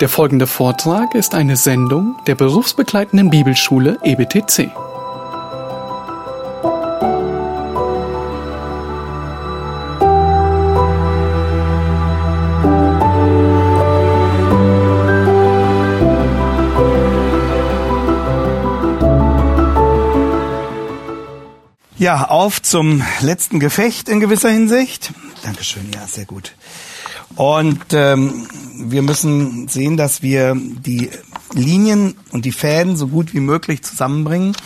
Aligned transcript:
Der 0.00 0.10
folgende 0.10 0.46
Vortrag 0.46 1.14
ist 1.14 1.34
eine 1.34 1.56
Sendung 1.56 2.16
der 2.26 2.34
berufsbegleitenden 2.34 3.30
Bibelschule 3.30 3.98
EBTC. 4.04 4.70
Ja, 21.96 22.28
auf 22.28 22.60
zum 22.60 23.02
letzten 23.20 23.60
Gefecht 23.60 24.10
in 24.10 24.20
gewisser 24.20 24.50
Hinsicht. 24.50 25.14
Dankeschön, 25.42 25.90
ja, 25.94 26.06
sehr 26.06 26.26
gut. 26.26 26.52
Und 27.36 27.92
ähm, 27.92 28.46
wir 28.78 29.02
müssen 29.02 29.68
sehen, 29.68 29.96
dass 29.96 30.22
wir 30.22 30.54
die 30.56 31.10
Linien 31.52 32.16
und 32.32 32.44
die 32.44 32.52
Fäden 32.52 32.96
so 32.96 33.08
gut 33.08 33.34
wie 33.34 33.40
möglich 33.40 33.82
zusammenbringen. 33.82 34.56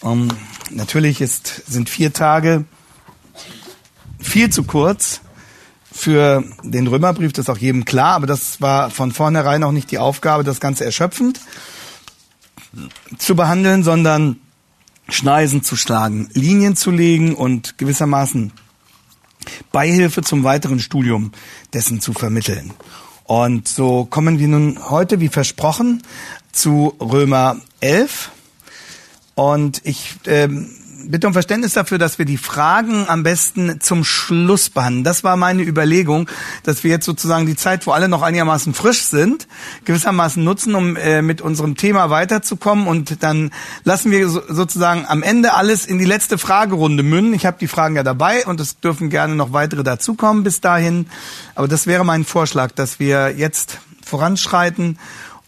Um, 0.00 0.28
natürlich 0.70 1.20
ist, 1.20 1.64
sind 1.66 1.88
vier 1.88 2.12
Tage 2.12 2.64
viel 4.18 4.50
zu 4.50 4.64
kurz 4.64 5.20
für 5.90 6.44
den 6.62 6.86
Römerbrief, 6.86 7.32
das 7.32 7.46
ist 7.46 7.50
auch 7.50 7.58
jedem 7.58 7.84
klar, 7.84 8.14
aber 8.14 8.26
das 8.26 8.60
war 8.60 8.90
von 8.90 9.10
vornherein 9.10 9.64
auch 9.64 9.72
nicht 9.72 9.90
die 9.90 9.98
Aufgabe, 9.98 10.44
das 10.44 10.60
Ganze 10.60 10.84
erschöpfend 10.84 11.40
zu 13.16 13.34
behandeln, 13.34 13.82
sondern 13.82 14.36
Schneisen 15.08 15.62
zu 15.62 15.76
schlagen, 15.76 16.28
Linien 16.34 16.76
zu 16.76 16.90
legen 16.90 17.34
und 17.34 17.78
gewissermaßen 17.78 18.52
Beihilfe 19.72 20.22
zum 20.22 20.44
weiteren 20.44 20.80
Studium 20.80 21.32
dessen 21.72 22.00
zu 22.00 22.12
vermitteln. 22.12 22.72
Und 23.24 23.68
so 23.68 24.06
kommen 24.06 24.38
wir 24.38 24.48
nun 24.48 24.90
heute, 24.90 25.20
wie 25.20 25.28
versprochen, 25.28 26.02
zu 26.52 26.94
Römer 27.00 27.56
11. 27.80 28.30
Und 29.34 29.82
ich 29.84 30.16
ähm, 30.26 30.70
bitte 31.04 31.26
um 31.26 31.32
Verständnis 31.32 31.74
dafür, 31.74 31.98
dass 31.98 32.18
wir 32.18 32.24
die 32.24 32.36
Fragen 32.36 33.08
am 33.08 33.22
besten 33.22 33.80
zum 33.80 34.04
Schluss 34.04 34.70
behandeln. 34.70 35.04
Das 35.04 35.24
war 35.24 35.36
meine 35.36 35.62
Überlegung, 35.62 36.28
dass 36.64 36.84
wir 36.84 36.90
jetzt 36.90 37.06
sozusagen 37.06 37.46
die 37.46 37.56
Zeit, 37.56 37.86
wo 37.86 37.92
alle 37.92 38.08
noch 38.08 38.22
einigermaßen 38.22 38.74
frisch 38.74 39.02
sind, 39.02 39.46
gewissermaßen 39.84 40.42
nutzen, 40.42 40.74
um 40.74 40.96
äh, 40.96 41.22
mit 41.22 41.40
unserem 41.40 41.76
Thema 41.76 42.10
weiterzukommen. 42.10 42.86
Und 42.86 43.22
dann 43.22 43.50
lassen 43.84 44.10
wir 44.10 44.28
so, 44.28 44.42
sozusagen 44.48 45.06
am 45.06 45.22
Ende 45.22 45.54
alles 45.54 45.86
in 45.86 45.98
die 45.98 46.04
letzte 46.04 46.38
Fragerunde 46.38 47.02
münden. 47.02 47.34
Ich 47.34 47.46
habe 47.46 47.58
die 47.60 47.68
Fragen 47.68 47.96
ja 47.96 48.02
dabei 48.02 48.46
und 48.46 48.60
es 48.60 48.80
dürfen 48.80 49.10
gerne 49.10 49.34
noch 49.34 49.52
weitere 49.52 49.84
dazukommen 49.84 50.42
bis 50.42 50.60
dahin. 50.60 51.06
Aber 51.54 51.68
das 51.68 51.86
wäre 51.86 52.04
mein 52.04 52.24
Vorschlag, 52.24 52.72
dass 52.72 52.98
wir 52.98 53.34
jetzt 53.36 53.78
voranschreiten 54.04 54.98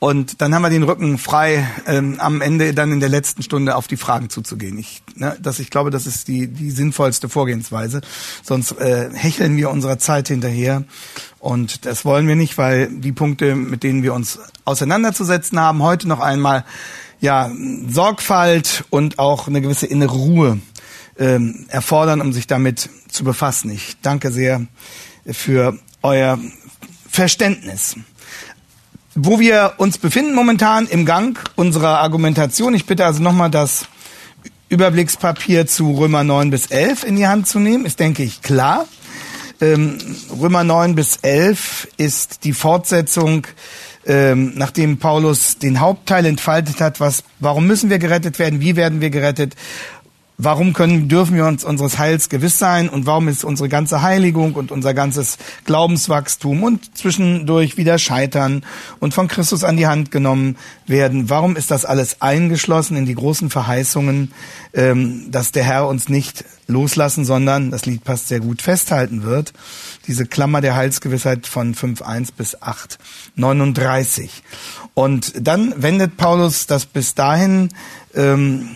und 0.01 0.41
dann 0.41 0.55
haben 0.55 0.63
wir 0.63 0.71
den 0.71 0.83
Rücken 0.83 1.19
frei, 1.19 1.69
ähm, 1.87 2.17
am 2.21 2.41
Ende 2.41 2.73
dann 2.73 2.91
in 2.91 3.01
der 3.01 3.11
letzten 3.11 3.43
Stunde 3.43 3.77
auf 3.77 3.87
die 3.87 3.99
Fragen 3.99 4.31
zuzugehen. 4.31 4.79
Ich, 4.79 5.03
ne, 5.15 5.37
das, 5.39 5.59
ich 5.59 5.69
glaube, 5.69 5.91
das 5.91 6.07
ist 6.07 6.27
die, 6.27 6.47
die 6.47 6.71
sinnvollste 6.71 7.29
Vorgehensweise. 7.29 8.01
Sonst 8.43 8.73
äh, 8.81 9.11
hecheln 9.13 9.59
wir 9.59 9.69
unserer 9.69 9.99
Zeit 9.99 10.29
hinterher. 10.29 10.85
Und 11.39 11.85
das 11.85 12.07
wollen 12.07 12.27
wir 12.27 12.35
nicht, 12.35 12.57
weil 12.57 12.89
die 12.89 13.13
Punkte, 13.13 13.55
mit 13.55 13.83
denen 13.83 14.03
wir 14.03 14.15
uns 14.15 14.39
auseinanderzusetzen 14.65 15.61
haben, 15.61 15.83
heute 15.83 16.09
noch 16.09 16.21
einmal 16.21 16.65
ja, 17.21 17.51
Sorgfalt 17.87 18.85
und 18.89 19.19
auch 19.19 19.49
eine 19.49 19.61
gewisse 19.61 19.85
innere 19.85 20.17
Ruhe 20.17 20.61
ähm, 21.19 21.67
erfordern, 21.69 22.23
um 22.23 22.33
sich 22.33 22.47
damit 22.47 22.89
zu 23.09 23.23
befassen. 23.23 23.71
Ich 23.71 23.99
danke 24.01 24.33
sehr 24.33 24.63
für 25.27 25.79
euer 26.01 26.39
Verständnis 27.07 27.97
wo 29.15 29.41
wir 29.41 29.75
uns 29.79 29.99
befinden 29.99 30.35
momentan 30.35 30.87
im 30.87 31.05
Gang 31.05 31.39
unserer 31.57 31.99
Argumentation. 31.99 32.75
Ich 32.75 32.87
bitte 32.87 33.05
also 33.05 33.23
nochmal 33.23 33.51
das 33.51 33.87
Überblickspapier 34.69 35.67
zu 35.67 35.91
Römer 35.93 36.23
9 36.23 36.51
bis 36.51 36.67
11 36.67 37.05
in 37.05 37.17
die 37.17 37.27
Hand 37.27 37.49
zu 37.49 37.59
nehmen, 37.59 37.85
ist, 37.85 37.99
denke 37.99 38.23
ich, 38.23 38.41
klar. 38.41 38.87
Ähm, 39.61 39.99
Römer 40.41 40.65
9 40.65 40.95
bis 40.95 41.17
11 41.23 41.89
ist 41.97 42.45
die 42.45 42.53
Fortsetzung, 42.53 43.47
ähm, 44.07 44.53
nachdem 44.55 44.99
Paulus 44.99 45.59
den 45.59 45.81
Hauptteil 45.81 46.25
entfaltet 46.25 46.81
hat, 46.81 47.01
was, 47.01 47.25
warum 47.41 47.67
müssen 47.67 47.91
wir 47.91 47.99
gerettet 47.99 48.39
werden, 48.39 48.61
wie 48.61 48.77
werden 48.77 49.01
wir 49.01 49.11
gerettet, 49.11 49.57
Warum 50.43 50.73
können, 50.73 51.07
dürfen 51.07 51.37
wir 51.37 51.45
uns 51.45 51.65
unseres 51.65 51.99
Heils 51.99 52.31
gewiss 52.31 52.59
sein 52.59 52.89
und 52.89 53.05
warum 53.05 53.29
ist 53.29 53.45
unsere 53.45 53.69
ganze 53.69 54.01
Heiligung 54.01 54.55
und 54.55 54.73
unser 54.73 54.95
ganzes 54.95 55.37
Glaubenswachstum 55.67 56.63
und 56.63 56.97
zwischendurch 56.97 57.77
wieder 57.77 57.99
scheitern 57.99 58.65
und 59.01 59.13
von 59.13 59.29
Christus 59.29 59.65
an 59.65 59.77
die 59.77 59.87
Hand 59.87 60.11
genommen 60.11 60.57
werden? 60.87 61.29
Warum 61.29 61.57
ist 61.57 61.71
das 61.71 61.85
alles 61.85 62.23
eingeschlossen 62.23 62.97
in 62.97 63.05
die 63.05 63.15
großen 63.15 63.51
Verheißungen, 63.51 64.33
ähm, 64.73 65.31
dass 65.31 65.53
der 65.53 65.65
Herr 65.65 65.87
uns 65.89 66.09
nicht 66.09 66.43
loslassen, 66.69 67.27
sondern, 67.27 67.71
das 67.71 67.85
Lied 67.85 68.03
passt 68.05 68.29
sehr 68.29 68.41
gut, 68.41 68.63
festhalten 68.63 69.25
wird? 69.25 69.53
Diese 70.07 70.25
Klammer 70.25 70.63
der 70.63 70.75
Heilsgewissheit 70.75 71.47
von 71.47 71.75
5.1 71.75 72.29
bis 72.35 72.57
8.39. 72.57 74.31
Und 74.95 75.35
dann 75.39 75.75
wendet 75.77 76.17
Paulus 76.17 76.67
das 76.67 76.87
bis 76.87 77.15
dahin 77.15 77.69
ähm, 78.15 78.71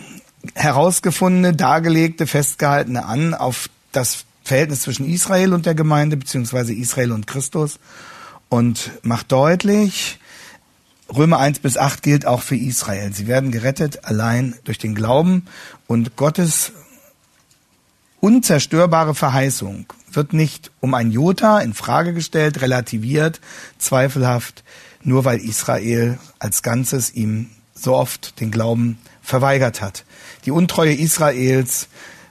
herausgefundene, 0.53 1.55
dargelegte, 1.55 2.27
festgehaltene 2.27 3.05
an 3.05 3.33
auf 3.33 3.69
das 3.91 4.25
Verhältnis 4.43 4.81
zwischen 4.81 5.09
Israel 5.09 5.53
und 5.53 5.65
der 5.65 5.75
Gemeinde, 5.75 6.17
beziehungsweise 6.17 6.73
Israel 6.73 7.11
und 7.11 7.27
Christus 7.27 7.79
und 8.49 8.91
macht 9.03 9.31
deutlich, 9.31 10.19
Römer 11.13 11.39
1 11.39 11.59
bis 11.59 11.77
8 11.77 12.01
gilt 12.01 12.25
auch 12.25 12.41
für 12.41 12.55
Israel. 12.55 13.13
Sie 13.13 13.27
werden 13.27 13.51
gerettet 13.51 14.05
allein 14.05 14.55
durch 14.63 14.77
den 14.77 14.95
Glauben 14.95 15.45
und 15.87 16.15
Gottes 16.15 16.71
unzerstörbare 18.19 19.13
Verheißung 19.13 19.85
wird 20.11 20.33
nicht 20.33 20.71
um 20.79 20.93
ein 20.93 21.11
Jota 21.11 21.59
in 21.59 21.73
Frage 21.73 22.13
gestellt, 22.13 22.61
relativiert, 22.61 23.41
zweifelhaft, 23.77 24.63
nur 25.03 25.25
weil 25.25 25.39
Israel 25.39 26.17
als 26.39 26.63
Ganzes 26.63 27.13
ihm 27.13 27.49
so 27.75 27.95
oft 27.95 28.39
den 28.39 28.49
Glauben 28.49 28.97
verweigert 29.21 29.81
hat. 29.81 30.05
Die 30.45 30.51
Untreue 30.51 30.93
Israels 30.93 31.87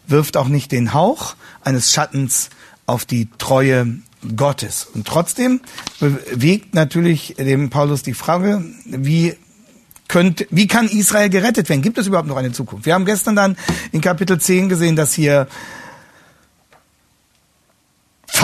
wirft 0.06 0.36
auch 0.36 0.48
nicht 0.48 0.72
den 0.72 0.94
Hauch 0.94 1.34
eines 1.62 1.92
Schattens 1.92 2.50
auf 2.86 3.04
die 3.04 3.28
Treue 3.38 3.98
Gottes. 4.36 4.86
Und 4.94 5.06
trotzdem 5.06 5.60
bewegt 6.00 6.75
natürlich 6.75 7.34
dem 7.38 7.70
Paulus 7.70 8.02
die 8.02 8.14
Frage, 8.14 8.64
wie 8.84 9.34
könnte, 10.08 10.47
wie 10.50 10.66
kann 10.66 10.88
Israel 10.88 11.28
gerettet 11.28 11.69
werden? 11.69 11.82
Gibt 11.82 11.98
es 11.98 12.06
überhaupt 12.06 12.28
noch 12.28 12.36
eine 12.36 12.52
Zukunft? 12.52 12.86
Wir 12.86 12.94
haben 12.94 13.04
gestern 13.04 13.36
dann 13.36 13.56
in 13.92 14.00
Kapitel 14.00 14.38
10 14.38 14.69
gesehen, 14.69 14.96
dass 14.96 15.12
hier 15.12 15.48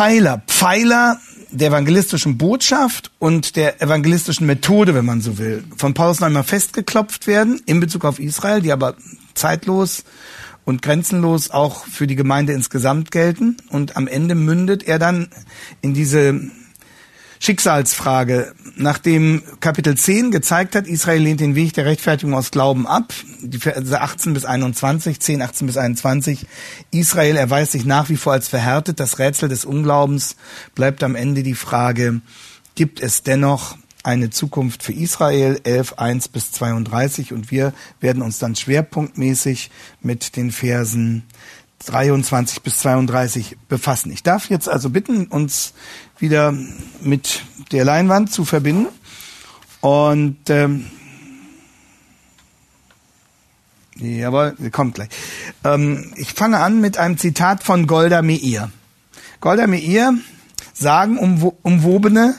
Pfeiler, 0.00 0.40
Pfeiler 0.46 1.20
der 1.50 1.68
evangelistischen 1.68 2.38
Botschaft 2.38 3.10
und 3.18 3.54
der 3.54 3.82
evangelistischen 3.82 4.46
Methode, 4.46 4.94
wenn 4.94 5.04
man 5.04 5.20
so 5.20 5.36
will, 5.36 5.62
von 5.76 5.92
Paulus 5.92 6.20
noch 6.20 6.28
einmal 6.28 6.42
festgeklopft 6.42 7.26
werden 7.26 7.60
in 7.66 7.80
Bezug 7.80 8.06
auf 8.06 8.18
Israel, 8.18 8.62
die 8.62 8.72
aber 8.72 8.94
zeitlos 9.34 10.04
und 10.64 10.80
grenzenlos 10.80 11.50
auch 11.50 11.84
für 11.84 12.06
die 12.06 12.16
Gemeinde 12.16 12.54
insgesamt 12.54 13.10
gelten. 13.10 13.58
Und 13.68 13.98
am 13.98 14.08
Ende 14.08 14.34
mündet 14.34 14.84
er 14.84 14.98
dann 14.98 15.28
in 15.82 15.92
diese 15.92 16.50
Schicksalsfrage, 17.42 18.52
nachdem 18.76 19.42
Kapitel 19.60 19.96
10 19.96 20.30
gezeigt 20.30 20.76
hat, 20.76 20.86
Israel 20.86 21.22
lehnt 21.22 21.40
den 21.40 21.54
Weg 21.54 21.72
der 21.72 21.86
Rechtfertigung 21.86 22.34
aus 22.34 22.50
Glauben 22.50 22.86
ab, 22.86 23.14
die 23.40 23.58
Verse 23.58 23.98
18 23.98 24.34
bis 24.34 24.44
21, 24.44 25.20
10, 25.20 25.40
18 25.40 25.66
bis 25.66 25.78
21, 25.78 26.46
Israel 26.90 27.36
erweist 27.36 27.72
sich 27.72 27.86
nach 27.86 28.10
wie 28.10 28.16
vor 28.16 28.34
als 28.34 28.48
verhärtet, 28.48 29.00
das 29.00 29.18
Rätsel 29.18 29.48
des 29.48 29.64
Unglaubens 29.64 30.36
bleibt 30.74 31.02
am 31.02 31.14
Ende 31.14 31.42
die 31.42 31.54
Frage, 31.54 32.20
gibt 32.74 33.00
es 33.00 33.22
dennoch 33.22 33.78
eine 34.02 34.28
Zukunft 34.30 34.82
für 34.82 34.92
Israel, 34.92 35.60
11, 35.64 35.94
1 35.98 36.28
bis 36.28 36.52
32. 36.52 37.32
Und 37.32 37.50
wir 37.50 37.72
werden 38.00 38.22
uns 38.22 38.38
dann 38.38 38.56
schwerpunktmäßig 38.56 39.70
mit 40.00 40.36
den 40.36 40.52
Versen 40.52 41.24
23 41.86 42.62
bis 42.62 42.78
32 42.78 43.56
befassen. 43.68 44.12
Ich 44.12 44.22
darf 44.22 44.50
jetzt 44.50 44.68
also 44.68 44.90
bitten, 44.90 45.26
uns 45.26 45.72
wieder 46.20 46.54
mit 47.00 47.42
der 47.72 47.84
Leinwand 47.84 48.32
zu 48.32 48.44
verbinden. 48.44 48.86
Und 49.80 50.38
ähm, 50.48 50.86
jawohl, 53.96 54.54
kommt 54.70 54.94
gleich. 54.94 55.08
Ähm, 55.64 56.12
ich 56.16 56.32
fange 56.32 56.58
an 56.58 56.80
mit 56.80 56.98
einem 56.98 57.18
Zitat 57.18 57.62
von 57.62 57.86
Golda 57.86 58.22
Meir. 58.22 58.70
Golda 59.40 59.66
Meir 59.66 60.14
sagen 60.74 61.18
umwobene 61.62 62.34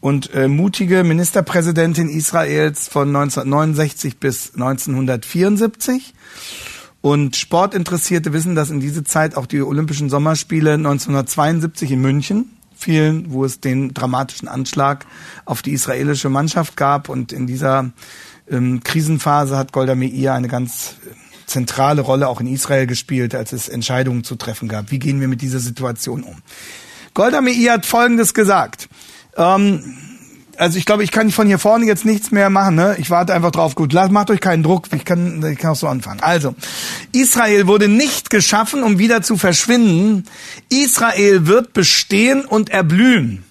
und 0.00 0.32
äh, 0.34 0.48
mutige 0.48 1.04
Ministerpräsidentin 1.04 2.08
Israels 2.08 2.88
von 2.88 3.08
1969 3.08 4.18
bis 4.18 4.54
1974. 4.54 6.14
Und 7.02 7.36
Sportinteressierte 7.36 8.32
wissen, 8.32 8.54
dass 8.54 8.70
in 8.70 8.80
diese 8.80 9.04
Zeit 9.04 9.36
auch 9.36 9.46
die 9.46 9.62
Olympischen 9.62 10.10
Sommerspiele 10.10 10.74
1972 10.74 11.92
in 11.92 12.00
München 12.00 12.55
fielen, 12.76 13.32
wo 13.32 13.44
es 13.44 13.60
den 13.60 13.94
dramatischen 13.94 14.48
Anschlag 14.48 15.06
auf 15.44 15.62
die 15.62 15.72
israelische 15.72 16.28
Mannschaft 16.28 16.76
gab. 16.76 17.08
Und 17.08 17.32
in 17.32 17.46
dieser 17.46 17.90
ähm, 18.48 18.82
Krisenphase 18.84 19.56
hat 19.56 19.72
Golda 19.72 19.94
Meir 19.94 20.34
eine 20.34 20.48
ganz 20.48 20.96
zentrale 21.46 22.02
Rolle 22.02 22.28
auch 22.28 22.40
in 22.40 22.46
Israel 22.46 22.86
gespielt, 22.86 23.34
als 23.34 23.52
es 23.52 23.68
Entscheidungen 23.68 24.24
zu 24.24 24.36
treffen 24.36 24.68
gab. 24.68 24.90
Wie 24.90 24.98
gehen 24.98 25.20
wir 25.20 25.28
mit 25.28 25.42
dieser 25.42 25.60
Situation 25.60 26.22
um? 26.22 26.42
Golda 27.14 27.40
Meir 27.40 27.72
hat 27.72 27.86
Folgendes 27.86 28.34
gesagt. 28.34 28.88
Ähm, 29.36 29.82
also 30.58 30.78
ich 30.78 30.84
glaube, 30.84 31.04
ich 31.04 31.10
kann 31.10 31.30
von 31.30 31.46
hier 31.46 31.58
vorne 31.58 31.86
jetzt 31.86 32.04
nichts 32.04 32.30
mehr 32.30 32.50
machen. 32.50 32.74
Ne? 32.74 32.96
Ich 32.98 33.10
warte 33.10 33.34
einfach 33.34 33.50
drauf. 33.50 33.74
Gut, 33.74 33.92
macht 33.92 34.30
euch 34.30 34.40
keinen 34.40 34.62
Druck. 34.62 34.88
Ich 34.94 35.04
kann, 35.04 35.44
ich 35.50 35.58
kann 35.58 35.72
auch 35.72 35.76
so 35.76 35.88
anfangen. 35.88 36.20
Also, 36.20 36.54
Israel 37.12 37.66
wurde 37.66 37.88
nicht 37.88 38.30
geschaffen, 38.30 38.82
um 38.82 38.98
wieder 38.98 39.22
zu 39.22 39.36
verschwinden. 39.36 40.24
Israel 40.68 41.46
wird 41.46 41.72
bestehen 41.72 42.44
und 42.44 42.70
erblühen. 42.70 43.44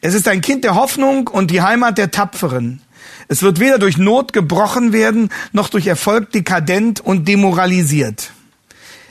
Es 0.00 0.14
ist 0.14 0.28
ein 0.28 0.40
Kind 0.40 0.64
der 0.64 0.74
Hoffnung 0.74 1.28
und 1.28 1.50
die 1.50 1.62
Heimat 1.62 1.98
der 1.98 2.10
Tapferen. 2.10 2.80
Es 3.28 3.42
wird 3.42 3.58
weder 3.58 3.78
durch 3.78 3.98
Not 3.98 4.32
gebrochen 4.32 4.92
werden, 4.92 5.30
noch 5.52 5.68
durch 5.68 5.86
Erfolg 5.86 6.30
dekadent 6.32 7.00
und 7.00 7.26
demoralisiert. 7.26 8.30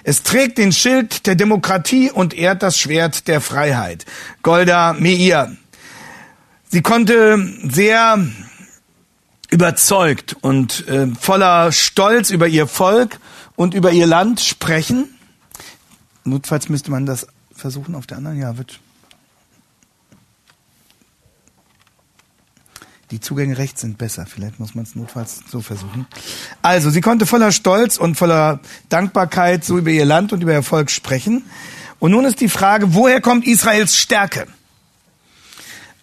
Es 0.03 0.21
trägt 0.21 0.59
den 0.59 0.71
Schild 0.71 1.25
der 1.25 1.35
Demokratie 1.35 2.11
und 2.11 2.35
ehrt 2.35 2.61
das 2.61 2.77
Schwert 2.77 3.27
der 3.27 3.41
Freiheit. 3.41 4.05
Golda 4.43 4.93
Meir. 4.93 5.57
Sie 6.67 6.81
konnte 6.81 7.37
sehr 7.69 8.25
überzeugt 9.49 10.35
und 10.41 10.87
äh, 10.87 11.07
voller 11.19 11.71
Stolz 11.71 12.29
über 12.29 12.47
ihr 12.47 12.67
Volk 12.67 13.19
und 13.55 13.73
über 13.73 13.91
ihr 13.91 14.07
Land 14.07 14.41
sprechen. 14.41 15.09
Notfalls 16.23 16.69
müsste 16.69 16.91
man 16.91 17.05
das 17.05 17.27
versuchen 17.55 17.95
auf 17.95 18.07
der 18.07 18.17
anderen. 18.17 18.39
Ja, 18.39 18.57
wird 18.57 18.79
Die 23.11 23.19
Zugänge 23.19 23.57
rechts 23.57 23.81
sind 23.81 23.97
besser. 23.97 24.25
Vielleicht 24.25 24.59
muss 24.59 24.73
man 24.73 24.83
es 24.83 24.95
notfalls 24.95 25.43
so 25.49 25.61
versuchen. 25.61 26.07
Also, 26.63 26.89
sie 26.89 27.01
konnte 27.01 27.27
voller 27.27 27.51
Stolz 27.51 27.97
und 27.97 28.15
voller 28.15 28.59
Dankbarkeit 28.89 29.63
so 29.63 29.77
über 29.77 29.91
ihr 29.91 30.05
Land 30.05 30.33
und 30.33 30.41
über 30.41 30.53
ihr 30.53 30.63
Volk 30.63 30.89
sprechen. 30.89 31.43
Und 31.99 32.11
nun 32.11 32.25
ist 32.25 32.41
die 32.41 32.49
Frage, 32.49 32.93
woher 32.95 33.21
kommt 33.21 33.45
Israels 33.45 33.95
Stärke? 33.95 34.47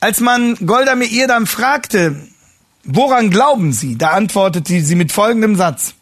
Als 0.02 0.19
man 0.19 0.56
Golda 0.66 0.96
Meir 0.96 1.28
dann 1.28 1.46
fragte, 1.46 2.16
woran 2.82 3.31
glauben 3.31 3.72
Sie? 3.72 3.96
Da 3.96 4.10
antwortete 4.10 4.81
sie 4.81 4.96
mit 4.96 5.12
folgendem 5.12 5.54
Satz. 5.54 5.94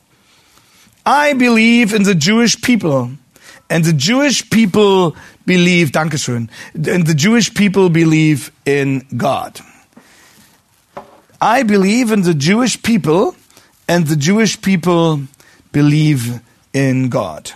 I 1.06 1.34
believe 1.34 1.94
in 1.94 2.06
the 2.06 2.14
Jewish 2.14 2.56
people. 2.62 3.10
And 3.68 3.84
the 3.84 3.92
Jewish 3.92 4.48
people 4.48 5.12
believe, 5.44 5.92
Dankeschön, 5.92 6.48
and 6.74 7.06
the 7.06 7.14
Jewish 7.14 7.52
people 7.52 7.90
believe 7.90 8.50
in 8.64 9.04
God. 9.18 9.60
I 11.38 11.62
believe 11.62 12.10
in 12.10 12.22
the 12.22 12.34
Jewish 12.34 12.80
people 12.80 13.34
and 13.86 14.08
the 14.08 14.16
Jewish 14.16 14.62
people 14.62 15.20
believe 15.72 16.40
in 16.72 17.10
God. 17.10 17.52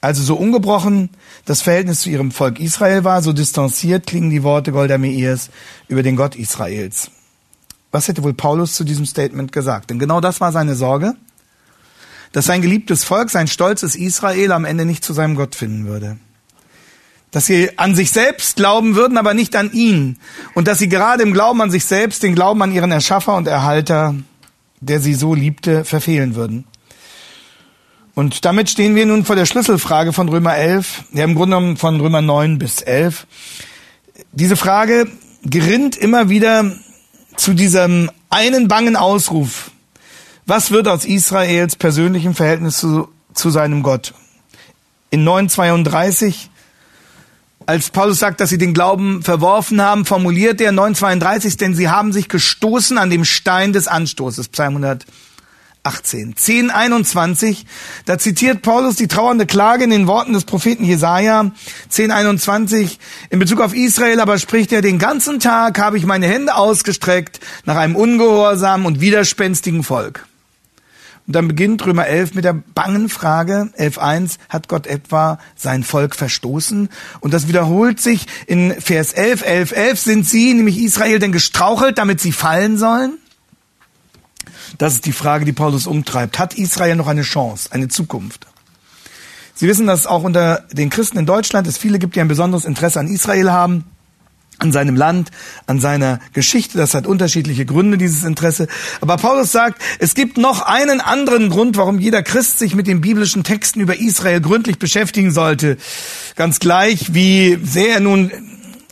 Also 0.00 0.22
so 0.22 0.34
ungebrochen 0.34 1.10
das 1.44 1.62
Verhältnis 1.62 2.00
zu 2.00 2.10
ihrem 2.10 2.30
Volk 2.30 2.58
Israel 2.58 3.04
war, 3.04 3.22
so 3.22 3.32
distanziert 3.32 4.06
klingen 4.06 4.30
die 4.30 4.42
Worte 4.42 4.72
Golda 4.72 4.96
Meirs 4.96 5.50
über 5.88 6.02
den 6.02 6.16
Gott 6.16 6.36
Israels. 6.36 7.10
Was 7.90 8.08
hätte 8.08 8.22
wohl 8.22 8.34
Paulus 8.34 8.74
zu 8.74 8.84
diesem 8.84 9.04
Statement 9.04 9.52
gesagt? 9.52 9.90
Denn 9.90 9.98
genau 9.98 10.20
das 10.20 10.40
war 10.40 10.52
seine 10.52 10.74
Sorge, 10.74 11.16
dass 12.32 12.46
sein 12.46 12.62
geliebtes 12.62 13.04
Volk, 13.04 13.30
sein 13.30 13.48
stolzes 13.48 13.96
Israel 13.96 14.52
am 14.52 14.64
Ende 14.64 14.84
nicht 14.84 15.04
zu 15.04 15.12
seinem 15.12 15.34
Gott 15.34 15.54
finden 15.54 15.86
würde 15.86 16.16
dass 17.30 17.46
sie 17.46 17.78
an 17.78 17.94
sich 17.94 18.10
selbst 18.10 18.56
glauben 18.56 18.96
würden, 18.96 19.16
aber 19.16 19.34
nicht 19.34 19.54
an 19.54 19.72
ihn. 19.72 20.18
Und 20.54 20.66
dass 20.66 20.78
sie 20.78 20.88
gerade 20.88 21.22
im 21.22 21.32
Glauben 21.32 21.60
an 21.62 21.70
sich 21.70 21.84
selbst 21.84 22.22
den 22.22 22.34
Glauben 22.34 22.62
an 22.62 22.72
ihren 22.72 22.90
Erschaffer 22.90 23.36
und 23.36 23.46
Erhalter, 23.46 24.14
der 24.80 25.00
sie 25.00 25.14
so 25.14 25.34
liebte, 25.34 25.84
verfehlen 25.84 26.34
würden. 26.34 26.64
Und 28.14 28.44
damit 28.44 28.68
stehen 28.70 28.94
wir 28.94 29.06
nun 29.06 29.24
vor 29.24 29.36
der 29.36 29.46
Schlüsselfrage 29.46 30.12
von 30.12 30.28
Römer 30.28 30.56
11, 30.56 31.04
ja 31.12 31.24
im 31.24 31.34
Grunde 31.34 31.56
genommen 31.56 31.76
von 31.76 32.00
Römer 32.00 32.22
9 32.22 32.58
bis 32.58 32.82
11. 32.82 33.26
Diese 34.32 34.56
Frage 34.56 35.06
gerinnt 35.42 35.96
immer 35.96 36.28
wieder 36.28 36.72
zu 37.36 37.54
diesem 37.54 38.10
einen 38.28 38.68
bangen 38.68 38.96
Ausruf. 38.96 39.70
Was 40.46 40.70
wird 40.70 40.88
aus 40.88 41.04
Israels 41.04 41.76
persönlichem 41.76 42.34
Verhältnis 42.34 42.78
zu, 42.78 43.08
zu 43.34 43.50
seinem 43.50 43.82
Gott? 43.82 44.14
In 45.10 45.24
932 45.24 46.50
als 47.66 47.90
Paulus 47.90 48.18
sagt, 48.18 48.40
dass 48.40 48.50
sie 48.50 48.58
den 48.58 48.74
Glauben 48.74 49.22
verworfen 49.22 49.80
haben, 49.80 50.04
formuliert 50.04 50.60
er 50.60 50.72
932, 50.72 51.56
denn 51.56 51.74
sie 51.76 51.88
haben 51.88 52.12
sich 52.12 52.28
gestoßen 52.28 52.98
an 52.98 53.10
dem 53.10 53.24
Stein 53.24 53.72
des 53.72 53.86
Anstoßes, 53.86 54.48
Psalm 54.48 54.74
118. 55.82 56.34
1021, 56.36 57.64
da 58.04 58.18
zitiert 58.18 58.60
Paulus 58.60 58.96
die 58.96 59.08
trauernde 59.08 59.46
Klage 59.46 59.84
in 59.84 59.90
den 59.90 60.06
Worten 60.06 60.34
des 60.34 60.44
Propheten 60.44 60.84
Jesaja. 60.84 61.52
1021, 61.84 62.98
in 63.30 63.38
Bezug 63.38 63.60
auf 63.60 63.74
Israel 63.74 64.20
aber 64.20 64.38
spricht 64.38 64.72
er, 64.72 64.82
den 64.82 64.98
ganzen 64.98 65.40
Tag 65.40 65.78
habe 65.78 65.96
ich 65.96 66.04
meine 66.04 66.26
Hände 66.26 66.54
ausgestreckt 66.54 67.40
nach 67.64 67.76
einem 67.76 67.96
ungehorsamen 67.96 68.86
und 68.86 69.00
widerspenstigen 69.00 69.82
Volk. 69.82 70.26
Und 71.26 71.34
dann 71.36 71.48
beginnt 71.48 71.86
Römer 71.86 72.06
11 72.06 72.34
mit 72.34 72.44
der 72.44 72.54
bangen 72.54 73.08
Frage, 73.08 73.70
11.1, 73.78 74.36
hat 74.48 74.68
Gott 74.68 74.86
etwa 74.86 75.38
sein 75.54 75.84
Volk 75.84 76.14
verstoßen? 76.14 76.88
Und 77.20 77.32
das 77.32 77.46
wiederholt 77.48 78.00
sich 78.00 78.26
in 78.46 78.78
Vers 78.80 79.12
11, 79.12 79.46
11, 79.46 79.72
11, 79.72 80.00
sind 80.00 80.28
sie, 80.28 80.52
nämlich 80.52 80.78
Israel, 80.78 81.20
denn 81.20 81.32
gestrauchelt, 81.32 81.98
damit 81.98 82.20
sie 82.20 82.32
fallen 82.32 82.76
sollen? 82.76 83.19
Das 84.78 84.94
ist 84.94 85.06
die 85.06 85.12
Frage, 85.12 85.44
die 85.44 85.52
Paulus 85.52 85.86
umtreibt. 85.86 86.38
Hat 86.38 86.54
Israel 86.54 86.96
noch 86.96 87.08
eine 87.08 87.22
Chance, 87.22 87.70
eine 87.72 87.88
Zukunft? 87.88 88.46
Sie 89.54 89.68
wissen, 89.68 89.86
dass 89.86 90.06
auch 90.06 90.22
unter 90.22 90.64
den 90.72 90.90
Christen 90.90 91.18
in 91.18 91.26
Deutschland 91.26 91.66
es 91.66 91.76
viele 91.76 91.98
gibt, 91.98 92.16
die 92.16 92.20
ein 92.20 92.28
besonderes 92.28 92.64
Interesse 92.64 93.00
an 93.00 93.08
Israel 93.08 93.50
haben 93.50 93.84
an 94.60 94.72
seinem 94.72 94.94
Land, 94.94 95.30
an 95.66 95.80
seiner 95.80 96.20
Geschichte. 96.32 96.78
Das 96.78 96.94
hat 96.94 97.06
unterschiedliche 97.06 97.66
Gründe, 97.66 97.98
dieses 97.98 98.24
Interesse. 98.24 98.68
Aber 99.00 99.16
Paulus 99.16 99.52
sagt, 99.52 99.80
es 99.98 100.14
gibt 100.14 100.38
noch 100.38 100.62
einen 100.62 101.00
anderen 101.00 101.50
Grund, 101.50 101.76
warum 101.76 101.98
jeder 101.98 102.22
Christ 102.22 102.58
sich 102.58 102.74
mit 102.74 102.86
den 102.86 103.00
biblischen 103.00 103.42
Texten 103.42 103.80
über 103.80 103.98
Israel 103.98 104.40
gründlich 104.40 104.78
beschäftigen 104.78 105.32
sollte. 105.32 105.78
Ganz 106.36 106.60
gleich, 106.60 107.14
wie 107.14 107.58
sehr 107.62 107.94
er 107.94 108.00
nun 108.00 108.30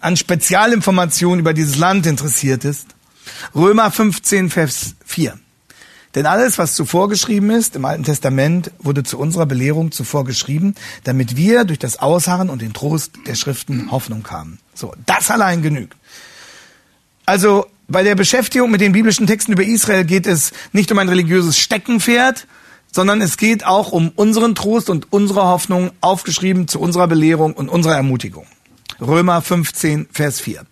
an 0.00 0.16
Spezialinformationen 0.16 1.40
über 1.40 1.54
dieses 1.54 1.76
Land 1.76 2.06
interessiert 2.06 2.64
ist. 2.64 2.86
Römer 3.54 3.90
15, 3.90 4.50
Vers 4.50 4.94
4. 5.04 5.38
Denn 6.18 6.26
alles, 6.26 6.58
was 6.58 6.74
zuvor 6.74 7.08
geschrieben 7.08 7.48
ist 7.50 7.76
im 7.76 7.84
Alten 7.84 8.02
Testament, 8.02 8.72
wurde 8.80 9.04
zu 9.04 9.20
unserer 9.20 9.46
Belehrung 9.46 9.92
zuvor 9.92 10.24
geschrieben, 10.24 10.74
damit 11.04 11.36
wir 11.36 11.64
durch 11.64 11.78
das 11.78 12.00
Ausharren 12.00 12.50
und 12.50 12.60
den 12.60 12.72
Trost 12.72 13.12
der 13.28 13.36
Schriften 13.36 13.92
Hoffnung 13.92 14.26
haben. 14.28 14.58
So, 14.74 14.92
das 15.06 15.30
allein 15.30 15.62
genügt. 15.62 15.94
Also 17.24 17.66
bei 17.86 18.02
der 18.02 18.16
Beschäftigung 18.16 18.68
mit 18.68 18.80
den 18.80 18.90
biblischen 18.90 19.28
Texten 19.28 19.52
über 19.52 19.62
Israel 19.62 20.04
geht 20.04 20.26
es 20.26 20.50
nicht 20.72 20.90
um 20.90 20.98
ein 20.98 21.08
religiöses 21.08 21.56
Steckenpferd, 21.56 22.48
sondern 22.90 23.20
es 23.20 23.36
geht 23.36 23.64
auch 23.64 23.92
um 23.92 24.10
unseren 24.16 24.56
Trost 24.56 24.90
und 24.90 25.12
unsere 25.12 25.44
Hoffnung, 25.44 25.92
aufgeschrieben 26.00 26.66
zu 26.66 26.80
unserer 26.80 27.06
Belehrung 27.06 27.52
und 27.52 27.68
unserer 27.68 27.94
Ermutigung. 27.94 28.48
Römer 29.00 29.40
15, 29.40 30.08
Vers 30.10 30.40
4. 30.40 30.66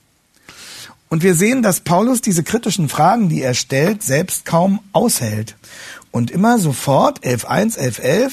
Und 1.09 1.23
wir 1.23 1.35
sehen, 1.35 1.63
dass 1.63 1.81
Paulus 1.81 2.21
diese 2.21 2.43
kritischen 2.43 2.89
Fragen, 2.89 3.29
die 3.29 3.43
er 3.43 3.55
stellt, 3.55 4.03
selbst 4.03 4.45
kaum 4.45 4.81
aushält. 4.93 5.57
Und 6.11 6.31
immer 6.31 6.59
sofort, 6.59 7.21
11.1, 7.21 7.79
11.11, 7.79 8.33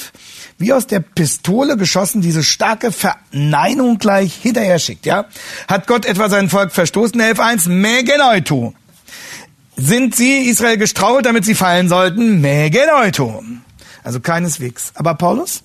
wie 0.57 0.73
aus 0.73 0.87
der 0.87 1.01
Pistole 1.01 1.77
geschossen, 1.77 2.21
diese 2.21 2.43
starke 2.43 2.91
Verneinung 2.91 3.97
gleich 3.97 4.33
hinterher 4.33 4.79
schickt, 4.79 5.05
ja? 5.05 5.25
Hat 5.67 5.85
Gott 5.87 6.05
etwa 6.05 6.29
sein 6.29 6.49
Volk 6.49 6.71
verstoßen? 6.71 7.19
11.1, 7.19 7.69
Megeneuto. 7.69 8.73
Sind 9.75 10.15
sie 10.15 10.43
Israel 10.49 10.77
gestrault, 10.77 11.25
damit 11.25 11.45
sie 11.45 11.55
fallen 11.55 11.89
sollten? 11.89 12.41
Megeneuto. 12.41 13.43
Also 14.03 14.19
keineswegs. 14.19 14.93
Aber 14.95 15.15
Paulus, 15.15 15.63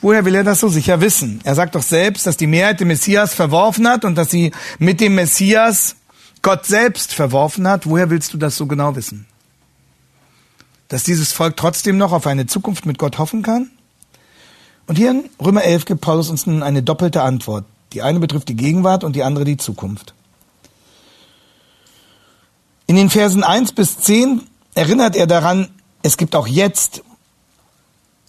woher 0.00 0.24
will 0.24 0.34
er 0.34 0.44
das 0.44 0.60
so 0.60 0.68
sicher 0.68 1.00
wissen? 1.00 1.40
Er 1.44 1.54
sagt 1.54 1.74
doch 1.74 1.82
selbst, 1.82 2.26
dass 2.26 2.36
die 2.36 2.46
Mehrheit 2.46 2.80
den 2.80 2.88
Messias 2.88 3.32
verworfen 3.34 3.88
hat 3.88 4.04
und 4.04 4.16
dass 4.16 4.30
sie 4.30 4.52
mit 4.78 5.00
dem 5.00 5.14
Messias 5.14 5.96
Gott 6.44 6.66
selbst 6.66 7.14
verworfen 7.14 7.66
hat, 7.66 7.86
woher 7.86 8.10
willst 8.10 8.34
du 8.34 8.38
das 8.38 8.56
so 8.56 8.66
genau 8.66 8.94
wissen? 8.94 9.26
Dass 10.88 11.02
dieses 11.02 11.32
Volk 11.32 11.56
trotzdem 11.56 11.96
noch 11.96 12.12
auf 12.12 12.26
eine 12.26 12.46
Zukunft 12.46 12.84
mit 12.84 12.98
Gott 12.98 13.18
hoffen 13.18 13.42
kann? 13.42 13.70
Und 14.86 14.96
hier 14.96 15.10
in 15.10 15.30
Römer 15.42 15.64
11 15.64 15.86
gibt 15.86 16.02
Paulus 16.02 16.28
uns 16.28 16.46
nun 16.46 16.62
eine 16.62 16.82
doppelte 16.82 17.22
Antwort. 17.22 17.64
Die 17.94 18.02
eine 18.02 18.20
betrifft 18.20 18.50
die 18.50 18.56
Gegenwart 18.56 19.04
und 19.04 19.16
die 19.16 19.22
andere 19.22 19.46
die 19.46 19.56
Zukunft. 19.56 20.12
In 22.86 22.96
den 22.96 23.08
Versen 23.08 23.42
1 23.42 23.72
bis 23.72 23.98
10 24.00 24.42
erinnert 24.74 25.16
er 25.16 25.26
daran, 25.26 25.70
es 26.02 26.18
gibt 26.18 26.36
auch 26.36 26.46
jetzt 26.46 27.02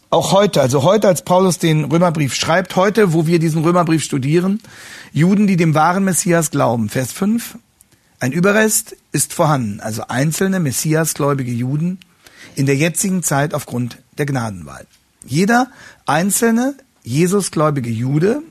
auch 0.09 0.31
heute, 0.31 0.61
also 0.61 0.83
heute, 0.83 1.09
als 1.09 1.23
Paulus 1.23 1.57
den 1.57 1.83
Römerbrief 1.83 2.33
schreibt, 2.33 2.77
heute, 2.77 3.11
wo 3.11 3.27
wir 3.27 3.39
diesen 3.39 3.65
Römerbrief 3.65 4.01
studieren, 4.01 4.61
Juden, 5.11 5.47
die 5.47 5.57
dem 5.57 5.75
wahren 5.75 6.05
Messias 6.05 6.51
glauben. 6.51 6.87
Vers 6.87 7.11
5. 7.11 7.57
Ein 8.25 8.31
Überrest 8.31 8.95
ist 9.11 9.33
vorhanden, 9.33 9.81
also 9.81 10.07
einzelne 10.07 10.59
Messiasgläubige 10.59 11.51
Juden 11.51 11.99
in 12.55 12.65
der 12.65 12.75
jetzigen 12.75 13.21
Zeit 13.21 13.53
aufgrund 13.53 13.99
der 14.17 14.25
Gnadenwahl. 14.25 14.87
Jeder 15.27 15.67
einzelne 16.07 16.73
Jesusgläubige 17.03 17.91
Jude, 17.91 18.41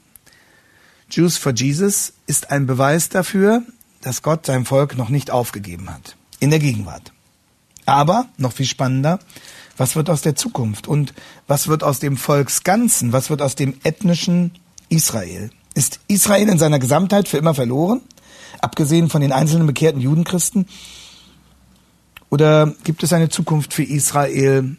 Jews 1.11 1.39
for 1.39 1.51
Jesus, 1.51 2.13
ist 2.29 2.53
ein 2.53 2.69
Beweis 2.69 3.09
dafür, 3.09 3.65
dass 4.01 4.23
Gott 4.23 4.47
sein 4.47 4.65
Volk 4.65 4.97
noch 4.97 5.09
nicht 5.09 5.33
aufgegeben 5.33 5.91
hat. 5.91 6.15
In 6.39 6.51
der 6.51 6.61
Gegenwart. 6.61 7.13
Aber, 7.85 8.27
noch 8.37 8.53
viel 8.53 8.67
spannender, 8.67 9.19
was 9.77 9.97
wird 9.97 10.09
aus 10.09 10.23
der 10.23 10.37
Zukunft? 10.37 10.87
Und 10.87 11.15
was 11.49 11.67
wird 11.67 11.83
aus 11.83 11.99
dem 11.99 12.17
Volksganzen? 12.17 13.13
Was 13.13 13.29
wird 13.29 13.43
aus 13.43 13.57
dem 13.57 13.75
ethnischen 13.83 14.53
Israel? 14.89 15.51
Ist 15.75 15.99
Israel 16.07 16.49
in 16.49 16.61
seiner 16.61 16.79
Gesamtheit 16.79 17.27
für 17.27 17.39
immer 17.39 17.57
verloren? 17.57 18.03
Abgesehen 18.65 19.11
von 19.11 19.21
den 19.21 19.31
einzelnen 19.31 19.67
bekehrten 19.67 20.01
Judenchristen? 20.01 20.67
Oder 22.31 22.73
gibt 22.83 23.03
es 23.03 23.13
eine 23.13 23.29
Zukunft 23.29 23.75
für 23.75 23.83
Israel 23.83 24.79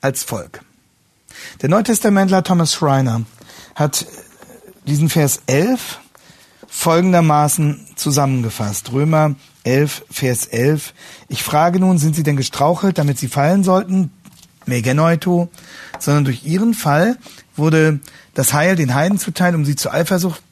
als 0.00 0.24
Volk? 0.24 0.62
Der 1.62 1.68
Neutestamentler 1.68 2.42
Thomas 2.42 2.74
Schreiner 2.74 3.22
hat 3.76 4.06
diesen 4.88 5.08
Vers 5.08 5.42
11 5.46 6.00
folgendermaßen 6.66 7.86
zusammengefasst. 7.94 8.90
Römer 8.90 9.36
11, 9.62 10.04
Vers 10.10 10.46
11. 10.46 10.92
Ich 11.28 11.44
frage 11.44 11.78
nun, 11.78 11.98
sind 11.98 12.16
sie 12.16 12.24
denn 12.24 12.36
gestrauchelt, 12.36 12.98
damit 12.98 13.20
sie 13.20 13.28
fallen 13.28 13.62
sollten? 13.62 14.10
Megenoito. 14.64 15.48
Sondern 16.00 16.24
durch 16.24 16.44
ihren 16.44 16.74
Fall 16.74 17.18
wurde 17.54 18.00
das 18.34 18.52
Heil 18.52 18.74
den 18.74 18.94
Heiden 18.94 19.20
zuteil, 19.20 19.54
um 19.54 19.64
sie 19.64 19.76
zur 19.76 19.94
Eifersucht 19.94 20.42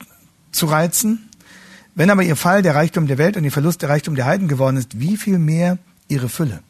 zu 0.53 0.67
reizen. 0.67 1.24
Wenn 1.95 2.11
aber 2.11 2.23
ihr 2.23 2.37
Fall 2.37 2.63
der 2.63 2.75
Reichtum 2.75 3.07
der 3.07 3.19
Welt 3.19 3.37
und 3.37 3.45
ihr 3.45 3.53
Verlust 3.53 3.83
der 3.83 3.89
Reichtum 3.89 4.17
der 4.17 4.25
Heiden 4.25 4.49
geworden 4.49 4.77
ist, 4.77 4.99
wie 4.99 5.17
viel 5.17 5.39
mehr 5.39 5.79
ihre 6.09 6.29
Fülle? 6.29 6.61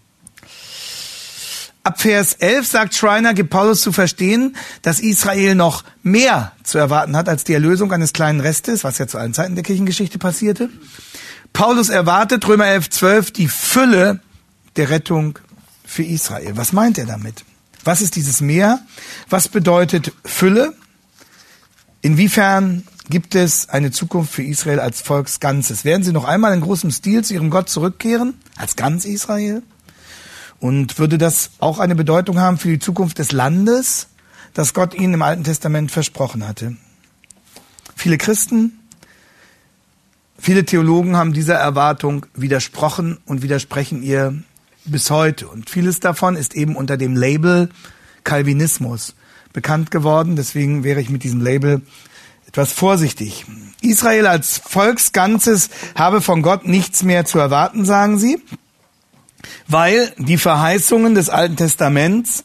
Ab 1.82 2.00
Vers 2.00 2.34
11 2.34 2.66
sagt 2.66 2.94
Schreiner, 2.94 3.34
gibt 3.34 3.50
Paulus 3.50 3.82
zu 3.82 3.92
verstehen, 3.92 4.56
dass 4.80 5.00
Israel 5.00 5.54
noch 5.54 5.84
mehr 6.02 6.52
zu 6.62 6.78
erwarten 6.78 7.14
hat 7.14 7.28
als 7.28 7.44
die 7.44 7.52
Erlösung 7.52 7.92
eines 7.92 8.14
kleinen 8.14 8.40
Restes, 8.40 8.84
was 8.84 8.96
ja 8.96 9.06
zu 9.06 9.18
allen 9.18 9.34
Zeiten 9.34 9.54
der 9.54 9.64
Kirchengeschichte 9.64 10.18
passierte. 10.18 10.70
Paulus 11.52 11.90
erwartet, 11.90 12.48
Römer 12.48 12.66
11, 12.66 12.90
12, 12.90 13.30
die 13.32 13.48
Fülle 13.48 14.20
der 14.76 14.88
Rettung 14.88 15.38
für 15.84 16.02
Israel. 16.02 16.56
Was 16.56 16.72
meint 16.72 16.96
er 16.96 17.06
damit? 17.06 17.44
Was 17.84 18.00
ist 18.00 18.16
dieses 18.16 18.40
Meer? 18.40 18.80
Was 19.28 19.48
bedeutet 19.48 20.12
Fülle? 20.24 20.74
Inwiefern 22.00 22.84
gibt 23.10 23.34
es 23.34 23.68
eine 23.68 23.90
Zukunft 23.90 24.32
für 24.32 24.42
Israel 24.42 24.80
als 24.80 25.00
Volksganzes? 25.02 25.84
Werden 25.84 26.02
sie 26.02 26.12
noch 26.12 26.24
einmal 26.24 26.54
in 26.54 26.60
großem 26.60 26.90
Stil 26.90 27.24
zu 27.24 27.34
ihrem 27.34 27.50
Gott 27.50 27.68
zurückkehren? 27.68 28.34
Als 28.56 28.76
ganz 28.76 29.04
Israel? 29.04 29.62
Und 30.60 30.98
würde 30.98 31.18
das 31.18 31.50
auch 31.58 31.78
eine 31.78 31.94
Bedeutung 31.94 32.38
haben 32.38 32.58
für 32.58 32.68
die 32.68 32.78
Zukunft 32.78 33.18
des 33.18 33.32
Landes, 33.32 34.08
das 34.54 34.72
Gott 34.72 34.94
ihnen 34.94 35.14
im 35.14 35.22
Alten 35.22 35.44
Testament 35.44 35.90
versprochen 35.90 36.46
hatte? 36.46 36.76
Viele 37.96 38.18
Christen, 38.18 38.78
viele 40.38 40.64
Theologen 40.64 41.16
haben 41.16 41.32
dieser 41.32 41.56
Erwartung 41.56 42.26
widersprochen 42.34 43.18
und 43.26 43.42
widersprechen 43.42 44.02
ihr 44.02 44.42
bis 44.84 45.10
heute. 45.10 45.48
Und 45.48 45.70
vieles 45.70 46.00
davon 46.00 46.36
ist 46.36 46.54
eben 46.54 46.76
unter 46.76 46.96
dem 46.96 47.16
Label 47.16 47.68
Calvinismus 48.24 49.14
bekannt 49.52 49.90
geworden. 49.90 50.36
Deswegen 50.36 50.84
wäre 50.84 51.00
ich 51.00 51.10
mit 51.10 51.22
diesem 51.22 51.40
Label 51.40 51.82
etwas 52.54 52.72
vorsichtig. 52.72 53.44
Israel 53.80 54.26
als 54.26 54.58
Volksganzes 54.64 55.70
habe 55.94 56.20
von 56.20 56.40
Gott 56.40 56.66
nichts 56.66 57.02
mehr 57.02 57.24
zu 57.24 57.38
erwarten, 57.38 57.84
sagen 57.84 58.18
sie 58.18 58.40
weil 59.68 60.12
die 60.18 60.38
Verheißungen 60.38 61.14
des 61.14 61.28
Alten 61.28 61.56
Testaments, 61.56 62.44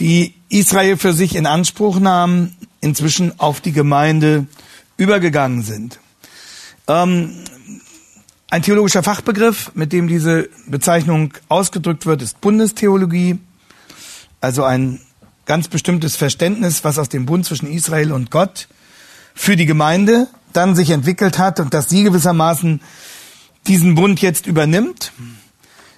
die 0.00 0.34
Israel 0.48 0.96
für 0.96 1.12
sich 1.12 1.36
in 1.36 1.46
Anspruch 1.46 1.98
nahm, 1.98 2.52
inzwischen 2.80 3.38
auf 3.38 3.60
die 3.60 3.72
Gemeinde 3.72 4.46
übergegangen 4.96 5.62
sind. 5.62 5.98
Ähm, 6.88 7.44
ein 8.50 8.62
theologischer 8.62 9.02
Fachbegriff, 9.02 9.72
mit 9.74 9.92
dem 9.92 10.06
diese 10.06 10.48
Bezeichnung 10.66 11.34
ausgedrückt 11.48 12.06
wird, 12.06 12.22
ist 12.22 12.40
Bundestheologie, 12.40 13.38
also 14.40 14.64
ein 14.64 15.00
ganz 15.46 15.68
bestimmtes 15.68 16.16
Verständnis, 16.16 16.84
was 16.84 16.98
aus 16.98 17.08
dem 17.08 17.26
Bund 17.26 17.44
zwischen 17.44 17.70
Israel 17.70 18.12
und 18.12 18.30
Gott 18.30 18.68
für 19.34 19.56
die 19.56 19.66
Gemeinde 19.66 20.28
dann 20.52 20.74
sich 20.74 20.90
entwickelt 20.90 21.38
hat 21.38 21.60
und 21.60 21.74
dass 21.74 21.90
sie 21.90 22.04
gewissermaßen 22.04 22.80
diesen 23.66 23.94
Bund 23.94 24.20
jetzt 24.20 24.46
übernimmt. 24.46 25.12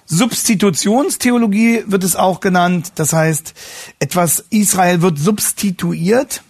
Substitutionstheologie 0.07 1.83
wird 1.87 2.03
es 2.03 2.15
auch 2.15 2.39
genannt. 2.39 2.93
Das 2.95 3.13
heißt, 3.13 3.53
etwas 3.99 4.45
Israel 4.49 5.01
wird 5.01 5.19
substituiert 5.19 6.43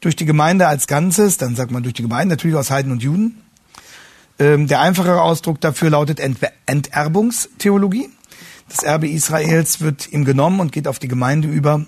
durch 0.00 0.16
die 0.16 0.24
Gemeinde 0.24 0.66
als 0.66 0.86
Ganzes. 0.86 1.36
Dann 1.36 1.54
sagt 1.54 1.70
man 1.70 1.82
durch 1.82 1.94
die 1.94 2.02
Gemeinde 2.02 2.34
natürlich 2.34 2.56
aus 2.56 2.70
Heiden 2.70 2.90
und 2.90 3.02
Juden. 3.02 3.42
Ähm, 4.38 4.66
der 4.66 4.80
einfachere 4.80 5.20
Ausdruck 5.20 5.60
dafür 5.60 5.90
lautet 5.90 6.20
Enterbungstheologie. 6.66 8.08
Das 8.68 8.82
Erbe 8.82 9.08
Israels 9.08 9.82
wird 9.82 10.10
ihm 10.10 10.24
genommen 10.24 10.60
und 10.60 10.72
geht 10.72 10.88
auf 10.88 10.98
die 10.98 11.08
Gemeinde 11.08 11.48
über. 11.48 11.84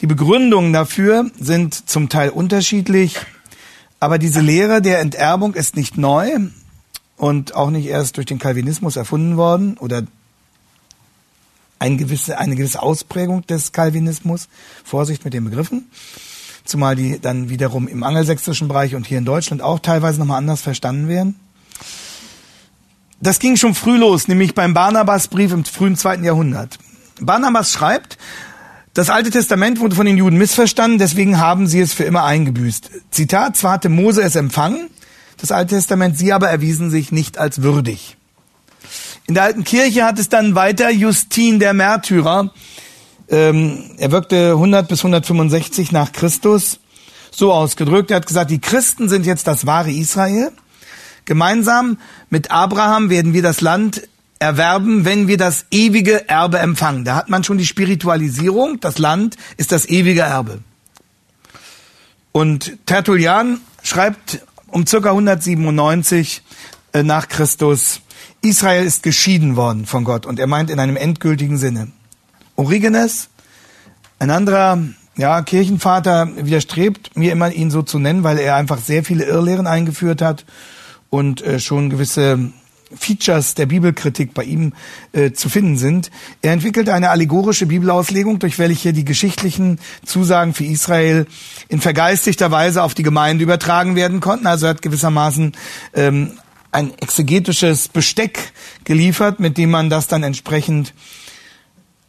Die 0.00 0.06
Begründungen 0.06 0.72
dafür 0.72 1.30
sind 1.38 1.88
zum 1.88 2.08
Teil 2.08 2.30
unterschiedlich, 2.30 3.16
aber 4.00 4.18
diese 4.18 4.40
Lehre 4.40 4.82
der 4.82 5.00
Enterbung 5.00 5.54
ist 5.54 5.76
nicht 5.76 5.96
neu 5.96 6.30
und 7.16 7.54
auch 7.54 7.70
nicht 7.70 7.86
erst 7.86 8.16
durch 8.16 8.26
den 8.26 8.38
Calvinismus 8.38 8.96
erfunden 8.96 9.36
worden 9.36 9.76
oder 9.78 10.02
eine 11.78 11.96
gewisse, 11.96 12.38
eine 12.38 12.56
gewisse 12.56 12.82
Ausprägung 12.82 13.46
des 13.46 13.72
Calvinismus. 13.72 14.48
Vorsicht 14.84 15.24
mit 15.24 15.34
den 15.34 15.44
Begriffen. 15.44 15.90
Zumal 16.64 16.96
die 16.96 17.20
dann 17.20 17.50
wiederum 17.50 17.88
im 17.88 18.02
angelsächsischen 18.02 18.68
Bereich 18.68 18.94
und 18.94 19.06
hier 19.06 19.18
in 19.18 19.24
Deutschland 19.24 19.60
auch 19.60 19.80
teilweise 19.80 20.18
nochmal 20.18 20.38
anders 20.38 20.62
verstanden 20.62 21.08
werden. 21.08 21.38
Das 23.20 23.38
ging 23.38 23.56
schon 23.56 23.74
früh 23.74 23.96
los, 23.96 24.28
nämlich 24.28 24.54
beim 24.54 24.74
Barnabasbrief 24.74 25.52
im 25.52 25.64
frühen 25.64 25.96
zweiten 25.96 26.24
Jahrhundert. 26.24 26.78
Barnabas 27.20 27.72
schreibt, 27.72 28.18
das 28.94 29.10
Alte 29.10 29.30
Testament 29.30 29.80
wurde 29.80 29.96
von 29.96 30.06
den 30.06 30.16
Juden 30.16 30.38
missverstanden, 30.38 30.98
deswegen 30.98 31.38
haben 31.38 31.66
sie 31.66 31.80
es 31.80 31.92
für 31.92 32.04
immer 32.04 32.24
eingebüßt. 32.24 32.90
Zitat, 33.10 33.56
zwar 33.56 33.72
hatte 33.72 33.88
Mose 33.88 34.22
es 34.22 34.36
empfangen, 34.36 34.88
das 35.36 35.52
Alte 35.52 35.74
Testament, 35.74 36.16
sie 36.16 36.32
aber 36.32 36.48
erwiesen 36.48 36.90
sich 36.90 37.12
nicht 37.12 37.36
als 37.36 37.62
würdig. 37.62 38.16
In 39.26 39.34
der 39.34 39.42
alten 39.42 39.64
Kirche 39.64 40.04
hat 40.04 40.18
es 40.18 40.28
dann 40.28 40.54
weiter 40.54 40.90
Justin 40.90 41.58
der 41.58 41.74
Märtyrer, 41.74 42.52
ähm, 43.28 43.90
er 43.98 44.12
wirkte 44.12 44.52
100 44.52 44.86
bis 44.86 45.00
165 45.00 45.92
nach 45.92 46.12
Christus, 46.12 46.78
so 47.30 47.52
ausgedrückt. 47.52 48.10
Er 48.10 48.18
hat 48.18 48.26
gesagt, 48.26 48.50
die 48.50 48.60
Christen 48.60 49.08
sind 49.08 49.26
jetzt 49.26 49.46
das 49.46 49.66
wahre 49.66 49.90
Israel. 49.90 50.52
Gemeinsam 51.24 51.98
mit 52.30 52.50
Abraham 52.50 53.10
werden 53.10 53.32
wir 53.32 53.42
das 53.42 53.60
Land 53.60 54.06
erwerben, 54.38 55.04
wenn 55.04 55.28
wir 55.28 55.36
das 55.36 55.66
ewige 55.70 56.28
Erbe 56.28 56.58
empfangen. 56.58 57.04
Da 57.04 57.16
hat 57.16 57.28
man 57.28 57.44
schon 57.44 57.58
die 57.58 57.66
Spiritualisierung. 57.66 58.80
Das 58.80 58.98
Land 58.98 59.36
ist 59.56 59.72
das 59.72 59.88
ewige 59.88 60.22
Erbe. 60.22 60.60
Und 62.32 62.78
Tertullian 62.86 63.60
schreibt 63.82 64.40
um 64.66 64.86
circa 64.86 65.10
197 65.10 66.42
äh, 66.92 67.02
nach 67.04 67.28
Christus, 67.28 68.00
Israel 68.40 68.84
ist 68.84 69.02
geschieden 69.02 69.56
worden 69.56 69.86
von 69.86 70.04
Gott 70.04 70.26
und 70.26 70.38
er 70.38 70.46
meint 70.46 70.68
in 70.68 70.80
einem 70.80 70.96
endgültigen 70.96 71.58
Sinne. 71.58 71.92
Origenes, 72.56 73.28
ein 74.18 74.30
anderer 74.30 74.78
ja, 75.16 75.42
Kirchenvater 75.42 76.28
widerstrebt 76.36 77.16
mir 77.16 77.32
immer, 77.32 77.52
ihn 77.52 77.70
so 77.70 77.82
zu 77.82 77.98
nennen, 77.98 78.24
weil 78.24 78.38
er 78.38 78.56
einfach 78.56 78.78
sehr 78.78 79.04
viele 79.04 79.24
Irrlehren 79.24 79.66
eingeführt 79.66 80.20
hat 80.20 80.44
und 81.08 81.40
äh, 81.42 81.60
schon 81.60 81.88
gewisse 81.88 82.50
Features 82.96 83.54
der 83.54 83.66
Bibelkritik 83.66 84.34
bei 84.34 84.44
ihm 84.44 84.72
äh, 85.12 85.32
zu 85.32 85.48
finden 85.48 85.76
sind. 85.76 86.10
Er 86.42 86.52
entwickelte 86.52 86.94
eine 86.94 87.10
allegorische 87.10 87.66
Bibelauslegung, 87.66 88.38
durch 88.38 88.58
welche 88.58 88.92
die 88.92 89.04
geschichtlichen 89.04 89.78
Zusagen 90.04 90.54
für 90.54 90.64
Israel 90.64 91.26
in 91.68 91.80
vergeistigter 91.80 92.50
Weise 92.50 92.82
auf 92.82 92.94
die 92.94 93.02
Gemeinde 93.02 93.44
übertragen 93.44 93.96
werden 93.96 94.20
konnten. 94.20 94.46
Also 94.46 94.66
er 94.66 94.70
hat 94.70 94.82
gewissermaßen 94.82 95.52
ähm, 95.94 96.32
ein 96.72 96.92
exegetisches 96.98 97.88
Besteck 97.88 98.52
geliefert, 98.84 99.38
mit 99.38 99.58
dem 99.58 99.70
man 99.70 99.90
das 99.90 100.08
dann 100.08 100.22
entsprechend 100.22 100.92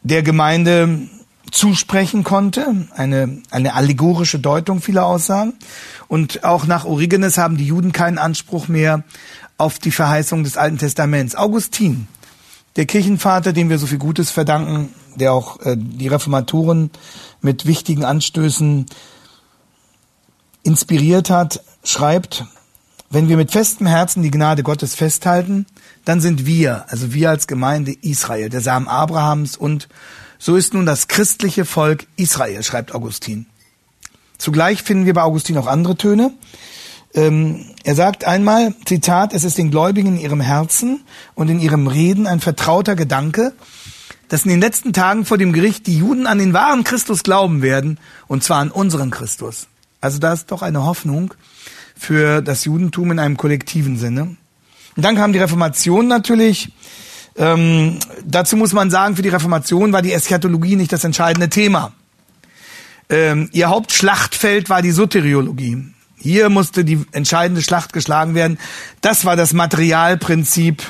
der 0.02 0.24
Gemeinde 0.24 1.08
zusprechen 1.52 2.24
konnte, 2.24 2.88
eine, 2.96 3.42
eine 3.52 3.74
allegorische 3.74 4.40
Deutung 4.40 4.82
vieler 4.82 5.06
Aussagen. 5.06 5.54
Und 6.08 6.44
auch 6.44 6.66
nach 6.66 6.86
Origenes 6.86 7.38
haben 7.38 7.58
die 7.58 7.68
Juden 7.68 7.92
keinen 7.92 8.18
Anspruch 8.18 8.68
mehr 8.68 9.04
auf 9.58 9.80
die 9.80 9.92
Verheißung 9.92 10.44
des 10.44 10.58
Alten 10.58 10.78
Testaments. 10.78 11.36
Augustin, 11.36 12.08
der 12.76 12.86
Kirchenvater, 12.86 13.54
dem 13.54 13.70
wir 13.70 13.78
so 13.78 13.88
viel 13.88 13.98
Gutes 13.98 14.32
verdanken, 14.32 14.94
der 15.16 15.34
auch 15.34 15.62
äh, 15.62 15.76
die 15.78 16.08
Reformatoren 16.08 16.92
mit 17.42 17.66
wichtigen 17.66 18.04
Anstößen 18.04 18.86
inspiriert 20.64 21.30
hat, 21.30 21.62
schreibt, 21.84 22.46
wenn 23.10 23.30
wir 23.30 23.38
mit 23.38 23.52
festem 23.52 23.88
Herzen 23.88 24.24
die 24.24 24.32
Gnade 24.32 24.64
Gottes 24.64 24.96
festhalten, 24.96 25.68
dann 26.04 26.20
sind 26.20 26.46
wir, 26.46 26.86
also 26.90 27.14
wir 27.14 27.30
als 27.30 27.48
Gemeinde 27.48 27.96
Israel, 28.02 28.50
der 28.50 28.62
Samen 28.62 28.88
Abrahams 28.88 29.56
und 29.56 29.88
so 30.38 30.56
ist 30.56 30.74
nun 30.74 30.86
das 30.86 31.08
christliche 31.08 31.66
Volk 31.66 32.08
Israel, 32.18 32.62
schreibt 32.64 32.94
Augustin. 32.94 33.46
Zugleich 34.38 34.84
finden 34.84 35.06
wir 35.06 35.14
bei 35.14 35.22
Augustin 35.22 35.58
auch 35.58 35.68
andere 35.68 35.96
Töne. 35.96 36.34
Ähm, 37.14 37.66
er 37.86 37.94
sagt 37.94 38.26
einmal, 38.26 38.74
Zitat, 38.86 39.32
es 39.32 39.44
ist 39.44 39.60
den 39.60 39.70
Gläubigen 39.70 40.16
in 40.16 40.18
ihrem 40.18 40.42
Herzen 40.42 41.04
und 41.36 41.50
in 41.50 41.60
ihrem 41.60 41.86
Reden 41.86 42.26
ein 42.26 42.40
vertrauter 42.40 42.96
Gedanke, 42.96 43.54
dass 44.28 44.44
in 44.44 44.50
den 44.50 44.60
letzten 44.60 44.92
Tagen 44.92 45.24
vor 45.24 45.38
dem 45.38 45.54
Gericht 45.54 45.86
die 45.86 46.00
Juden 46.00 46.26
an 46.26 46.40
den 46.40 46.52
wahren 46.52 46.84
Christus 46.84 47.22
glauben 47.22 47.62
werden, 47.62 48.00
und 48.26 48.44
zwar 48.44 48.58
an 48.58 48.72
unseren 48.72 49.12
Christus. 49.12 49.68
Also 50.02 50.18
da 50.18 50.34
ist 50.34 50.50
doch 50.50 50.64
eine 50.64 50.84
Hoffnung 50.84 51.36
für 51.96 52.42
das 52.42 52.66
Judentum 52.66 53.12
in 53.12 53.20
einem 53.20 53.38
kollektiven 53.38 54.00
Sinne. 54.00 54.36
Und 54.96 55.06
dann 55.06 55.16
kam 55.16 55.32
die 55.32 55.40
Reformation 55.40 56.08
natürlich. 56.08 56.72
Ähm, 57.36 58.00
dazu 58.26 58.58
muss 58.58 58.74
man 58.74 58.90
sagen, 58.90 59.16
für 59.16 59.22
die 59.22 59.30
Reformation 59.30 59.94
war 59.94 60.02
die 60.02 60.14
Eschatologie 60.14 60.76
nicht 60.76 60.92
das 60.92 61.04
entscheidende 61.04 61.50
Thema. 61.50 61.94
Ähm, 63.12 63.48
ihr 63.52 63.70
Hauptschlachtfeld 63.70 64.72
war 64.72 64.82
die 64.82 64.90
Soteriologie. 64.90 65.86
Hier 66.26 66.50
musste 66.50 66.84
die 66.84 67.06
entscheidende 67.12 67.62
Schlacht 67.62 67.94
geschlagen 67.94 68.34
werden. 68.34 68.58
Das 69.02 69.26
war 69.26 69.36
das 69.36 69.54
Materialprinzip. 69.54 70.82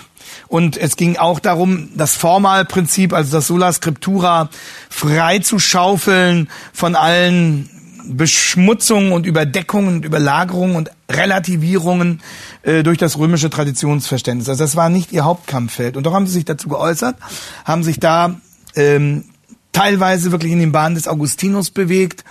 Und 0.47 0.77
es 0.77 0.95
ging 0.95 1.17
auch 1.17 1.41
darum, 1.41 1.89
das 1.93 2.15
Formalprinzip, 2.15 3.11
also 3.11 3.35
das 3.35 3.47
Sola 3.47 3.73
Scriptura, 3.73 4.49
frei 4.89 5.39
zu 5.39 5.59
schaufeln 5.59 6.47
von 6.71 6.95
allen 6.95 7.69
Beschmutzungen 8.05 9.11
und 9.11 9.25
Überdeckungen 9.25 9.97
und 9.97 10.05
Überlagerungen 10.05 10.77
und 10.77 10.91
Relativierungen 11.11 12.21
äh, 12.61 12.83
durch 12.83 12.97
das 12.97 13.17
römische 13.17 13.49
Traditionsverständnis. 13.49 14.47
Also 14.47 14.63
das 14.63 14.77
war 14.77 14.87
nicht 14.87 15.11
ihr 15.11 15.25
Hauptkampffeld. 15.25 15.97
Und 15.97 16.05
doch 16.05 16.13
haben 16.13 16.27
sie 16.27 16.33
sich 16.33 16.45
dazu 16.45 16.69
geäußert, 16.69 17.17
haben 17.65 17.83
sich 17.83 17.99
da 17.99 18.39
ähm, 18.77 19.25
teilweise 19.73 20.31
wirklich 20.31 20.53
in 20.53 20.59
den 20.59 20.71
Bahnen 20.71 20.95
des 20.95 21.09
Augustinus 21.09 21.71
bewegt. 21.71 22.23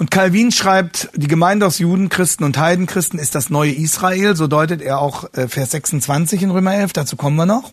Und 0.00 0.10
Calvin 0.10 0.50
schreibt, 0.50 1.10
die 1.14 1.28
Gemeinde 1.28 1.66
aus 1.66 1.78
Juden, 1.78 2.08
Christen 2.08 2.44
und 2.44 2.56
Heidenchristen 2.56 3.18
ist 3.18 3.34
das 3.34 3.50
neue 3.50 3.72
Israel. 3.72 4.34
So 4.34 4.46
deutet 4.46 4.80
er 4.80 4.98
auch 4.98 5.30
äh, 5.34 5.46
Vers 5.46 5.72
26 5.72 6.40
in 6.40 6.50
Römer 6.50 6.72
11. 6.72 6.94
Dazu 6.94 7.16
kommen 7.16 7.36
wir 7.36 7.44
noch. 7.44 7.70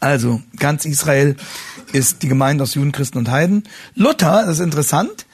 Also 0.00 0.42
ganz 0.58 0.84
Israel 0.84 1.36
ist 1.92 2.24
die 2.24 2.28
Gemeinde 2.28 2.64
aus 2.64 2.74
Juden, 2.74 2.90
Christen 2.90 3.18
und 3.18 3.30
Heiden. 3.30 3.62
Luther, 3.94 4.42
das 4.44 4.58
ist 4.58 4.64
interessant, 4.64 5.26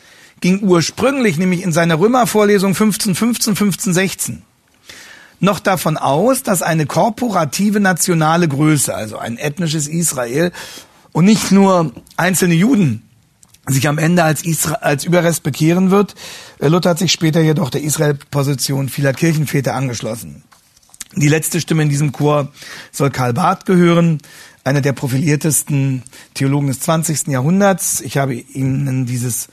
ging 0.43 0.61
ursprünglich, 0.65 1.39
nämlich 1.39 1.63
in 1.63 1.73
seiner 1.73 1.99
Römervorlesung 1.99 2.73
1515, 2.73 3.53
1516, 3.53 4.43
noch 5.41 5.61
davon 5.61 5.97
aus, 5.97 6.43
dass 6.43 6.61
eine 6.61 6.85
korporative 6.85 7.81
nationale 7.81 8.49
Größe, 8.49 8.95
also 8.95 9.17
ein 9.17 9.39
ethnisches 9.39 9.89
Israel 9.89 10.53
und 11.13 11.25
nicht 11.25 11.53
nur 11.53 11.93
einzelne 12.19 12.55
Juden 12.55 13.09
sich 13.67 13.87
am 13.89 13.99
Ende 13.99 14.25
als, 14.25 14.45
Isra 14.45 14.75
als 14.75 15.05
Überrest 15.05 15.43
bekehren 15.43 15.91
wird. 15.91 16.15
Luther 16.59 16.91
hat 16.91 16.99
sich 16.99 17.13
später 17.13 17.41
jedoch 17.41 17.71
der 17.71 17.83
Israel-Position 17.83 18.89
vieler 18.89 19.13
Kirchenväter 19.13 19.75
angeschlossen. 19.75 20.43
Die 21.15 21.29
letzte 21.29 21.61
Stimme 21.61 21.83
in 21.83 21.89
diesem 21.89 22.13
Chor 22.13 22.49
soll 22.91 23.11
Karl 23.11 23.35
Barth 23.35 23.67
gehören, 23.67 24.19
einer 24.65 24.81
der 24.81 24.93
profiliertesten 24.93 26.03
Theologen 26.35 26.69
des 26.69 26.81
20. 26.81 27.29
Jahrhunderts. 27.29 28.01
Ich 28.01 28.17
habe 28.17 28.35
Ihnen 28.35 29.07
dieses 29.07 29.49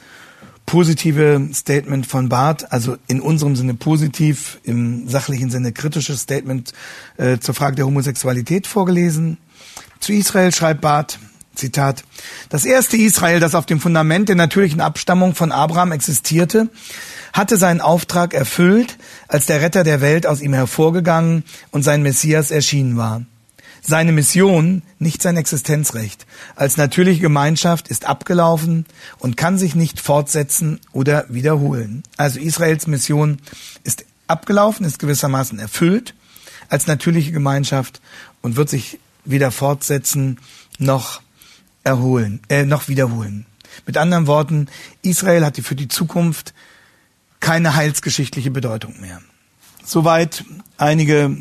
positive 0.65 1.49
Statement 1.51 2.05
von 2.05 2.29
Barth, 2.29 2.71
also 2.71 2.95
in 3.07 3.21
unserem 3.21 3.55
Sinne 3.55 3.73
positiv, 3.73 4.59
im 4.63 5.09
sachlichen 5.09 5.49
Sinne 5.49 5.71
kritisches 5.71 6.21
Statement 6.21 6.73
äh, 7.17 7.39
zur 7.39 7.55
Frage 7.55 7.75
der 7.75 7.87
Homosexualität 7.87 8.67
vorgelesen. 8.67 9.37
Zu 9.99 10.13
Israel 10.13 10.53
schreibt 10.53 10.81
Barth, 10.81 11.19
Zitat, 11.59 12.03
das 12.49 12.65
erste 12.65 12.97
Israel, 12.97 13.39
das 13.39 13.55
auf 13.55 13.65
dem 13.65 13.79
Fundament 13.79 14.29
der 14.29 14.35
natürlichen 14.35 14.81
Abstammung 14.81 15.35
von 15.35 15.51
Abraham 15.51 15.91
existierte, 15.91 16.69
hatte 17.33 17.57
seinen 17.57 17.81
Auftrag 17.81 18.33
erfüllt, 18.33 18.97
als 19.27 19.45
der 19.45 19.61
Retter 19.61 19.83
der 19.83 20.01
Welt 20.01 20.25
aus 20.25 20.41
ihm 20.41 20.53
hervorgegangen 20.53 21.43
und 21.71 21.83
sein 21.83 22.01
Messias 22.01 22.51
erschienen 22.51 22.97
war. 22.97 23.23
Seine 23.81 24.11
Mission, 24.11 24.81
nicht 24.99 25.21
sein 25.21 25.37
Existenzrecht, 25.37 26.25
als 26.55 26.77
natürliche 26.77 27.21
Gemeinschaft 27.21 27.87
ist 27.87 28.05
abgelaufen 28.05 28.85
und 29.19 29.37
kann 29.37 29.57
sich 29.57 29.73
nicht 29.75 30.01
fortsetzen 30.01 30.79
oder 30.91 31.25
wiederholen. 31.29 32.03
Also 32.17 32.39
Israels 32.39 32.87
Mission 32.87 33.37
ist 33.83 34.05
abgelaufen, 34.27 34.85
ist 34.85 34.99
gewissermaßen 34.99 35.59
erfüllt 35.59 36.13
als 36.69 36.87
natürliche 36.87 37.31
Gemeinschaft 37.31 38.01
und 38.41 38.55
wird 38.55 38.69
sich 38.69 38.99
weder 39.25 39.51
fortsetzen 39.51 40.39
noch 40.77 41.21
erholen, 41.83 42.41
äh, 42.49 42.65
noch 42.65 42.87
wiederholen. 42.87 43.45
Mit 43.85 43.97
anderen 43.97 44.27
Worten, 44.27 44.67
Israel 45.01 45.45
hat 45.45 45.57
für 45.57 45.75
die 45.75 45.87
Zukunft 45.87 46.53
keine 47.39 47.75
heilsgeschichtliche 47.75 48.51
Bedeutung 48.51 48.99
mehr. 48.99 49.21
Soweit 49.85 50.43
einige 50.77 51.35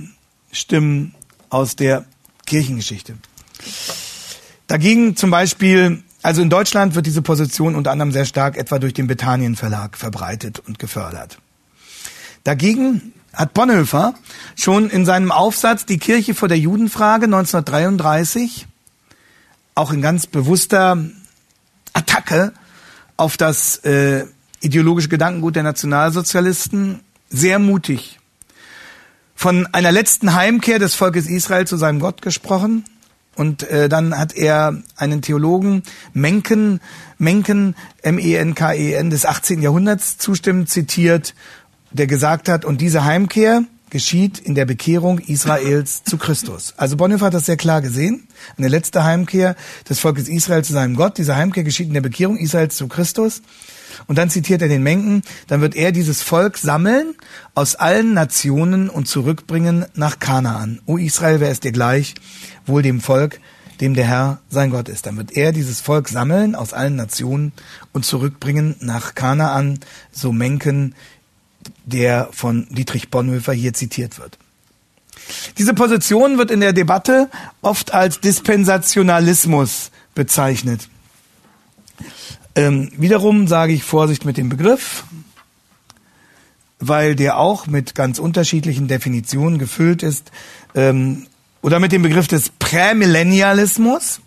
Stimmen 0.53 1.14
aus 1.51 1.77
der 1.77 2.05
Kirchengeschichte. 2.46 3.14
Dagegen 4.66 5.16
zum 5.16 5.31
Beispiel, 5.31 6.03
also 6.22 6.42
in 6.42 6.51
Deutschland 6.51 6.94
wird 6.94 7.07
diese 7.07 7.22
Position 7.22 7.74
unter 7.74 7.90
anderem 7.90 8.12
sehr 8.12 8.24
stark 8.24 8.57
etwa 8.57 8.79
durch 8.79 8.94
den 8.94 9.07
Bethanien 9.07 9.57
Verlag 9.57 9.96
verbreitet 9.96 10.61
und 10.61 10.79
gefördert. 10.79 11.38
Dagegen 12.44 13.12
hat 13.33 13.55
Bonhoeffer 13.55 14.14
schon 14.57 14.88
in 14.90 15.05
seinem 15.05 15.33
Aufsatz 15.33 15.85
Die 15.85 15.98
Kirche 15.98 16.35
vor 16.35 16.48
der 16.48 16.59
Judenfrage 16.59 17.24
1933 17.24 18.67
auch 19.79 19.93
in 19.93 20.03
ganz 20.03 20.27
bewusster 20.27 20.99
Attacke 21.93 22.53
auf 23.17 23.37
das 23.37 23.77
äh, 23.85 24.25
ideologische 24.61 25.09
Gedankengut 25.09 25.57
der 25.57 25.62
Nationalsozialisten 25.62 27.01
sehr 27.31 27.59
mutig 27.59 28.19
von 29.35 29.67
einer 29.73 29.93
letzten 29.93 30.35
Heimkehr 30.35 30.81
des 30.81 30.97
Volkes 30.97 31.29
Israel 31.29 31.67
zu 31.67 31.77
seinem 31.77 32.01
Gott 32.01 32.23
gesprochen. 32.23 32.85
Und 33.37 33.62
äh, 33.71 33.88
dann 33.88 34.19
hat 34.19 34.35
er 34.35 34.83
einen 34.97 35.23
Theologen, 35.23 35.85
Menken, 36.12 36.81
Menken, 37.19 37.77
M-E-N-K-E-N 38.03 39.11
des 39.11 39.27
18. 39.27 39.62
Jahrhunderts 39.62 40.19
zustimmend 40.19 40.69
zitiert, 40.69 41.37
der 41.93 42.09
gesagt 42.09 42.49
hat, 42.49 42.64
und 42.64 42.81
diese 42.81 43.05
Heimkehr 43.05 43.62
geschieht 43.90 44.38
in 44.38 44.55
der 44.55 44.64
Bekehrung 44.64 45.18
Israels 45.18 46.03
zu 46.05 46.18
Christus. 46.18 46.74
Also 46.77 46.96
Bonhoeffer 46.96 47.27
hat 47.27 47.35
das 47.35 47.46
sehr 47.46 47.57
klar 47.57 47.81
gesehen. 47.81 48.29
Eine 48.57 48.68
letzte 48.68 49.05
Heimkehr 49.05 49.57
des 49.88 50.01
Volkes 50.01 50.29
Israel 50.29 50.64
zu 50.64 50.72
seinem 50.72 50.96
Gott. 50.96 51.18
Diese 51.18 51.37
Heimkehr 51.37 51.64
geschieht 51.64 51.88
in 51.88 51.94
der 51.94 52.01
Bekehrung 52.01 52.37
Israels 52.37 52.77
zu 52.77 52.88
Christus. 52.88 53.42
Und 54.07 54.16
dann 54.16 54.31
zitiert 54.31 54.62
er 54.62 54.68
den 54.68 54.83
Menken, 54.83 55.22
dann 55.48 55.61
wird 55.61 55.74
er 55.74 55.92
dieses 55.92 56.22
Volk 56.22 56.59
sammeln 56.59 57.14
aus 57.55 57.74
allen 57.74 58.14
Nationen 58.14 58.88
und 58.88 59.09
zurückbringen 59.09 59.87
nach 59.94 60.18
Kanaan. 60.18 60.81
O 60.87 60.96
Israel, 60.96 61.40
wer 61.40 61.51
ist 61.51 61.64
dir 61.64 61.72
gleich? 61.72 62.14
Wohl 62.66 62.83
dem 62.83 63.01
Volk, 63.01 63.40
dem 63.81 63.94
der 63.94 64.07
Herr 64.07 64.40
sein 64.48 64.70
Gott 64.70 64.88
ist. 64.88 65.07
Dann 65.07 65.16
wird 65.16 65.37
er 65.37 65.53
dieses 65.53 65.81
Volk 65.81 66.09
sammeln 66.09 66.55
aus 66.55 66.72
allen 66.72 66.96
Nationen 66.96 67.53
und 67.92 68.05
zurückbringen 68.05 68.77
nach 68.81 69.14
Kanaan, 69.14 69.81
so 70.12 70.33
Menken, 70.33 70.94
der 71.85 72.28
von 72.33 72.66
Dietrich 72.70 73.11
Bonhoeffer 73.11 73.52
hier 73.52 73.72
zitiert 73.72 74.18
wird. 74.18 74.38
Diese 75.59 75.74
Position 75.74 76.38
wird 76.38 76.50
in 76.50 76.61
der 76.61 76.72
Debatte 76.72 77.28
oft 77.61 77.92
als 77.92 78.20
Dispensationalismus 78.20 79.90
bezeichnet. 80.14 80.88
Ähm, 82.54 82.90
wiederum 82.96 83.46
sage 83.46 83.72
ich 83.72 83.85
Vorsicht 83.85 84.24
mit 84.24 84.37
dem 84.37 84.48
Begriff, 84.48 85.04
weil 86.81 87.14
der 87.14 87.38
auch 87.38 87.66
mit 87.66 87.94
ganz 87.94 88.18
unterschiedlichen 88.18 88.88
Definitionen 88.88 89.59
gefüllt 89.59 90.02
ist. 90.02 90.33
Ähm, 90.74 91.26
oder 91.61 91.81
mit 91.81 91.92
dem 91.92 92.02
Begriff 92.02 92.28
des 92.28 92.50
Prämillennialismus, 92.50 94.20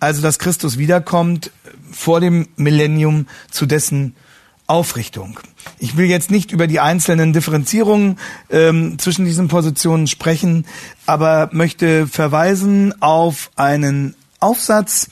also 0.00 0.20
dass 0.20 0.38
Christus 0.38 0.78
wiederkommt 0.78 1.50
vor 1.92 2.20
dem 2.20 2.48
Millennium 2.56 3.28
zu 3.50 3.66
dessen 3.66 4.14
Aufrichtung. 4.66 5.40
Ich 5.78 5.96
will 5.96 6.06
jetzt 6.06 6.30
nicht 6.30 6.52
über 6.52 6.66
die 6.66 6.80
einzelnen 6.80 7.32
Differenzierungen 7.32 8.18
ähm, 8.50 8.98
zwischen 8.98 9.24
diesen 9.24 9.48
Positionen 9.48 10.06
sprechen, 10.06 10.66
aber 11.06 11.50
möchte 11.52 12.06
verweisen 12.06 12.94
auf 13.02 13.50
einen 13.56 14.14
Aufsatz, 14.40 15.08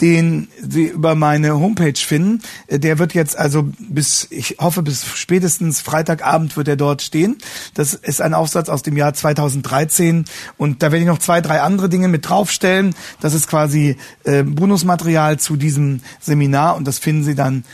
den 0.00 0.48
Sie 0.66 0.86
über 0.86 1.14
meine 1.14 1.58
Homepage 1.58 1.96
finden. 1.96 2.42
Äh, 2.66 2.78
der 2.78 2.98
wird 2.98 3.14
jetzt 3.14 3.38
also 3.38 3.68
bis, 3.78 4.26
ich 4.30 4.56
hoffe, 4.58 4.82
bis 4.82 5.04
spätestens 5.14 5.80
Freitagabend 5.80 6.56
wird 6.56 6.68
er 6.68 6.76
dort 6.76 7.02
stehen. 7.02 7.36
Das 7.74 7.94
ist 7.94 8.20
ein 8.20 8.34
Aufsatz 8.34 8.68
aus 8.68 8.82
dem 8.82 8.96
Jahr 8.96 9.14
2013 9.14 10.24
und 10.56 10.82
da 10.82 10.92
werde 10.92 11.02
ich 11.02 11.08
noch 11.08 11.18
zwei, 11.18 11.40
drei 11.40 11.60
andere 11.60 11.88
Dinge 11.88 12.08
mit 12.08 12.28
draufstellen. 12.28 12.94
Das 13.20 13.34
ist 13.34 13.48
quasi 13.48 13.96
äh, 14.24 14.42
Bonusmaterial 14.42 15.38
zu 15.38 15.56
diesem 15.56 16.00
Seminar 16.20 16.76
und 16.76 16.86
das 16.86 16.98
finden 16.98 17.24
Sie 17.24 17.34
dann 17.34 17.64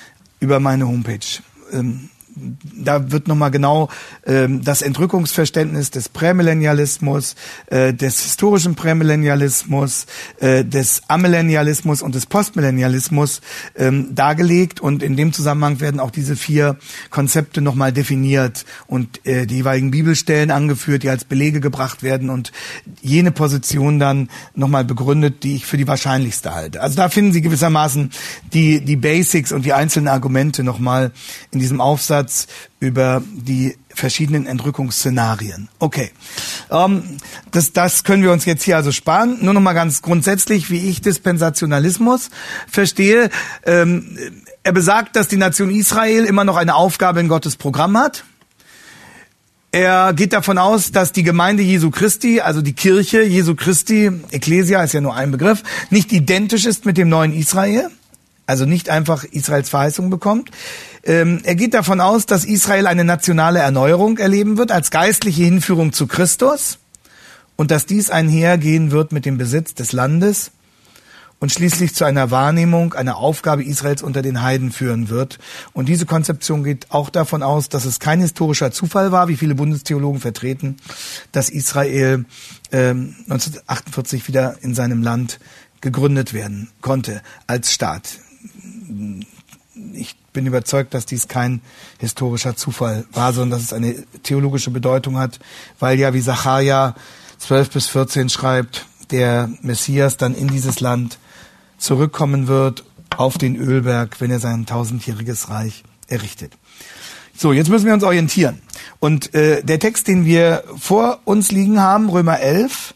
über 0.47 0.61
meine 0.61 0.87
Homepage. 0.87 1.43
Ähm, 1.73 2.09
da 2.37 3.11
wird 3.11 3.29
nochmal 3.29 3.51
genau 3.51 3.88
ähm, 4.27 4.62
das 4.62 4.83
Entrückungsverständnis 4.83 5.90
des 5.90 6.09
Prämillennialismus, 6.09 7.35
äh, 7.66 7.94
des 7.94 8.22
historischen 8.22 8.75
Prämillennialismus, 8.75 10.07
äh, 10.40 10.64
des 10.64 11.03
Amillennialismus 11.09 12.03
und 12.03 12.14
des 12.14 12.27
Postmillennialismus 12.27 13.40
ähm, 13.77 14.14
dargelegt 14.14 14.81
und 14.81 15.03
in 15.03 15.16
dem 15.16 15.33
Zusammenhang 15.33 15.81
werden 15.81 16.01
auch 16.01 16.11
diese 16.11 16.37
vier 16.37 16.77
Konzepte 17.11 17.62
nochmal 17.62 17.92
definiert 17.92 18.64
und 18.87 19.25
äh, 19.27 19.46
die 19.46 19.57
jeweiligen 19.57 19.90
Bibelstellen 19.90 20.51
angeführt, 20.51 21.03
die 21.03 21.09
als 21.09 21.25
Belege 21.25 21.61
gebracht 21.61 22.03
werden 22.03 22.29
und 22.29 22.53
jene 23.01 23.33
Position 23.33 23.99
dann 23.99 24.29
nochmal 24.55 24.85
begründet, 24.85 25.42
die 25.42 25.57
ich 25.57 25.66
für 25.66 25.79
die 25.79 25.88
wahrscheinlichste 25.88 26.55
halte. 26.55 26.83
Also 26.83 26.96
da 26.96 27.09
finden 27.09 27.33
Sie 27.33 27.40
gewissermaßen 27.40 28.11
die, 28.53 28.85
die 28.85 28.96
Basics 28.96 29.53
und 29.53 29.64
die 29.64 29.72
einzelnen 29.72 30.09
Argumente 30.09 30.62
nochmal 30.62 31.12
in 31.51 31.61
diesem 31.61 31.81
Aufsatz 31.81 32.26
Ansatz 32.27 32.47
über 32.81 33.23
die 33.33 33.77
verschiedenen 33.89 34.47
Entrückungsszenarien. 34.47 35.69
Okay, 35.79 36.11
ähm, 36.71 37.03
das, 37.53 37.73
das 37.73 38.05
können 38.05 38.23
wir 38.23 38.33
uns 38.33 38.45
jetzt 38.45 38.65
hier 38.65 38.77
also 38.77 38.93
sparen. 38.93 39.39
Nur 39.41 39.55
noch 39.55 39.61
mal 39.61 39.73
ganz 39.73 40.03
grundsätzlich, 40.03 40.71
wie 40.71 40.91
ich 40.91 41.01
Dispensationalismus 41.01 42.31
verstehe. 42.69 43.31
Ähm, 43.65 44.19
er 44.62 44.73
besagt, 44.73 45.17
dass 45.17 45.29
die 45.29 45.37
Nation 45.37 45.71
Israel 45.71 46.25
immer 46.25 46.45
noch 46.45 46.57
eine 46.57 46.75
Aufgabe 46.75 47.21
in 47.21 47.29
Gottes 47.29 47.57
Programm 47.57 47.97
hat. 47.97 48.25
Er 49.73 50.12
geht 50.15 50.33
davon 50.33 50.59
aus, 50.59 50.91
dass 50.91 51.12
die 51.12 51.23
Gemeinde 51.23 51.62
Jesu 51.62 51.91
Christi, 51.91 52.41
also 52.41 52.62
die 52.62 52.73
Kirche 52.73 53.23
Jesu 53.23 53.55
Christi, 53.55 54.11
Ecclesia 54.31 54.83
ist 54.83 54.95
ja 54.95 55.01
nur 55.01 55.15
ein 55.15 55.31
Begriff, 55.31 55.62
nicht 55.91 56.12
identisch 56.12 56.65
ist 56.65 56.87
mit 56.87 56.97
dem 56.97 57.09
neuen 57.09 57.33
Israel, 57.33 57.91
also 58.47 58.65
nicht 58.65 58.89
einfach 58.89 59.25
Israels 59.25 59.69
Verheißung 59.69 60.11
bekommt. 60.11 60.51
Ähm, 61.03 61.41
er 61.45 61.55
geht 61.55 61.75
davon 61.75 62.01
aus, 62.01 62.27
dass 62.27 62.45
Israel 62.45 62.87
eine 62.87 63.05
nationale 63.05 63.59
Erneuerung 63.59 64.19
erleben 64.19 64.57
wird 64.57 64.73
als 64.73 64.91
geistliche 64.91 65.45
Hinführung 65.45 65.93
zu 65.93 66.07
Christus 66.07 66.79
und 67.57 67.71
dass 67.71 67.87
dies 67.87 68.11
einhergehen 68.11 68.91
wird 68.91 69.13
mit 69.13 69.25
dem 69.25 69.39
Besitz 69.39 69.75
des 69.75 69.93
Landes 69.93 70.53
und 71.39 71.53
schließlich 71.53 71.95
zu 71.95 72.05
einer 72.05 72.31
Wahrnehmung, 72.31 72.95
einer 72.95 73.17
Aufgabe 73.19 73.63
Israels 73.63 74.03
unter 74.03 74.23
den 74.23 74.43
Heiden 74.43 74.73
führen 74.73 75.11
wird. 75.11 75.39
Und 75.75 75.89
diese 75.89 76.07
Konzeption 76.07 76.65
geht 76.65 76.91
auch 76.91 77.11
davon 77.11 77.43
aus, 77.43 77.69
dass 77.69 77.85
es 77.85 78.01
kein 78.01 78.21
historischer 78.21 78.73
Zufall 78.73 79.13
war, 79.13 79.29
wie 79.29 79.37
viele 79.37 79.55
Bundestheologen 79.55 80.21
vertreten, 80.21 80.77
dass 81.33 81.51
Israel 81.51 82.25
ähm, 82.73 83.17
1948 83.25 84.29
wieder 84.29 84.57
in 84.63 84.75
seinem 84.75 85.03
Land 85.03 85.39
gegründet 85.83 86.33
werden 86.33 86.71
konnte 86.81 87.23
als 87.47 87.73
Staat. 87.73 88.19
Ich 89.92 90.16
bin 90.33 90.46
überzeugt, 90.46 90.94
dass 90.94 91.07
dies 91.07 91.29
kein 91.29 91.61
historischer 91.99 92.57
Zufall 92.57 93.05
war, 93.12 93.33
sondern 93.33 93.59
dass 93.59 93.66
es 93.66 93.72
eine 93.72 94.05
theologische 94.22 94.70
Bedeutung 94.70 95.18
hat, 95.18 95.38
weil 95.79 95.99
ja, 95.99 96.14
wie 96.14 96.20
Sacharja 96.20 96.94
12 97.38 97.70
bis 97.70 97.87
14 97.88 98.29
schreibt, 98.29 98.87
der 99.11 99.51
Messias 99.62 100.16
dann 100.16 100.35
in 100.35 100.49
dieses 100.49 100.81
Land 100.81 101.18
zurückkommen 101.79 102.49
wird 102.49 102.85
auf 103.16 103.38
den 103.38 103.57
Ölberg, 103.57 104.20
wenn 104.20 104.31
er 104.31 104.40
sein 104.40 104.66
tausendjähriges 104.66 105.49
Reich 105.49 105.85
errichtet. 106.09 106.53
So, 107.37 107.53
jetzt 107.53 107.68
müssen 107.68 107.87
wir 107.87 107.94
uns 107.94 108.03
orientieren. 108.03 108.62
Und 108.99 109.35
äh, 109.35 109.62
der 109.62 109.79
Text, 109.79 110.09
den 110.09 110.25
wir 110.25 110.64
vor 110.79 111.20
uns 111.25 111.53
liegen 111.53 111.81
haben, 111.81 112.09
Römer 112.09 112.40
11, 112.40 112.94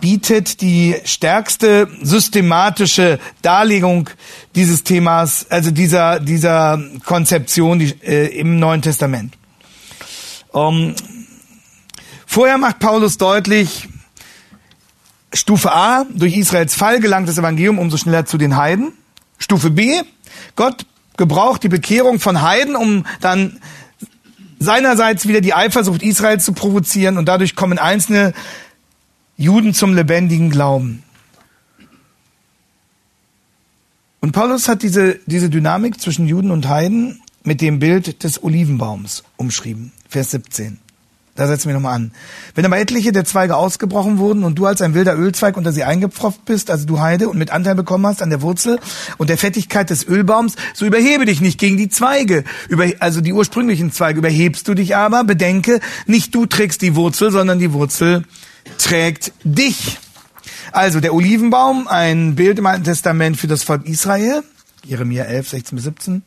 bietet 0.00 0.60
die 0.60 0.96
stärkste 1.04 1.88
systematische 2.02 3.18
Darlegung 3.42 4.10
dieses 4.54 4.84
Themas, 4.84 5.46
also 5.50 5.70
dieser, 5.70 6.20
dieser 6.20 6.80
Konzeption 7.04 7.78
die, 7.78 7.94
äh, 8.02 8.38
im 8.38 8.58
Neuen 8.58 8.82
Testament. 8.82 9.34
Um, 10.50 10.94
vorher 12.26 12.58
macht 12.58 12.78
Paulus 12.78 13.18
deutlich, 13.18 13.88
Stufe 15.32 15.72
A, 15.72 16.04
durch 16.14 16.36
Israels 16.36 16.74
Fall 16.74 17.00
gelangt 17.00 17.28
das 17.28 17.38
Evangelium 17.38 17.78
umso 17.78 17.96
schneller 17.96 18.24
zu 18.24 18.38
den 18.38 18.56
Heiden. 18.56 18.92
Stufe 19.38 19.70
B, 19.70 20.02
Gott 20.54 20.86
gebraucht 21.16 21.62
die 21.62 21.68
Bekehrung 21.68 22.20
von 22.20 22.42
Heiden, 22.42 22.76
um 22.76 23.04
dann 23.20 23.58
seinerseits 24.58 25.26
wieder 25.26 25.40
die 25.40 25.54
Eifersucht 25.54 26.02
Israels 26.02 26.44
zu 26.44 26.52
provozieren 26.52 27.18
und 27.18 27.26
dadurch 27.26 27.56
kommen 27.56 27.78
einzelne 27.78 28.32
Juden 29.36 29.74
zum 29.74 29.94
lebendigen 29.94 30.50
Glauben. 30.50 31.02
Und 34.20 34.32
Paulus 34.32 34.68
hat 34.68 34.82
diese, 34.82 35.18
diese 35.26 35.50
Dynamik 35.50 36.00
zwischen 36.00 36.26
Juden 36.26 36.50
und 36.50 36.68
Heiden 36.68 37.20
mit 37.42 37.60
dem 37.60 37.78
Bild 37.78 38.22
des 38.24 38.42
Olivenbaums 38.42 39.24
umschrieben. 39.36 39.92
Vers 40.08 40.30
17. 40.30 40.78
Da 41.34 41.48
setzen 41.48 41.66
wir 41.66 41.74
nochmal 41.74 41.96
an. 41.96 42.12
Wenn 42.54 42.64
aber 42.64 42.78
etliche 42.78 43.10
der 43.10 43.24
Zweige 43.24 43.56
ausgebrochen 43.56 44.18
wurden 44.18 44.44
und 44.44 44.56
du 44.56 44.66
als 44.66 44.80
ein 44.80 44.94
wilder 44.94 45.18
Ölzweig 45.18 45.56
unter 45.56 45.72
sie 45.72 45.82
eingepfropft 45.82 46.44
bist, 46.44 46.70
also 46.70 46.86
du 46.86 47.00
Heide, 47.00 47.28
und 47.28 47.36
mit 47.36 47.50
Anteil 47.50 47.74
bekommen 47.74 48.06
hast 48.06 48.22
an 48.22 48.30
der 48.30 48.40
Wurzel 48.40 48.78
und 49.18 49.30
der 49.30 49.36
Fettigkeit 49.36 49.90
des 49.90 50.06
Ölbaums, 50.06 50.54
so 50.74 50.86
überhebe 50.86 51.24
dich 51.24 51.40
nicht 51.40 51.58
gegen 51.58 51.76
die 51.76 51.88
Zweige, 51.88 52.44
über, 52.68 52.86
also 53.00 53.20
die 53.20 53.32
ursprünglichen 53.32 53.90
Zweige. 53.90 54.20
Überhebst 54.20 54.68
du 54.68 54.74
dich 54.74 54.94
aber, 54.94 55.24
bedenke, 55.24 55.80
nicht 56.06 56.32
du 56.36 56.46
trägst 56.46 56.82
die 56.82 56.94
Wurzel, 56.94 57.32
sondern 57.32 57.58
die 57.58 57.72
Wurzel 57.72 58.22
trägt 58.78 59.32
dich. 59.44 59.98
Also 60.72 61.00
der 61.00 61.14
Olivenbaum, 61.14 61.88
ein 61.88 62.34
Bild 62.34 62.58
im 62.58 62.66
Alten 62.66 62.84
Testament 62.84 63.36
für 63.36 63.46
das 63.46 63.62
Volk 63.62 63.86
Israel, 63.86 64.42
Jeremia 64.84 65.24
11, 65.24 65.48
16 65.48 65.76
bis 65.76 65.84
17. 65.84 66.22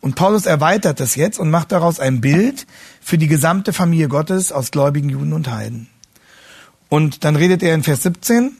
Und 0.00 0.14
Paulus 0.14 0.46
erweitert 0.46 1.00
das 1.00 1.14
jetzt 1.14 1.38
und 1.38 1.50
macht 1.50 1.72
daraus 1.72 2.00
ein 2.00 2.20
Bild 2.20 2.66
für 3.00 3.18
die 3.18 3.28
gesamte 3.28 3.72
Familie 3.72 4.08
Gottes 4.08 4.52
aus 4.52 4.70
gläubigen 4.70 5.10
Juden 5.10 5.32
und 5.32 5.50
Heiden. 5.50 5.88
Und 6.88 7.24
dann 7.24 7.36
redet 7.36 7.62
er 7.62 7.74
in 7.74 7.82
Vers 7.82 8.02
17 8.02 8.56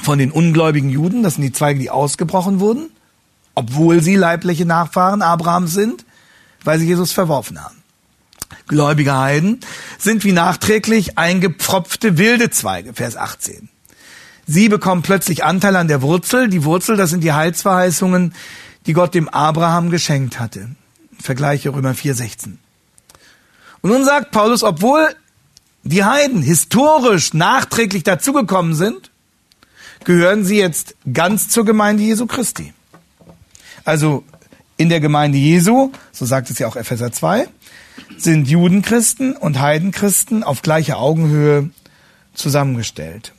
von 0.00 0.18
den 0.18 0.30
ungläubigen 0.30 0.90
Juden, 0.90 1.22
das 1.22 1.34
sind 1.34 1.42
die 1.42 1.52
Zweige, 1.52 1.80
die 1.80 1.90
ausgebrochen 1.90 2.60
wurden, 2.60 2.90
obwohl 3.54 4.00
sie 4.00 4.14
leibliche 4.14 4.64
Nachfahren 4.64 5.22
Abrahams 5.22 5.74
sind, 5.74 6.04
weil 6.62 6.78
sie 6.78 6.86
Jesus 6.86 7.10
verworfen 7.10 7.64
haben 7.64 7.77
gläubige 8.66 9.16
Heiden, 9.16 9.60
sind 9.98 10.24
wie 10.24 10.32
nachträglich 10.32 11.18
eingepfropfte 11.18 12.18
wilde 12.18 12.50
Zweige, 12.50 12.94
Vers 12.94 13.16
18. 13.16 13.68
Sie 14.46 14.68
bekommen 14.68 15.02
plötzlich 15.02 15.44
Anteil 15.44 15.76
an 15.76 15.88
der 15.88 16.00
Wurzel. 16.00 16.48
Die 16.48 16.64
Wurzel, 16.64 16.96
das 16.96 17.10
sind 17.10 17.22
die 17.22 17.32
Heilsverheißungen, 17.32 18.34
die 18.86 18.94
Gott 18.94 19.14
dem 19.14 19.28
Abraham 19.28 19.90
geschenkt 19.90 20.40
hatte. 20.40 20.70
Vergleiche 21.20 21.74
Römer 21.74 21.94
4, 21.94 22.14
16. 22.14 22.58
Und 23.82 23.90
nun 23.90 24.04
sagt 24.04 24.30
Paulus, 24.30 24.62
obwohl 24.62 25.14
die 25.82 26.04
Heiden 26.04 26.42
historisch 26.42 27.34
nachträglich 27.34 28.04
dazugekommen 28.04 28.74
sind, 28.74 29.10
gehören 30.04 30.44
sie 30.44 30.58
jetzt 30.58 30.94
ganz 31.12 31.48
zur 31.48 31.64
Gemeinde 31.64 32.02
Jesu 32.02 32.26
Christi. 32.26 32.72
Also 33.84 34.24
in 34.76 34.88
der 34.88 35.00
Gemeinde 35.00 35.38
Jesu, 35.38 35.92
so 36.12 36.24
sagt 36.24 36.50
es 36.50 36.58
ja 36.58 36.68
auch 36.68 36.76
Epheser 36.76 37.12
2, 37.12 37.48
sind 38.22 38.48
Judenchristen 38.48 39.36
und 39.36 39.60
Heidenchristen 39.60 40.42
auf 40.42 40.62
gleicher 40.62 40.98
Augenhöhe 40.98 41.70
zusammengestellt. 42.34 43.32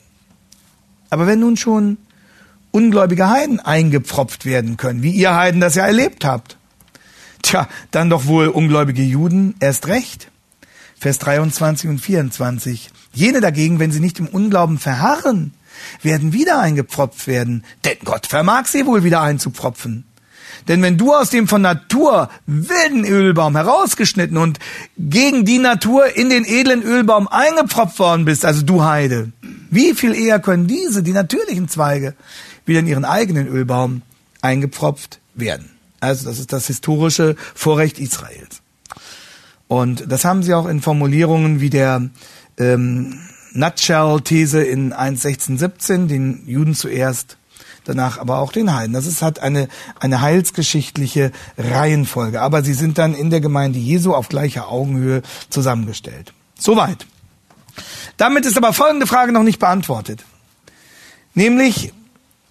Aber 1.09 1.27
wenn 1.27 1.39
nun 1.39 1.57
schon 1.57 1.97
ungläubige 2.71 3.29
Heiden 3.29 3.59
eingepfropft 3.59 4.45
werden 4.45 4.77
können, 4.77 5.01
wie 5.01 5.11
ihr 5.11 5.35
Heiden 5.35 5.61
das 5.61 5.75
ja 5.75 5.85
erlebt 5.85 6.25
habt, 6.25 6.57
tja, 7.41 7.67
dann 7.91 8.09
doch 8.09 8.25
wohl 8.25 8.47
ungläubige 8.47 9.03
Juden 9.03 9.55
erst 9.59 9.87
recht. 9.87 10.29
Vers 10.99 11.17
23 11.19 11.89
und 11.89 11.99
24. 11.99 12.91
Jene 13.13 13.41
dagegen, 13.41 13.79
wenn 13.79 13.91
sie 13.91 14.01
nicht 14.01 14.19
im 14.19 14.27
Unglauben 14.27 14.77
verharren, 14.77 15.53
werden 16.01 16.33
wieder 16.33 16.59
eingepfropft 16.59 17.27
werden, 17.27 17.63
denn 17.85 17.97
Gott 18.03 18.27
vermag 18.27 18.65
sie 18.65 18.85
wohl 18.85 19.03
wieder 19.03 19.21
einzupfropfen. 19.21 20.03
Denn 20.67 20.81
wenn 20.81 20.97
du 20.97 21.13
aus 21.13 21.29
dem 21.29 21.47
von 21.47 21.61
Natur 21.61 22.29
wilden 22.45 23.05
Ölbaum 23.05 23.55
herausgeschnitten 23.55 24.37
und 24.37 24.59
gegen 24.97 25.45
die 25.45 25.59
Natur 25.59 26.15
in 26.15 26.29
den 26.29 26.45
edlen 26.45 26.83
Ölbaum 26.83 27.27
eingepfropft 27.27 27.99
worden 27.99 28.25
bist, 28.25 28.45
also 28.45 28.61
du 28.63 28.83
Heide, 28.83 29.31
wie 29.69 29.93
viel 29.93 30.13
eher 30.13 30.39
können 30.39 30.67
diese, 30.67 31.03
die 31.03 31.11
natürlichen 31.11 31.67
Zweige, 31.67 32.15
wieder 32.65 32.79
in 32.79 32.87
ihren 32.87 33.05
eigenen 33.05 33.47
Ölbaum 33.47 34.01
eingepfropft 34.41 35.19
werden? 35.35 35.69
Also 35.99 36.25
das 36.25 36.39
ist 36.39 36.53
das 36.53 36.67
historische 36.67 37.35
Vorrecht 37.55 37.99
Israels. 37.99 38.61
Und 39.67 40.11
das 40.11 40.25
haben 40.25 40.43
sie 40.43 40.53
auch 40.53 40.65
in 40.65 40.81
Formulierungen 40.81 41.61
wie 41.61 41.69
der 41.69 42.09
ähm, 42.57 43.19
Nutshell-These 43.53 44.63
in 44.63 44.93
1.16.17, 44.93 46.07
den 46.07 46.47
Juden 46.47 46.73
zuerst 46.75 47.37
danach 47.89 48.19
aber 48.19 48.37
auch 48.37 48.51
den 48.51 48.73
Heiden. 48.73 48.93
Das 48.93 49.05
ist, 49.05 49.21
hat 49.21 49.39
eine, 49.39 49.67
eine 49.99 50.21
heilsgeschichtliche 50.21 51.31
Reihenfolge. 51.57 52.41
Aber 52.41 52.63
sie 52.63 52.73
sind 52.73 52.97
dann 52.97 53.13
in 53.13 53.29
der 53.31 53.41
Gemeinde 53.41 53.79
Jesu 53.79 54.13
auf 54.13 54.29
gleicher 54.29 54.69
Augenhöhe 54.69 55.23
zusammengestellt. 55.49 56.33
Soweit. 56.57 57.05
Damit 58.17 58.45
ist 58.45 58.57
aber 58.57 58.73
folgende 58.73 59.07
Frage 59.07 59.31
noch 59.31 59.43
nicht 59.43 59.59
beantwortet. 59.59 60.23
Nämlich, 61.33 61.93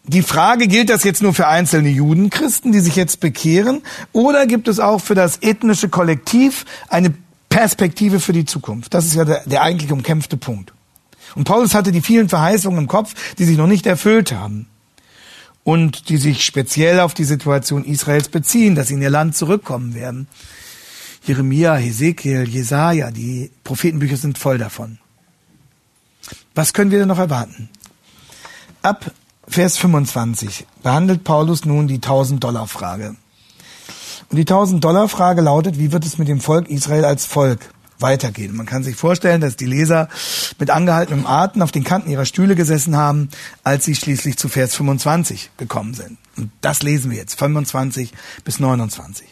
die 0.05 0.23
Frage, 0.23 0.67
gilt 0.67 0.91
das 0.91 1.05
jetzt 1.05 1.23
nur 1.23 1.35
für 1.35 1.47
einzelne 1.47 1.91
Judenchristen, 1.91 2.73
die 2.73 2.81
sich 2.81 2.97
jetzt 2.97 3.21
bekehren, 3.21 3.83
oder 4.13 4.47
gibt 4.47 4.67
es 4.67 4.81
auch 4.81 5.01
für 5.01 5.15
das 5.15 5.43
ethnische 5.43 5.89
Kollektiv 5.89 6.65
eine 6.89 7.15
Perspektive 7.49 8.19
für 8.19 8.33
die 8.33 8.47
Zukunft? 8.47 8.95
Das 8.95 9.05
ist 9.05 9.15
ja 9.15 9.25
der, 9.25 9.43
der 9.45 9.63
eigentlich 9.63 9.93
umkämpfte 9.93 10.37
Punkt. 10.37 10.73
Und 11.35 11.45
Paulus 11.45 11.75
hatte 11.75 11.93
die 11.93 12.01
vielen 12.01 12.29
Verheißungen 12.29 12.79
im 12.79 12.89
Kopf, 12.89 13.15
die 13.39 13.45
sich 13.45 13.59
noch 13.59 13.67
nicht 13.67 13.87
erfüllt 13.87 14.33
haben 14.33 14.67
und 15.69 16.09
die 16.09 16.17
sich 16.17 16.47
speziell 16.47 16.99
auf 16.99 17.13
die 17.13 17.25
Situation 17.25 17.85
Israels 17.85 18.31
beziehen, 18.31 18.75
dass 18.75 18.89
sie 18.89 18.95
in 18.95 19.03
ihr 19.03 19.11
Land 19.11 19.37
zurückkommen 19.37 19.93
werden. 19.93 20.27
Jeremia, 21.27 21.75
Hesekiel, 21.75 22.49
Jesaja, 22.49 23.11
die 23.11 23.51
Prophetenbücher 23.65 24.17
sind 24.17 24.39
voll 24.39 24.57
davon. 24.57 24.97
Was 26.55 26.73
können 26.73 26.91
wir 26.91 26.99
denn 26.99 27.09
noch 27.09 27.19
erwarten? 27.19 27.69
Ab 28.81 29.13
Vers 29.47 29.77
25 29.77 30.67
behandelt 30.83 31.23
Paulus 31.23 31.67
nun 31.67 31.87
die 31.87 31.99
1000-Dollar-Frage. 31.99 33.17
Und 34.31 34.37
die 34.39 34.47
1000-Dollar-Frage 34.47 35.43
lautet, 35.43 35.79
wie 35.79 35.93
wird 35.93 36.07
es 36.07 36.17
mit 36.17 36.29
dem 36.29 36.41
Volk 36.41 36.71
Israel 36.71 37.05
als 37.05 37.27
Volk 37.27 37.61
weitergehen? 37.99 38.57
Man 38.57 38.67
kann 38.67 38.83
sich 38.83 38.97
vorstellen, 38.97 39.41
dass 39.41 39.57
die 39.57 39.67
Leser 39.67 40.09
mit 40.59 40.71
angehaltenem 40.71 41.27
Atem 41.27 41.63
auf 41.63 41.73
den 41.73 41.85
Kanten 41.85 42.11
ihrer 42.11 42.25
Stühle 42.25 42.55
gesessen 42.55 42.97
haben, 42.97 43.29
als 43.65 43.85
sie 43.85 43.95
schließlich 43.95 44.37
zu 44.37 44.49
Vers 44.49 44.75
25 44.75 45.51
gekommen 45.57 45.95
sind. 45.95 46.19
Und 46.37 46.51
das 46.61 46.83
lesen 46.83 47.11
wir 47.11 47.19
jetzt, 47.19 47.39
25 47.39 48.13
bis 48.45 48.61
29. 48.61 49.27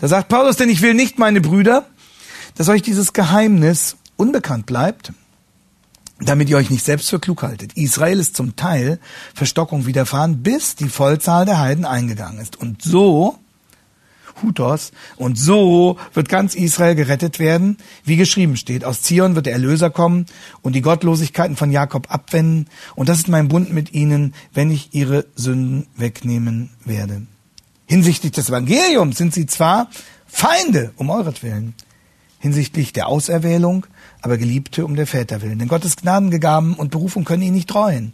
Da 0.00 0.08
sagt 0.08 0.28
Paulus, 0.28 0.56
denn 0.56 0.68
ich 0.68 0.82
will 0.82 0.94
nicht, 0.94 1.18
meine 1.18 1.40
Brüder, 1.40 1.86
dass 2.56 2.68
euch 2.68 2.82
dieses 2.82 3.12
Geheimnis 3.12 3.96
unbekannt 4.16 4.66
bleibt, 4.66 5.12
damit 6.20 6.48
ihr 6.48 6.56
euch 6.56 6.70
nicht 6.70 6.84
selbst 6.84 7.10
für 7.10 7.20
klug 7.20 7.42
haltet. 7.42 7.74
Israel 7.74 8.18
ist 8.18 8.36
zum 8.36 8.56
Teil 8.56 8.98
Verstockung 9.34 9.86
widerfahren, 9.86 10.42
bis 10.42 10.74
die 10.74 10.88
Vollzahl 10.88 11.44
der 11.44 11.60
Heiden 11.60 11.84
eingegangen 11.84 12.40
ist. 12.40 12.56
Und 12.56 12.82
so, 12.82 13.38
Hutos, 14.42 14.92
und 15.16 15.38
so 15.38 15.96
wird 16.14 16.28
ganz 16.28 16.54
Israel 16.54 16.94
gerettet 16.94 17.38
werden, 17.38 17.78
wie 18.04 18.16
geschrieben 18.16 18.56
steht. 18.56 18.84
Aus 18.84 19.02
Zion 19.02 19.34
wird 19.34 19.46
der 19.46 19.52
Erlöser 19.52 19.90
kommen 19.90 20.26
und 20.62 20.74
die 20.74 20.82
Gottlosigkeiten 20.82 21.56
von 21.56 21.70
Jakob 21.70 22.12
abwenden. 22.12 22.66
Und 22.94 23.08
das 23.08 23.18
ist 23.18 23.28
mein 23.28 23.48
Bund 23.48 23.72
mit 23.72 23.92
ihnen, 23.92 24.34
wenn 24.52 24.70
ich 24.70 24.90
ihre 24.92 25.26
Sünden 25.34 25.86
wegnehmen 25.96 26.70
werde. 26.84 27.22
Hinsichtlich 27.86 28.32
des 28.32 28.50
Evangeliums 28.50 29.16
sind 29.16 29.32
sie 29.32 29.46
zwar 29.46 29.88
Feinde 30.26 30.92
um 30.96 31.08
euretwillen, 31.08 31.74
hinsichtlich 32.38 32.92
der 32.92 33.08
Auserwählung, 33.08 33.86
aber 34.20 34.36
Geliebte 34.36 34.84
um 34.84 34.94
der 34.94 35.06
Väter 35.06 35.42
willen. 35.42 35.58
Denn 35.58 35.68
Gottes 35.68 35.96
Gnadengegaben 35.96 36.74
und 36.74 36.90
Berufung 36.90 37.24
können 37.24 37.42
ihn 37.42 37.54
nicht 37.54 37.70
treuen. 37.70 38.12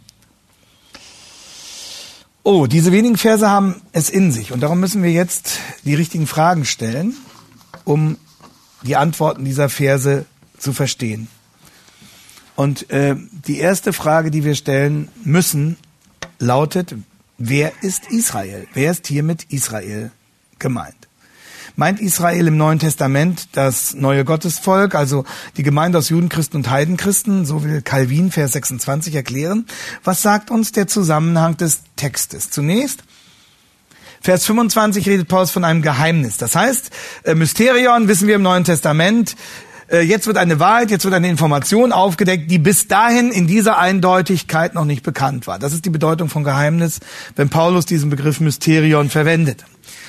Oh, 2.47 2.67
diese 2.67 2.91
wenigen 2.91 3.17
Verse 3.17 3.49
haben 3.49 3.81
es 3.91 4.11
in 4.11 4.31
sich 4.31 4.51
und 4.51 4.59
darum 4.59 4.79
müssen 4.79 5.01
wir 5.01 5.11
jetzt 5.11 5.57
die 5.83 5.95
richtigen 5.95 6.27
Fragen 6.27 6.63
stellen, 6.63 7.17
um 7.85 8.17
die 8.83 8.95
Antworten 8.95 9.45
dieser 9.45 9.67
Verse 9.67 10.27
zu 10.59 10.71
verstehen. 10.71 11.27
Und 12.55 12.91
äh, 12.91 13.15
die 13.47 13.57
erste 13.57 13.93
Frage, 13.93 14.29
die 14.29 14.43
wir 14.43 14.53
stellen 14.53 15.09
müssen, 15.23 15.77
lautet, 16.37 16.93
wer 17.39 17.71
ist 17.81 18.11
Israel? 18.11 18.67
Wer 18.75 18.91
ist 18.91 19.07
hier 19.07 19.23
mit 19.23 19.45
Israel 19.45 20.11
gemeint? 20.59 21.04
Meint 21.75 21.99
Israel 21.99 22.47
im 22.47 22.57
Neuen 22.57 22.79
Testament 22.79 23.49
das 23.53 23.93
neue 23.95 24.23
Gottesvolk, 24.23 24.95
also 24.95 25.25
die 25.57 25.63
Gemeinde 25.63 25.97
aus 25.97 26.09
Judenchristen 26.09 26.57
und 26.57 26.69
Heidenchristen, 26.69 27.45
so 27.45 27.63
will 27.63 27.81
Calvin 27.81 28.31
Vers 28.31 28.53
26 28.53 29.13
erklären. 29.13 29.65
Was 30.03 30.21
sagt 30.21 30.51
uns 30.51 30.71
der 30.71 30.87
Zusammenhang 30.87 31.57
des 31.57 31.81
Textes? 31.95 32.49
Zunächst, 32.49 33.03
Vers 34.21 34.45
25 34.45 35.07
redet 35.07 35.27
Paulus 35.27 35.51
von 35.51 35.63
einem 35.63 35.81
Geheimnis. 35.81 36.37
Das 36.37 36.55
heißt, 36.55 36.89
äh, 37.25 37.35
Mysterion 37.35 38.07
wissen 38.07 38.27
wir 38.27 38.35
im 38.35 38.41
Neuen 38.41 38.63
Testament, 38.63 39.35
äh, 39.91 40.01
jetzt 40.01 40.25
wird 40.25 40.37
eine 40.37 40.59
Wahrheit, 40.59 40.89
jetzt 40.89 41.05
wird 41.05 41.13
eine 41.13 41.29
Information 41.29 41.91
aufgedeckt, 41.91 42.49
die 42.49 42.57
bis 42.57 42.87
dahin 42.87 43.31
in 43.31 43.45
dieser 43.45 43.77
Eindeutigkeit 43.77 44.73
noch 44.73 44.85
nicht 44.85 45.03
bekannt 45.03 45.45
war. 45.45 45.59
Das 45.59 45.73
ist 45.73 45.85
die 45.85 45.91
Bedeutung 45.91 46.29
von 46.29 46.43
Geheimnis, 46.43 47.01
wenn 47.35 47.49
Paulus 47.49 47.85
diesen 47.85 48.09
Begriff 48.09 48.39
Mysterion 48.39 49.09
verwendet. 49.09 49.63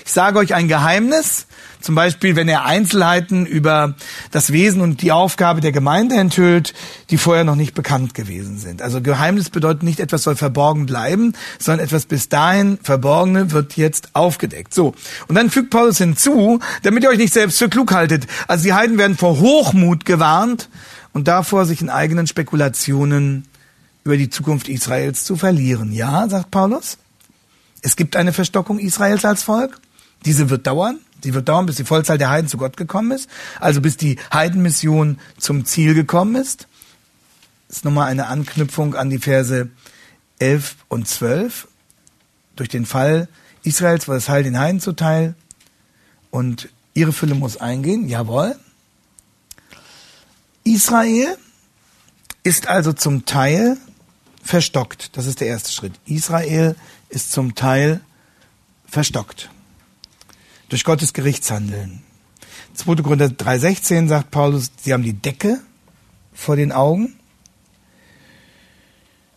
Ich 0.07 0.12
sage 0.12 0.38
euch 0.38 0.55
ein 0.55 0.69
Geheimnis, 0.69 1.49
zum 1.81 1.97
Beispiel, 1.97 2.37
wenn 2.37 2.49
er 2.49 2.64
Einzelheiten 2.64 3.45
über 3.45 3.97
das 4.31 4.53
Wesen 4.53 4.81
und 4.81 5.03
die 5.03 5.11
Aufgabe 5.11 5.61
der 5.61 5.73
Gemeinde 5.73 6.14
enthüllt, 6.14 6.75
die 7.11 7.19
vorher 7.19 7.42
noch 7.42 7.57
nicht 7.57 7.75
bekannt 7.75 8.14
gewesen 8.14 8.57
sind. 8.57 8.83
Also 8.83 9.01
Geheimnis 9.01 9.51
bedeutet 9.51 9.83
nicht, 9.83 9.99
etwas 9.99 10.23
soll 10.23 10.37
verborgen 10.37 10.87
bleiben, 10.87 11.33
sondern 11.59 11.85
etwas 11.85 12.07
bis 12.07 12.29
dahin 12.29 12.79
Verborgene 12.85 13.51
wird 13.51 13.77
jetzt 13.77 14.11
aufgedeckt. 14.12 14.73
So. 14.73 14.95
Und 15.27 15.35
dann 15.35 15.51
fügt 15.51 15.71
Paulus 15.71 15.99
hinzu, 15.99 16.61
damit 16.85 17.03
ihr 17.03 17.11
euch 17.11 17.19
nicht 17.19 17.35
selbst 17.35 17.59
für 17.59 17.69
klug 17.69 17.92
haltet. 17.92 18.29
Also 18.47 18.62
die 18.62 18.75
Heiden 18.75 18.99
werden 18.99 19.16
vor 19.16 19.40
Hochmut 19.40 20.05
gewarnt 20.05 20.69
und 21.14 21.27
davor, 21.27 21.66
sich 21.66 21.81
in 21.81 21.90
eigenen 21.90 22.29
Spekulationen 22.29 23.49
über 24.05 24.16
die 24.16 24.31
Zukunft 24.31 24.69
Israels 24.69 25.25
zu 25.25 25.35
verlieren. 25.35 25.92
Ja, 25.92 26.29
sagt 26.29 26.53
Paulus. 26.53 26.97
Es 27.83 27.97
gibt 27.97 28.14
eine 28.14 28.33
Verstockung 28.33 28.79
Israels 28.79 29.25
als 29.25 29.42
Volk. 29.42 29.81
Diese 30.24 30.50
wird 30.50 30.66
dauern. 30.66 30.98
Sie 31.22 31.35
wird 31.35 31.48
dauern, 31.48 31.66
bis 31.66 31.76
die 31.76 31.85
Vollzahl 31.85 32.18
der 32.18 32.31
Heiden 32.31 32.48
zu 32.48 32.57
Gott 32.57 32.76
gekommen 32.76 33.11
ist. 33.11 33.29
Also 33.61 33.81
bis 33.81 33.96
die 33.96 34.18
Heidenmission 34.33 35.18
zum 35.38 35.64
Ziel 35.64 35.94
gekommen 35.94 36.37
ist. 36.37 36.68
Das 37.68 37.79
ist 37.79 37.85
nochmal 37.85 38.09
eine 38.09 38.26
Anknüpfung 38.26 38.94
an 38.94 39.11
die 39.11 39.18
Verse 39.18 39.68
11 40.38 40.76
und 40.88 41.09
12. 41.09 41.68
Durch 42.55 42.68
den 42.68 42.87
Fall 42.87 43.29
Israels 43.62 44.07
war 44.07 44.14
das 44.14 44.29
Heil 44.29 44.44
den 44.44 44.59
Heiden 44.59 44.81
zuteil 44.81 45.35
und 46.31 46.68
ihre 46.94 47.12
Fülle 47.12 47.35
muss 47.35 47.57
eingehen. 47.57 48.09
Jawohl. 48.09 48.57
Israel 50.62 51.37
ist 52.44 52.68
also 52.68 52.92
zum 52.92 53.26
Teil 53.26 53.76
verstockt. 54.42 55.16
Das 55.16 55.26
ist 55.26 55.40
der 55.40 55.48
erste 55.48 55.72
Schritt. 55.72 55.94
Israel 56.07 56.76
ist 57.09 57.33
zum 57.33 57.55
Teil 57.55 58.00
verstockt 58.87 59.50
durch 60.68 60.85
Gottes 60.85 61.12
Gerichtshandeln. 61.12 62.02
2. 62.74 62.96
Korinther 62.96 63.26
3,16 63.26 64.09
sagt 64.09 64.31
Paulus, 64.31 64.70
sie 64.81 64.92
haben 64.92 65.02
die 65.02 65.14
Decke 65.14 65.61
vor 66.33 66.57
den 66.57 66.72
Augen. 66.72 67.14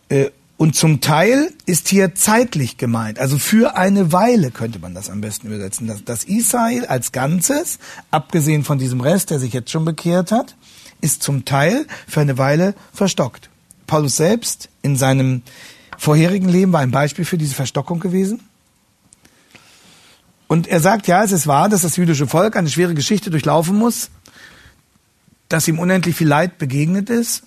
Äh, 0.08 0.30
und 0.56 0.76
zum 0.76 1.00
Teil 1.00 1.54
ist 1.64 1.88
hier 1.88 2.14
zeitlich 2.14 2.76
gemeint, 2.76 3.18
also 3.18 3.38
für 3.38 3.78
eine 3.78 4.12
Weile 4.12 4.50
könnte 4.50 4.78
man 4.78 4.92
das 4.92 5.08
am 5.08 5.22
besten 5.22 5.46
übersetzen, 5.46 5.86
dass, 5.86 6.04
dass 6.04 6.24
Israel 6.24 6.84
als 6.84 7.12
Ganzes, 7.12 7.78
abgesehen 8.10 8.62
von 8.62 8.78
diesem 8.78 9.00
Rest, 9.00 9.30
der 9.30 9.38
sich 9.38 9.54
jetzt 9.54 9.70
schon 9.70 9.86
bekehrt 9.86 10.32
hat, 10.32 10.56
ist 11.00 11.22
zum 11.22 11.46
Teil 11.46 11.86
für 12.06 12.20
eine 12.20 12.36
Weile 12.36 12.74
verstockt. 12.92 13.48
Paulus 13.86 14.16
selbst 14.16 14.68
in 14.82 14.96
seinem 14.96 15.40
vorherigen 15.96 16.50
Leben 16.50 16.74
war 16.74 16.80
ein 16.80 16.90
Beispiel 16.90 17.24
für 17.24 17.38
diese 17.38 17.54
Verstockung 17.54 17.98
gewesen. 17.98 18.42
Und 20.50 20.66
er 20.66 20.80
sagt, 20.80 21.06
ja, 21.06 21.22
es 21.22 21.30
ist 21.30 21.46
wahr, 21.46 21.68
dass 21.68 21.82
das 21.82 21.94
jüdische 21.94 22.26
Volk 22.26 22.56
eine 22.56 22.68
schwere 22.68 22.94
Geschichte 22.94 23.30
durchlaufen 23.30 23.78
muss, 23.78 24.10
dass 25.48 25.68
ihm 25.68 25.78
unendlich 25.78 26.16
viel 26.16 26.26
Leid 26.26 26.58
begegnet 26.58 27.08
ist 27.08 27.44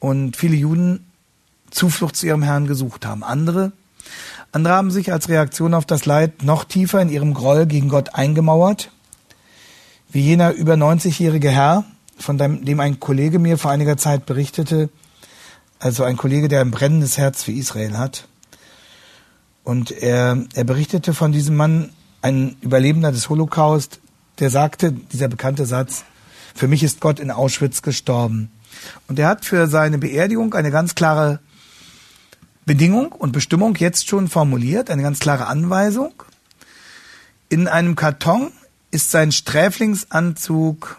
und 0.00 0.36
viele 0.36 0.54
Juden 0.54 1.06
Zuflucht 1.70 2.14
zu 2.14 2.26
ihrem 2.26 2.42
Herrn 2.42 2.66
gesucht 2.66 3.06
haben. 3.06 3.24
Andere, 3.24 3.72
andere 4.52 4.74
haben 4.74 4.90
sich 4.90 5.14
als 5.14 5.30
Reaktion 5.30 5.72
auf 5.72 5.86
das 5.86 6.04
Leid 6.04 6.42
noch 6.42 6.64
tiefer 6.64 7.00
in 7.00 7.08
ihrem 7.08 7.32
Groll 7.32 7.64
gegen 7.64 7.88
Gott 7.88 8.14
eingemauert, 8.14 8.90
wie 10.10 10.20
jener 10.20 10.52
über 10.52 10.74
90-jährige 10.74 11.48
Herr, 11.48 11.84
von 12.18 12.36
dem 12.36 12.80
ein 12.80 13.00
Kollege 13.00 13.38
mir 13.38 13.56
vor 13.56 13.70
einiger 13.70 13.96
Zeit 13.96 14.26
berichtete, 14.26 14.90
also 15.78 16.04
ein 16.04 16.18
Kollege, 16.18 16.48
der 16.48 16.60
ein 16.60 16.70
brennendes 16.70 17.16
Herz 17.16 17.42
für 17.44 17.52
Israel 17.52 17.96
hat. 17.96 18.28
Und 19.64 19.90
er, 19.90 20.44
er 20.52 20.64
berichtete 20.64 21.14
von 21.14 21.32
diesem 21.32 21.56
Mann, 21.56 21.94
ein 22.22 22.56
Überlebender 22.60 23.12
des 23.12 23.28
Holocaust, 23.28 24.00
der 24.38 24.50
sagte, 24.50 24.92
dieser 24.92 25.28
bekannte 25.28 25.66
Satz, 25.66 26.04
für 26.54 26.68
mich 26.68 26.82
ist 26.82 27.00
Gott 27.00 27.20
in 27.20 27.30
Auschwitz 27.30 27.82
gestorben. 27.82 28.50
Und 29.08 29.18
er 29.18 29.28
hat 29.28 29.44
für 29.44 29.66
seine 29.68 29.98
Beerdigung 29.98 30.54
eine 30.54 30.70
ganz 30.70 30.94
klare 30.94 31.40
Bedingung 32.64 33.12
und 33.12 33.32
Bestimmung 33.32 33.76
jetzt 33.76 34.08
schon 34.08 34.28
formuliert, 34.28 34.90
eine 34.90 35.02
ganz 35.02 35.18
klare 35.20 35.46
Anweisung. 35.46 36.12
In 37.48 37.68
einem 37.68 37.94
Karton 37.94 38.50
ist 38.90 39.10
sein 39.10 39.30
Sträflingsanzug 39.32 40.98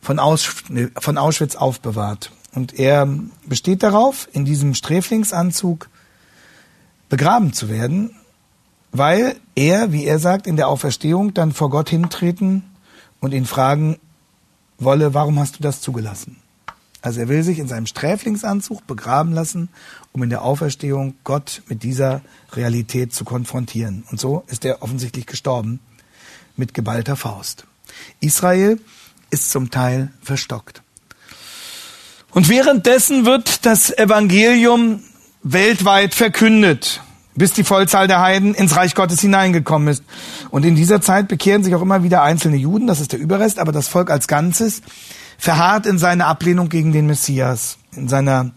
von, 0.00 0.18
Auschwitz 0.18 1.56
aufbewahrt. 1.56 2.30
Und 2.52 2.78
er 2.78 3.08
besteht 3.44 3.82
darauf, 3.82 4.28
in 4.32 4.44
diesem 4.44 4.74
Sträflingsanzug 4.74 5.88
begraben 7.08 7.52
zu 7.52 7.68
werden, 7.68 8.16
weil 8.98 9.36
er, 9.54 9.92
wie 9.92 10.04
er 10.04 10.18
sagt, 10.18 10.46
in 10.46 10.56
der 10.56 10.68
Auferstehung 10.68 11.34
dann 11.34 11.52
vor 11.52 11.70
Gott 11.70 11.88
hintreten 11.88 12.62
und 13.20 13.32
ihn 13.32 13.46
fragen 13.46 13.98
wolle, 14.78 15.14
warum 15.14 15.38
hast 15.38 15.58
du 15.58 15.62
das 15.62 15.80
zugelassen? 15.80 16.36
Also 17.02 17.20
er 17.20 17.28
will 17.28 17.42
sich 17.42 17.58
in 17.58 17.68
seinem 17.68 17.86
Sträflingsanzug 17.86 18.86
begraben 18.86 19.32
lassen, 19.32 19.68
um 20.12 20.22
in 20.22 20.30
der 20.30 20.42
Auferstehung 20.42 21.14
Gott 21.24 21.62
mit 21.68 21.82
dieser 21.82 22.20
Realität 22.52 23.14
zu 23.14 23.24
konfrontieren. 23.24 24.04
Und 24.10 24.18
so 24.18 24.42
ist 24.48 24.64
er 24.64 24.82
offensichtlich 24.82 25.26
gestorben 25.26 25.80
mit 26.56 26.74
geballter 26.74 27.16
Faust. 27.16 27.64
Israel 28.20 28.80
ist 29.30 29.50
zum 29.50 29.70
Teil 29.70 30.10
verstockt. 30.22 30.82
Und 32.32 32.48
währenddessen 32.48 33.24
wird 33.24 33.64
das 33.64 33.96
Evangelium 33.96 35.00
weltweit 35.42 36.14
verkündet, 36.14 37.02
bis 37.36 37.52
die 37.52 37.64
Vollzahl 37.64 38.08
der 38.08 38.20
Heiden 38.20 38.54
ins 38.54 38.76
Reich 38.76 38.94
Gottes 38.94 39.20
hineingekommen 39.20 39.88
ist. 39.88 40.02
Und 40.50 40.64
in 40.64 40.74
dieser 40.74 41.00
Zeit 41.00 41.28
bekehren 41.28 41.62
sich 41.62 41.74
auch 41.74 41.82
immer 41.82 42.02
wieder 42.02 42.22
einzelne 42.22 42.56
Juden, 42.56 42.86
das 42.86 43.00
ist 43.00 43.12
der 43.12 43.20
Überrest, 43.20 43.58
aber 43.58 43.72
das 43.72 43.88
Volk 43.88 44.10
als 44.10 44.26
Ganzes 44.26 44.82
verharrt 45.38 45.86
in 45.86 45.98
seiner 45.98 46.26
Ablehnung 46.26 46.68
gegen 46.68 46.92
den 46.92 47.06
Messias, 47.06 47.78
in 47.94 48.08
seiner 48.08 48.50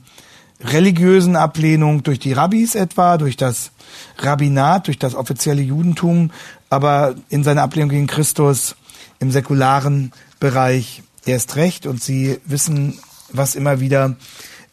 religiösen 0.62 1.36
Ablehnung 1.36 2.04
durch 2.04 2.20
die 2.20 2.34
Rabbis 2.34 2.76
etwa, 2.76 3.18
durch 3.18 3.38
das 3.38 3.72
Rabbinat, 4.18 4.88
durch 4.88 5.00
das 5.00 5.16
offizielle 5.16 5.62
Judentum, 5.62 6.32
aber 6.70 7.16
in 7.30 7.44
seiner 7.44 7.64
Ablehnung 7.64 7.90
gegen 7.90 8.08
Christus 8.08 8.76
im 9.20 9.32
säkularen 9.32 10.12
Bereich 10.40 11.04
erst 11.26 11.56
recht. 11.56 11.86
Und 11.86 12.04
sie 12.04 12.40
wissen, 12.46 13.00
was 13.32 13.56
immer 13.56 13.80
wieder 13.80 14.16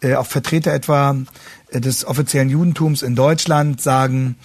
äh, 0.01 0.15
auch 0.15 0.27
Vertreter 0.27 0.73
etwa 0.73 1.17
des 1.73 2.05
offiziellen 2.05 2.49
Judentums 2.49 3.03
in 3.03 3.17
Deutschland 3.17 3.81
sagen, 3.81 4.37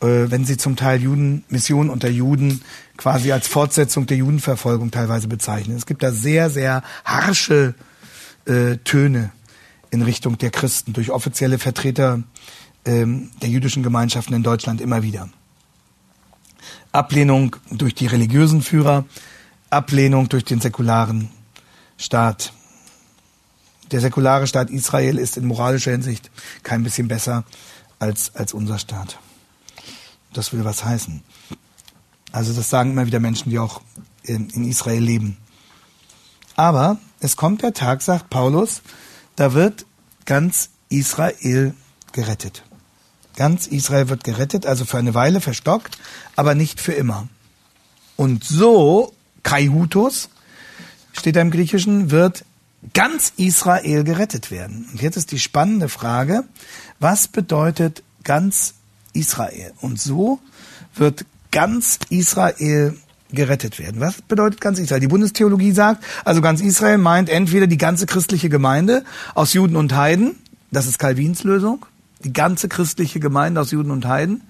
äh, 0.00 0.30
wenn 0.30 0.44
sie 0.44 0.56
zum 0.56 0.76
Teil 0.76 1.02
Juden, 1.02 1.44
Mission 1.48 1.90
unter 1.90 2.08
Juden 2.08 2.62
quasi 2.96 3.32
als 3.32 3.46
Fortsetzung 3.46 4.06
der 4.06 4.16
Judenverfolgung 4.16 4.90
teilweise 4.90 5.28
bezeichnen. 5.28 5.76
Es 5.76 5.86
gibt 5.86 6.02
da 6.02 6.12
sehr, 6.12 6.50
sehr 6.50 6.82
harsche 7.04 7.74
äh, 8.46 8.76
Töne 8.78 9.30
in 9.90 10.02
Richtung 10.02 10.38
der 10.38 10.50
Christen 10.50 10.92
durch 10.92 11.10
offizielle 11.10 11.58
Vertreter 11.58 12.22
ähm, 12.84 13.30
der 13.40 13.48
jüdischen 13.48 13.82
Gemeinschaften 13.82 14.34
in 14.34 14.42
Deutschland 14.42 14.80
immer 14.80 15.02
wieder. 15.02 15.28
Ablehnung 16.92 17.56
durch 17.70 17.94
die 17.94 18.06
religiösen 18.06 18.62
Führer, 18.62 19.04
Ablehnung 19.70 20.28
durch 20.28 20.44
den 20.44 20.60
säkularen 20.60 21.30
Staat. 21.96 22.52
Der 23.94 24.00
säkulare 24.00 24.48
Staat 24.48 24.70
Israel 24.70 25.18
ist 25.18 25.36
in 25.36 25.46
moralischer 25.46 25.92
Hinsicht 25.92 26.32
kein 26.64 26.82
bisschen 26.82 27.06
besser 27.06 27.44
als, 28.00 28.34
als 28.34 28.52
unser 28.52 28.80
Staat. 28.80 29.20
Das 30.32 30.52
will 30.52 30.64
was 30.64 30.84
heißen. 30.84 31.22
Also 32.32 32.52
das 32.52 32.70
sagen 32.70 32.90
immer 32.90 33.06
wieder 33.06 33.20
Menschen, 33.20 33.50
die 33.50 33.60
auch 33.60 33.82
in, 34.24 34.50
in 34.50 34.64
Israel 34.64 35.00
leben. 35.00 35.36
Aber 36.56 36.98
es 37.20 37.36
kommt 37.36 37.62
der 37.62 37.72
Tag, 37.72 38.02
sagt 38.02 38.30
Paulus, 38.30 38.82
da 39.36 39.54
wird 39.54 39.86
ganz 40.24 40.70
Israel 40.88 41.72
gerettet. 42.10 42.64
Ganz 43.36 43.68
Israel 43.68 44.08
wird 44.08 44.24
gerettet, 44.24 44.66
also 44.66 44.84
für 44.84 44.98
eine 44.98 45.14
Weile 45.14 45.40
verstockt, 45.40 45.98
aber 46.34 46.56
nicht 46.56 46.80
für 46.80 46.94
immer. 46.94 47.28
Und 48.16 48.42
so, 48.42 49.14
Kaihutos, 49.44 50.30
steht 51.12 51.36
da 51.36 51.42
im 51.42 51.52
Griechischen, 51.52 52.10
wird 52.10 52.44
ganz 52.92 53.32
Israel 53.36 54.04
gerettet 54.04 54.50
werden. 54.50 54.88
Und 54.92 55.02
jetzt 55.02 55.16
ist 55.16 55.32
die 55.32 55.38
spannende 55.38 55.88
Frage, 55.88 56.44
was 57.00 57.28
bedeutet 57.28 58.02
ganz 58.24 58.74
Israel? 59.12 59.72
Und 59.80 60.00
so 60.00 60.40
wird 60.94 61.24
ganz 61.50 61.98
Israel 62.10 62.96
gerettet 63.30 63.78
werden. 63.78 64.00
Was 64.00 64.22
bedeutet 64.22 64.60
ganz 64.60 64.78
Israel? 64.78 65.00
Die 65.00 65.08
Bundestheologie 65.08 65.72
sagt, 65.72 66.04
also 66.24 66.40
ganz 66.40 66.60
Israel 66.60 66.98
meint 66.98 67.28
entweder 67.28 67.66
die 67.66 67.78
ganze 67.78 68.06
christliche 68.06 68.48
Gemeinde 68.48 69.04
aus 69.34 69.52
Juden 69.52 69.76
und 69.76 69.94
Heiden, 69.94 70.36
das 70.70 70.86
ist 70.86 70.98
Calvins 70.98 71.44
Lösung, 71.44 71.86
die 72.22 72.32
ganze 72.32 72.68
christliche 72.68 73.20
Gemeinde 73.20 73.60
aus 73.60 73.70
Juden 73.70 73.90
und 73.90 74.06
Heiden. 74.06 74.42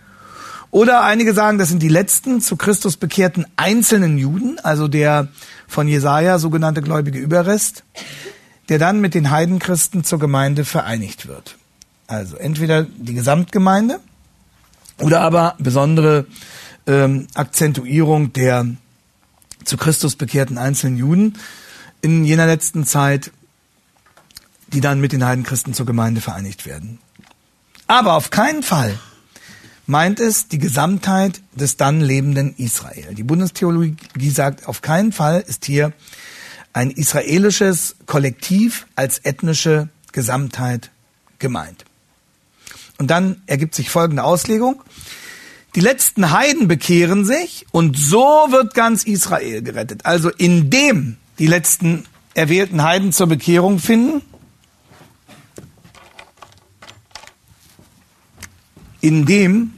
Oder 0.71 1.05
einige 1.05 1.35
sagen, 1.35 1.59
das 1.59 1.69
sind 1.69 1.83
die 1.83 1.89
letzten 1.89 2.41
zu 2.41 2.57
Christus 2.57 2.97
bekehrten 2.97 3.47
einzelnen 3.57 4.19
Juden, 4.19 4.59
also 4.59 4.89
der 4.89 5.29
von 5.67 5.89
Jesaja 5.89 6.39
sogenannte 6.39 6.83
gläubige 6.83 7.19
Überrest, 7.19 7.85
der 8.69 8.79
dann 8.79 9.01
mit 9.01 9.15
den 9.15 9.31
Heidenchristen 9.31 10.05
zur 10.05 10.19
Gemeinde 10.19 10.65
vereinigt 10.65 11.27
wird. 11.27 11.57
Also 12.07 12.37
entweder 12.37 12.85
die 12.85 13.15
Gesamtgemeinde 13.15 14.01
oder 15.01 15.21
aber 15.21 15.55
besondere 15.59 16.27
ähm, 16.87 17.27
Akzentuierung 17.35 18.33
der 18.33 18.67
zu 19.65 19.77
Christus 19.77 20.17
bekehrten 20.17 20.59
einzelnen 20.59 20.99
Juden 20.99 21.39
in 22.03 22.25
jener 22.25 22.47
letzten 22.47 22.85
Zeit, 22.85 23.33
die 24.69 24.81
dann 24.81 25.01
mit 25.01 25.13
den 25.13 25.25
Heidenchristen 25.25 25.73
zur 25.73 25.87
Gemeinde 25.87 26.21
vereinigt 26.21 26.67
werden. 26.67 26.99
Aber 27.87 28.15
auf 28.15 28.31
keinen 28.31 28.63
Fall 28.63 28.99
meint 29.87 30.21
es 30.21 30.49
die 30.49 30.59
Gesamtheit 30.59 31.43
des 31.55 31.77
dann 31.77 32.01
lebenden 32.01 32.55
Israel. 32.57 33.15
Die 33.15 33.23
Bundestheologie 33.23 34.31
sagt, 34.31 34.67
auf 34.69 34.83
keinen 34.83 35.13
Fall 35.13 35.45
ist 35.47 35.65
hier 35.65 35.93
ein 36.73 36.91
israelisches 36.91 37.97
Kollektiv 38.07 38.87
als 38.97 39.19
ethnische 39.19 39.89
Gesamtheit 40.13 40.91
gemeint. 41.39 41.85
Und 42.99 43.11
dann 43.11 43.43
ergibt 43.47 43.75
sich 43.75 43.91
folgende 43.91 44.25
Auslegung. 44.25 44.83
Die 45.75 45.81
letzten 45.81 46.31
Heiden 46.31 46.69
bekehren 46.69 47.25
sich 47.25 47.67
und 47.73 47.99
so 47.99 48.47
wird 48.51 48.75
ganz 48.75 49.05
Israel 49.05 49.63
gerettet. 49.63 50.07
Also 50.07 50.31
indem 50.31 51.17
die 51.39 51.49
letzten 51.49 52.07
erwählten 52.35 52.83
Heiden 52.83 53.13
zur 53.13 53.27
Bekehrung 53.27 53.81
finden, 53.81 54.23
indem 59.01 59.74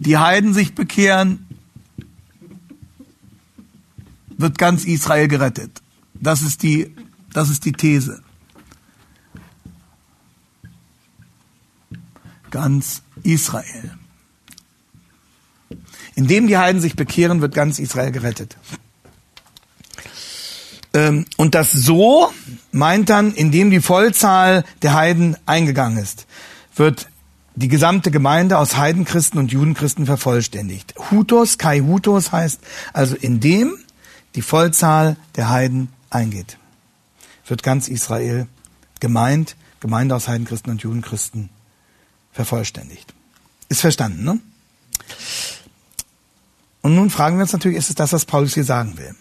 die 0.00 0.16
Heiden 0.16 0.54
sich 0.54 0.74
bekehren, 0.74 1.46
wird 4.30 4.56
ganz 4.56 4.84
Israel 4.84 5.28
gerettet. 5.28 5.82
Das 6.14 6.40
ist 6.40 6.62
die, 6.62 6.94
das 7.32 7.50
ist 7.50 7.66
die 7.66 7.72
These. 7.72 8.22
Ganz 12.50 13.02
Israel. 13.22 13.98
Indem 16.14 16.48
die 16.48 16.56
Heiden 16.56 16.80
sich 16.80 16.96
bekehren, 16.96 17.42
wird 17.42 17.54
ganz 17.54 17.78
Israel 17.78 18.10
gerettet. 18.10 18.56
Ähm, 20.94 21.26
und 21.36 21.54
das 21.54 21.72
so 21.72 22.32
meint 22.72 23.10
dann, 23.10 23.32
indem 23.32 23.70
die 23.70 23.80
Vollzahl 23.80 24.64
der 24.82 24.94
Heiden 24.94 25.36
eingegangen 25.44 25.98
ist, 25.98 26.26
wird 26.74 27.09
die 27.60 27.68
gesamte 27.68 28.10
Gemeinde 28.10 28.58
aus 28.58 28.76
Heidenchristen 28.76 29.38
und 29.38 29.52
Judenchristen 29.52 30.06
vervollständigt. 30.06 30.94
Hutos, 31.10 31.58
Kai 31.58 31.80
Hutos 31.80 32.32
heißt 32.32 32.60
also, 32.94 33.14
indem 33.16 33.76
die 34.34 34.42
Vollzahl 34.42 35.16
der 35.36 35.50
Heiden 35.50 35.88
eingeht, 36.08 36.56
wird 37.46 37.62
ganz 37.62 37.88
Israel 37.88 38.46
gemeint, 39.00 39.56
Gemeinde 39.80 40.14
aus 40.14 40.26
Heidenchristen 40.26 40.70
und 40.70 40.82
Judenchristen 40.82 41.50
vervollständigt. 42.32 43.12
Ist 43.68 43.80
verstanden, 43.80 44.24
ne? 44.24 44.40
Und 46.82 46.94
nun 46.94 47.10
fragen 47.10 47.36
wir 47.36 47.42
uns 47.42 47.52
natürlich, 47.52 47.76
ist 47.76 47.90
es 47.90 47.94
das, 47.94 48.12
was 48.12 48.24
Paulus 48.24 48.54
hier 48.54 48.64
sagen 48.64 48.96
will? 48.96 49.14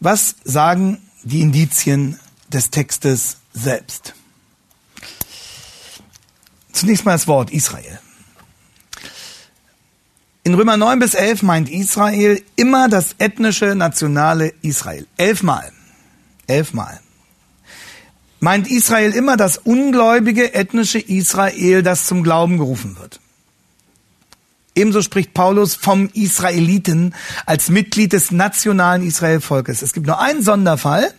Was 0.00 0.36
sagen 0.44 1.02
die 1.22 1.42
Indizien 1.42 2.18
des 2.48 2.70
Textes 2.70 3.38
selbst? 3.52 4.14
Zunächst 6.74 7.06
mal 7.06 7.12
das 7.12 7.26
Wort 7.26 7.50
Israel. 7.50 7.98
In 10.42 10.52
Römer 10.52 10.76
9 10.76 10.98
bis 10.98 11.14
11 11.14 11.42
meint 11.42 11.70
Israel 11.70 12.42
immer 12.56 12.90
das 12.90 13.14
ethnische, 13.16 13.74
nationale 13.74 14.52
Israel. 14.60 15.06
Elfmal. 15.16 15.72
Elfmal 16.46 17.00
meint 18.44 18.70
Israel 18.70 19.12
immer 19.12 19.38
das 19.38 19.56
ungläubige 19.56 20.52
ethnische 20.52 20.98
Israel, 20.98 21.82
das 21.82 22.06
zum 22.06 22.22
Glauben 22.22 22.58
gerufen 22.58 22.98
wird. 22.98 23.18
Ebenso 24.74 25.00
spricht 25.00 25.32
Paulus 25.32 25.74
vom 25.74 26.10
Israeliten 26.12 27.14
als 27.46 27.70
Mitglied 27.70 28.12
des 28.12 28.32
nationalen 28.32 29.02
Israelvolkes. 29.02 29.80
Es 29.80 29.94
gibt 29.94 30.06
nur 30.06 30.20
einen 30.20 30.42
Sonderfall, 30.42 31.14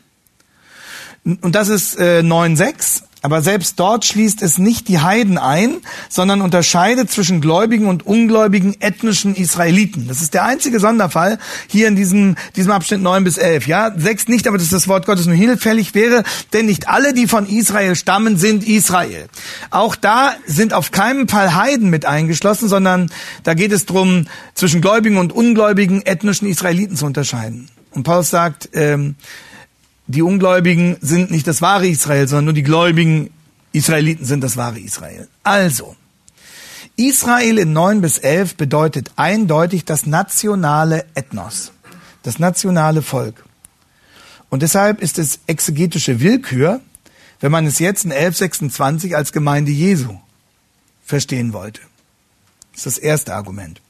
und 1.24 1.56
das 1.56 1.70
ist 1.70 1.98
äh, 1.98 2.20
9.6, 2.20 3.02
Aber 3.26 3.42
selbst 3.42 3.80
dort 3.80 4.06
schließt 4.06 4.44
es 4.44 4.60
nicht 4.60 4.88
die 4.88 5.00
Heiden 5.00 5.40
ein, 5.40 5.78
sondern 6.10 6.44
unterscheidet 6.44 7.10
zwischen 7.10 7.42
gläubigen 7.42 7.88
und 7.88 8.06
ungläubigen 8.06 8.80
ethnischen 8.82 9.34
Israeliten. 9.34 10.08
Das 10.08 10.22
ist 10.22 10.36
der 10.36 10.46
einzige 10.46 10.80
Sonderfall 10.80 11.40
hier 11.66 11.88
in 11.88 11.96
diesem, 11.96 12.36
diesem 12.56 12.72
Abschnitt 12.72 13.02
9 13.02 13.24
bis 13.24 13.40
11. 13.40 13.66
Ja, 13.66 13.92
6 13.98 14.28
nicht, 14.28 14.48
aber 14.48 14.60
dass 14.60 14.70
das 14.70 14.88
Wort 14.88 15.08
Gottes 15.08 15.26
nur 15.26 15.36
hinfällig 15.36 15.96
wäre, 15.96 16.24
denn 16.54 16.68
nicht 16.68 16.88
alle, 16.88 17.16
die 17.16 17.26
von 17.26 17.48
Israel 17.48 17.96
stammen, 17.96 18.38
sind 18.38 18.64
Israel. 18.64 19.26
Auch 19.72 19.96
da 19.96 20.36
sind 20.46 20.74
auf 20.74 20.92
keinen 20.92 21.28
Fall 21.28 21.56
Heiden 21.56 21.90
mit 21.90 22.06
eingeschlossen, 22.06 22.70
sondern 22.70 23.10
da 23.42 23.56
geht 23.56 23.72
es 23.72 23.88
darum, 23.88 24.28
zwischen 24.54 24.82
gläubigen 24.82 25.18
und 25.18 25.34
ungläubigen 25.34 26.04
ethnischen 26.06 26.48
Israeliten 26.48 26.96
zu 26.96 27.08
unterscheiden. 27.08 27.70
Und 27.90 28.04
Paulus 28.04 28.30
sagt, 28.30 28.70
ähm, 28.74 29.16
die 30.08 30.22
Ungläubigen 30.22 30.98
sind 31.02 31.32
nicht 31.32 31.48
das 31.48 31.62
wahre 31.62 31.88
Israel, 31.88 32.28
sondern 32.28 32.46
nur 32.46 32.54
die 32.54 32.64
gläubigen 32.64 33.32
Israeliten 33.72 34.26
sind 34.26 34.42
das 34.42 34.56
wahre 34.58 34.80
Israel. 34.80 35.28
Also, 35.44 35.96
Israel 36.96 37.58
in 37.58 37.74
9 37.74 38.02
bis 38.02 38.20
11 38.20 38.56
bedeutet 38.56 39.12
eindeutig 39.16 39.84
das 39.84 40.06
nationale 40.06 41.06
Ethnos, 41.14 41.72
das 42.24 42.40
nationale 42.40 43.02
Volk. 43.02 43.44
Und 44.50 44.62
deshalb 44.62 45.02
ist 45.02 45.20
es 45.20 45.40
exegetische 45.48 46.22
Willkür, 46.22 46.80
wenn 47.42 47.52
man 47.52 47.66
es 47.66 47.80
jetzt 47.80 48.06
in 48.06 48.12
1126 48.12 49.16
als 49.16 49.34
Gemeinde 49.34 49.72
Jesu 49.72 50.18
verstehen 51.04 51.52
wollte. 51.52 51.82
Das 52.72 52.86
ist 52.86 52.98
das 52.98 52.98
erste 52.98 53.36
Argument. 53.36 53.82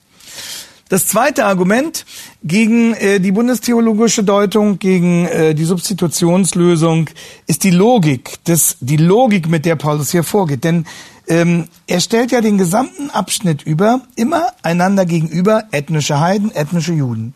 Das 0.87 1.07
zweite 1.07 1.45
Argument 1.45 2.05
gegen 2.43 2.93
äh, 2.93 3.19
die 3.19 3.31
bundestheologische 3.31 4.23
Deutung, 4.23 4.77
gegen 4.77 5.25
äh, 5.25 5.55
die 5.55 5.65
Substitutionslösung 5.65 7.09
ist 7.47 7.63
die 7.63 7.71
Logik, 7.71 8.35
das, 8.43 8.77
die 8.81 8.97
Logik, 8.97 9.49
mit 9.49 9.65
der 9.65 9.77
Paulus 9.77 10.11
hier 10.11 10.23
vorgeht. 10.23 10.63
Denn 10.63 10.85
ähm, 11.27 11.67
er 11.87 11.99
stellt 12.01 12.31
ja 12.31 12.39
den 12.41 12.59
gesamten 12.59 13.09
Abschnitt 13.09 13.63
über 13.63 14.01
immer 14.15 14.49
einander 14.61 15.07
gegenüber 15.07 15.63
ethnische 15.71 16.19
Heiden, 16.19 16.53
ethnische 16.53 16.93
Juden. 16.93 17.33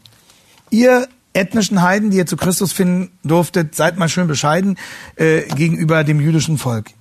Ihr 0.69 1.07
ethnischen 1.33 1.81
Heiden, 1.81 2.11
die 2.11 2.17
ihr 2.17 2.27
zu 2.27 2.37
Christus 2.37 2.71
finden 2.71 3.11
durftet, 3.23 3.73
seid 3.73 3.97
mal 3.97 4.09
schön 4.09 4.27
bescheiden 4.27 4.77
äh, 5.15 5.41
gegenüber 5.55 6.03
dem 6.03 6.21
jüdischen 6.21 6.59
Volk. 6.59 6.91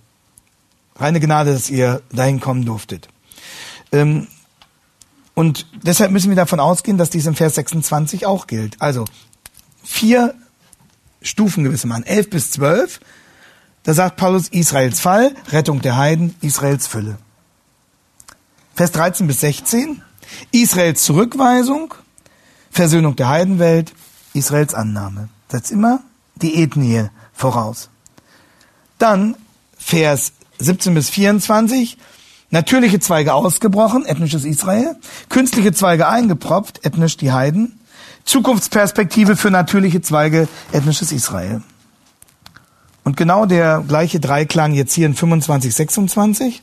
Reine 0.97 1.21
Gnade, 1.21 1.53
dass 1.53 1.69
ihr 1.69 2.01
dahin 2.11 2.41
kommen 2.41 2.65
durftet. 2.65 3.09
Ähm, 3.93 4.29
und 5.39 5.67
deshalb 5.85 6.11
müssen 6.11 6.31
wir 6.31 6.37
davon 6.37 6.59
ausgehen, 6.59 6.99
dass 6.99 7.11
dies 7.11 7.27
im 7.27 7.37
Vers 7.37 7.55
26 7.55 8.27
auch 8.27 8.49
gilt. 8.49 8.75
Also 8.83 9.05
vier 9.85 10.35
Stufen 11.23 11.63
gewissermaßen, 11.63 12.05
elf 12.07 12.29
bis 12.29 12.51
zwölf. 12.51 12.99
Da 13.85 13.95
sagt 13.95 14.17
Paulus 14.17 14.49
Israels 14.49 14.99
Fall, 14.99 15.37
Rettung 15.51 15.81
der 15.81 15.97
Heiden, 15.97 16.35
Israels 16.41 16.89
Fülle. 16.89 17.19
Vers 18.75 18.91
13 18.91 19.29
bis 19.29 19.39
16, 19.43 20.03
Israels 20.51 21.05
Zurückweisung, 21.05 21.95
Versöhnung 22.73 23.15
der 23.15 23.29
Heidenwelt, 23.29 23.93
Israels 24.35 24.75
Annahme. 24.75 25.29
Setzt 25.47 25.71
immer 25.71 26.01
die 26.35 26.61
Ethnie 26.61 27.11
voraus. 27.33 27.91
Dann 28.99 29.37
Vers 29.79 30.33
17 30.59 30.95
bis 30.95 31.11
24, 31.11 31.97
Natürliche 32.51 32.99
Zweige 32.99 33.35
ausgebrochen, 33.35 34.07
ethnisches 34.07 34.45
Israel. 34.45 34.97
Künstliche 35.29 35.73
Zweige 35.73 36.09
eingepropft, 36.09 36.85
ethnisch 36.85 37.17
die 37.17 37.33
Heiden. 37.33 37.79
Zukunftsperspektive 38.25 39.37
für 39.37 39.51
natürliche 39.51 40.01
Zweige, 40.01 40.49
ethnisches 40.73 41.13
Israel. 41.13 41.63
Und 43.05 43.17
genau 43.17 43.47
der 43.47 43.85
gleiche 43.87 44.21
Dreiklang 44.21 44.75
jetzt 44.75 44.93
hier 44.93 45.07
in 45.07 45.15
25, 45.15 45.75
26. 45.75 46.63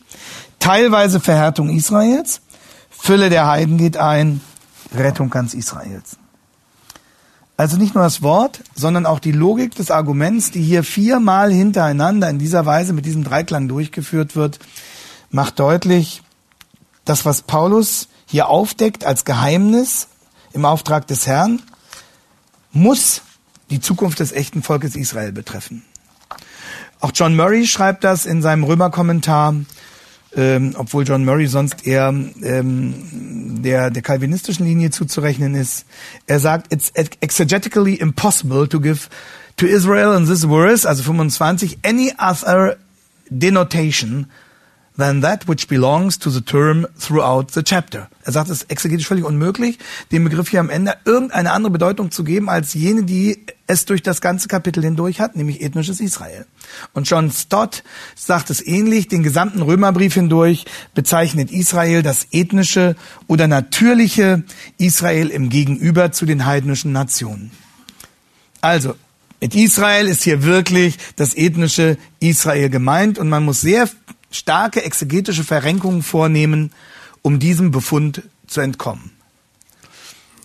Teilweise 0.60 1.20
Verhärtung 1.20 1.70
Israels. 1.70 2.42
Fülle 2.90 3.30
der 3.30 3.48
Heiden 3.48 3.78
geht 3.78 3.98
ein. 3.98 4.42
Rettung 4.96 5.30
ganz 5.30 5.54
Israels. 5.54 6.18
Also 7.58 7.78
nicht 7.78 7.96
nur 7.96 8.04
das 8.04 8.22
Wort, 8.22 8.62
sondern 8.76 9.06
auch 9.06 9.20
die 9.20 9.32
Logik 9.32 9.76
des 9.76 9.90
Arguments, 9.90 10.52
die 10.52 10.62
hier 10.62 10.84
viermal 10.84 11.52
hintereinander 11.52 12.30
in 12.30 12.38
dieser 12.38 12.66
Weise 12.66 12.94
mit 12.94 13.06
diesem 13.06 13.24
Dreiklang 13.24 13.68
durchgeführt 13.68 14.36
wird, 14.36 14.60
macht 15.36 15.60
deutlich, 15.60 16.24
das, 17.04 17.26
was 17.26 17.42
Paulus 17.42 18.08
hier 18.26 18.48
aufdeckt 18.48 19.04
als 19.04 19.26
Geheimnis 19.26 20.08
im 20.54 20.64
Auftrag 20.66 21.08
des 21.08 21.28
Herrn, 21.28 21.62
muss 22.72 23.22
die 23.70 23.82
Zukunft 23.82 24.22
des 24.22 24.32
echten 24.32 24.64
Volkes 24.64 24.96
Israel 24.96 25.34
betreffen. 25.34 25.84
Auch 27.02 27.12
John 27.14 27.36
Murray 27.36 27.68
schreibt 27.68 28.06
das 28.06 28.26
in 28.26 28.42
seinem 28.42 28.64
Römerkommentar, 28.64 29.56
ähm, 30.38 30.74
obwohl 30.78 31.04
John 31.04 31.26
Murray 31.26 31.48
sonst 31.48 31.86
eher 31.86 32.08
ähm, 32.08 33.62
der, 33.62 33.92
der 33.92 34.02
calvinistischen 34.02 34.66
Linie 34.66 34.90
zuzurechnen 34.90 35.54
ist. 35.54 35.86
Er 36.28 36.40
sagt, 36.40 36.72
it's 36.74 36.92
exegetically 36.96 37.96
impossible 37.96 38.68
to 38.70 38.80
give 38.80 39.10
to 39.58 39.66
Israel 39.66 40.16
in 40.16 40.26
this 40.26 40.46
verse, 40.46 40.88
also 40.88 41.04
25, 41.04 41.80
any 41.84 42.14
other 42.18 42.78
denotation 43.30 44.28
than 44.98 45.22
that 45.22 45.48
which 45.48 45.68
belongs 45.68 46.18
to 46.20 46.30
the 46.30 46.41
term 46.41 46.88
throughout 47.00 47.52
the 47.52 47.64
chapter. 47.64 48.08
Er 48.24 48.32
sagt, 48.32 48.50
es 48.50 48.62
ist 48.62 48.72
exegetisch 48.72 49.08
völlig 49.08 49.24
unmöglich, 49.24 49.78
dem 50.12 50.24
Begriff 50.24 50.50
hier 50.50 50.60
am 50.60 50.70
Ende 50.70 50.96
irgendeine 51.06 51.52
andere 51.52 51.72
Bedeutung 51.72 52.12
zu 52.12 52.24
geben, 52.24 52.50
als 52.50 52.74
jene, 52.74 53.04
die 53.04 53.46
es 53.68 53.86
durch 53.86 54.02
das 54.02 54.22
ganze 54.22 54.48
Kapitel 54.48 54.84
hindurch 54.84 55.20
hat, 55.20 55.36
nämlich 55.36 55.62
ethnisches 55.62 56.00
Israel. 56.00 56.46
Und 56.93 57.10
John 57.10 57.32
Stott 57.32 57.84
sagt 58.16 58.50
es 58.50 58.66
ähnlich, 58.66 59.08
den 59.08 59.24
gesamten 59.24 59.62
Römerbrief 59.62 60.14
hindurch 60.14 60.66
bezeichnet 60.93 61.52
Israel 61.52 62.02
das 62.02 62.28
ethnische 62.32 62.96
oder 63.28 63.48
natürliche 63.48 64.43
Israel 64.78 65.30
im 65.30 65.50
Gegenüber 65.50 66.12
zu 66.12 66.26
den 66.26 66.46
heidnischen 66.46 66.91
Nationen. 66.91 67.52
Also, 68.62 68.96
mit 69.41 69.54
Israel 69.54 70.08
ist 70.08 70.24
hier 70.24 70.43
wirklich 70.43 70.98
das 71.18 71.36
ethnische 71.36 71.98
Israel 72.20 72.70
gemeint 72.70 73.20
und 73.20 73.30
man 73.30 73.43
muss 73.46 73.62
sehr 73.62 73.88
starke 74.36 74.84
exegetische 74.84 75.44
Verrenkungen 75.44 76.04
vornehmen, 76.04 76.72
um 77.22 77.40
diesem 77.40 77.72
Befund 77.72 78.24
zu 78.48 78.62
entkommen. 78.62 79.12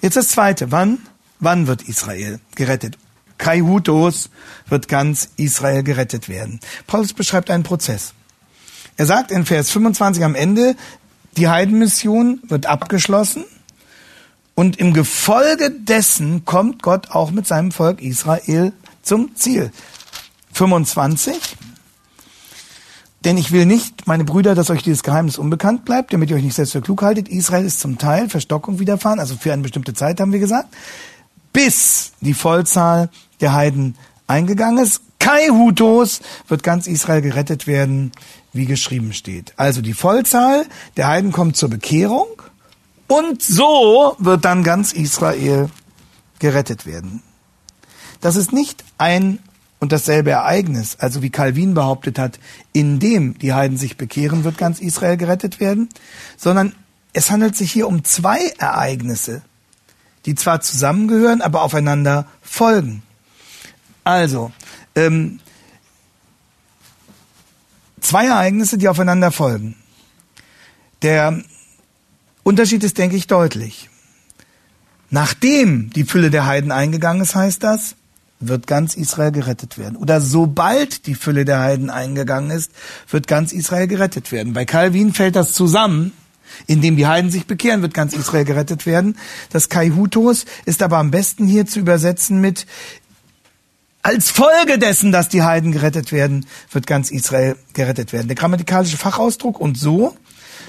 Jetzt 0.00 0.16
das 0.16 0.28
zweite. 0.28 0.72
Wann? 0.72 0.98
Wann 1.38 1.66
wird 1.66 1.82
Israel 1.82 2.40
gerettet? 2.54 2.98
Kai 3.38 3.60
Hutos 3.60 4.30
wird 4.68 4.88
ganz 4.88 5.30
Israel 5.36 5.82
gerettet 5.82 6.28
werden. 6.28 6.60
Paulus 6.86 7.12
beschreibt 7.12 7.50
einen 7.50 7.62
Prozess. 7.62 8.12
Er 8.96 9.06
sagt 9.06 9.30
in 9.30 9.46
Vers 9.46 9.70
25 9.70 10.24
am 10.24 10.34
Ende, 10.34 10.76
die 11.36 11.48
Heidenmission 11.48 12.40
wird 12.48 12.66
abgeschlossen 12.66 13.44
und 14.54 14.78
im 14.78 14.92
Gefolge 14.92 15.70
dessen 15.70 16.44
kommt 16.44 16.82
Gott 16.82 17.10
auch 17.10 17.30
mit 17.30 17.46
seinem 17.46 17.72
Volk 17.72 18.02
Israel 18.02 18.72
zum 19.02 19.34
Ziel. 19.36 19.72
25. 20.52 21.38
Denn 23.24 23.36
ich 23.36 23.52
will 23.52 23.66
nicht, 23.66 24.06
meine 24.06 24.24
Brüder, 24.24 24.54
dass 24.54 24.70
euch 24.70 24.82
dieses 24.82 25.02
Geheimnis 25.02 25.36
unbekannt 25.36 25.84
bleibt, 25.84 26.12
damit 26.12 26.30
ihr 26.30 26.36
euch 26.36 26.42
nicht 26.42 26.54
selbst 26.54 26.72
für 26.72 26.80
klug 26.80 27.02
haltet. 27.02 27.28
Israel 27.28 27.66
ist 27.66 27.80
zum 27.80 27.98
Teil 27.98 28.30
Verstockung 28.30 28.78
widerfahren, 28.78 29.20
also 29.20 29.36
für 29.36 29.52
eine 29.52 29.62
bestimmte 29.62 29.92
Zeit 29.92 30.20
haben 30.20 30.32
wir 30.32 30.38
gesagt, 30.38 30.74
bis 31.52 32.12
die 32.20 32.34
Vollzahl 32.34 33.10
der 33.40 33.52
Heiden 33.52 33.96
eingegangen 34.26 34.82
ist. 34.82 35.02
Kai 35.18 35.48
Hutos 35.48 36.20
wird 36.48 36.62
ganz 36.62 36.86
Israel 36.86 37.20
gerettet 37.20 37.66
werden, 37.66 38.12
wie 38.54 38.64
geschrieben 38.64 39.12
steht. 39.12 39.52
Also 39.56 39.82
die 39.82 39.92
Vollzahl 39.92 40.66
der 40.96 41.08
Heiden 41.08 41.30
kommt 41.30 41.56
zur 41.56 41.68
Bekehrung 41.68 42.26
und 43.06 43.42
so 43.42 44.16
wird 44.18 44.46
dann 44.46 44.64
ganz 44.64 44.92
Israel 44.94 45.68
gerettet 46.38 46.86
werden. 46.86 47.22
Das 48.22 48.36
ist 48.36 48.52
nicht 48.52 48.82
ein 48.96 49.40
und 49.80 49.92
dasselbe 49.92 50.30
Ereignis, 50.30 50.96
also 51.00 51.22
wie 51.22 51.30
Calvin 51.30 51.74
behauptet 51.74 52.18
hat, 52.18 52.38
in 52.72 53.00
dem 53.00 53.38
die 53.38 53.54
Heiden 53.54 53.78
sich 53.78 53.96
bekehren, 53.96 54.44
wird 54.44 54.58
ganz 54.58 54.78
Israel 54.78 55.16
gerettet 55.16 55.58
werden, 55.58 55.88
sondern 56.36 56.74
es 57.12 57.30
handelt 57.30 57.56
sich 57.56 57.72
hier 57.72 57.88
um 57.88 58.04
zwei 58.04 58.52
Ereignisse, 58.58 59.42
die 60.26 60.34
zwar 60.34 60.60
zusammengehören, 60.60 61.40
aber 61.40 61.62
aufeinander 61.62 62.26
folgen. 62.42 63.02
Also, 64.04 64.52
ähm, 64.94 65.40
zwei 68.00 68.26
Ereignisse, 68.26 68.76
die 68.76 68.88
aufeinander 68.88 69.32
folgen. 69.32 69.76
Der 71.02 71.42
Unterschied 72.42 72.84
ist, 72.84 72.98
denke 72.98 73.16
ich, 73.16 73.26
deutlich. 73.26 73.88
Nachdem 75.08 75.90
die 75.90 76.04
Fülle 76.04 76.30
der 76.30 76.46
Heiden 76.46 76.70
eingegangen 76.70 77.22
ist, 77.22 77.34
heißt 77.34 77.62
das, 77.62 77.96
wird 78.40 78.66
ganz 78.66 78.94
Israel 78.94 79.32
gerettet 79.32 79.78
werden. 79.78 79.96
Oder 79.96 80.20
sobald 80.20 81.06
die 81.06 81.14
Fülle 81.14 81.44
der 81.44 81.60
Heiden 81.60 81.90
eingegangen 81.90 82.50
ist, 82.50 82.72
wird 83.08 83.28
ganz 83.28 83.52
Israel 83.52 83.86
gerettet 83.86 84.32
werden. 84.32 84.54
Bei 84.54 84.64
Calvin 84.64 85.12
fällt 85.12 85.36
das 85.36 85.52
zusammen. 85.52 86.12
Indem 86.66 86.96
die 86.96 87.06
Heiden 87.06 87.30
sich 87.30 87.46
bekehren, 87.46 87.80
wird 87.80 87.94
ganz 87.94 88.12
Israel 88.12 88.44
gerettet 88.44 88.84
werden. 88.84 89.16
Das 89.50 89.68
Kai 89.68 89.90
Hutos 89.90 90.46
ist 90.64 90.82
aber 90.82 90.98
am 90.98 91.12
besten 91.12 91.46
hier 91.46 91.64
zu 91.64 91.78
übersetzen 91.78 92.40
mit 92.40 92.66
als 94.02 94.30
Folge 94.30 94.78
dessen, 94.78 95.12
dass 95.12 95.28
die 95.28 95.42
Heiden 95.42 95.72
gerettet 95.72 96.10
werden, 96.10 96.46
wird 96.72 96.86
ganz 96.86 97.10
Israel 97.10 97.56
gerettet 97.74 98.12
werden. 98.12 98.28
Der 98.28 98.36
grammatikalische 98.36 98.96
Fachausdruck 98.96 99.60
und 99.60 99.78
so 99.78 100.16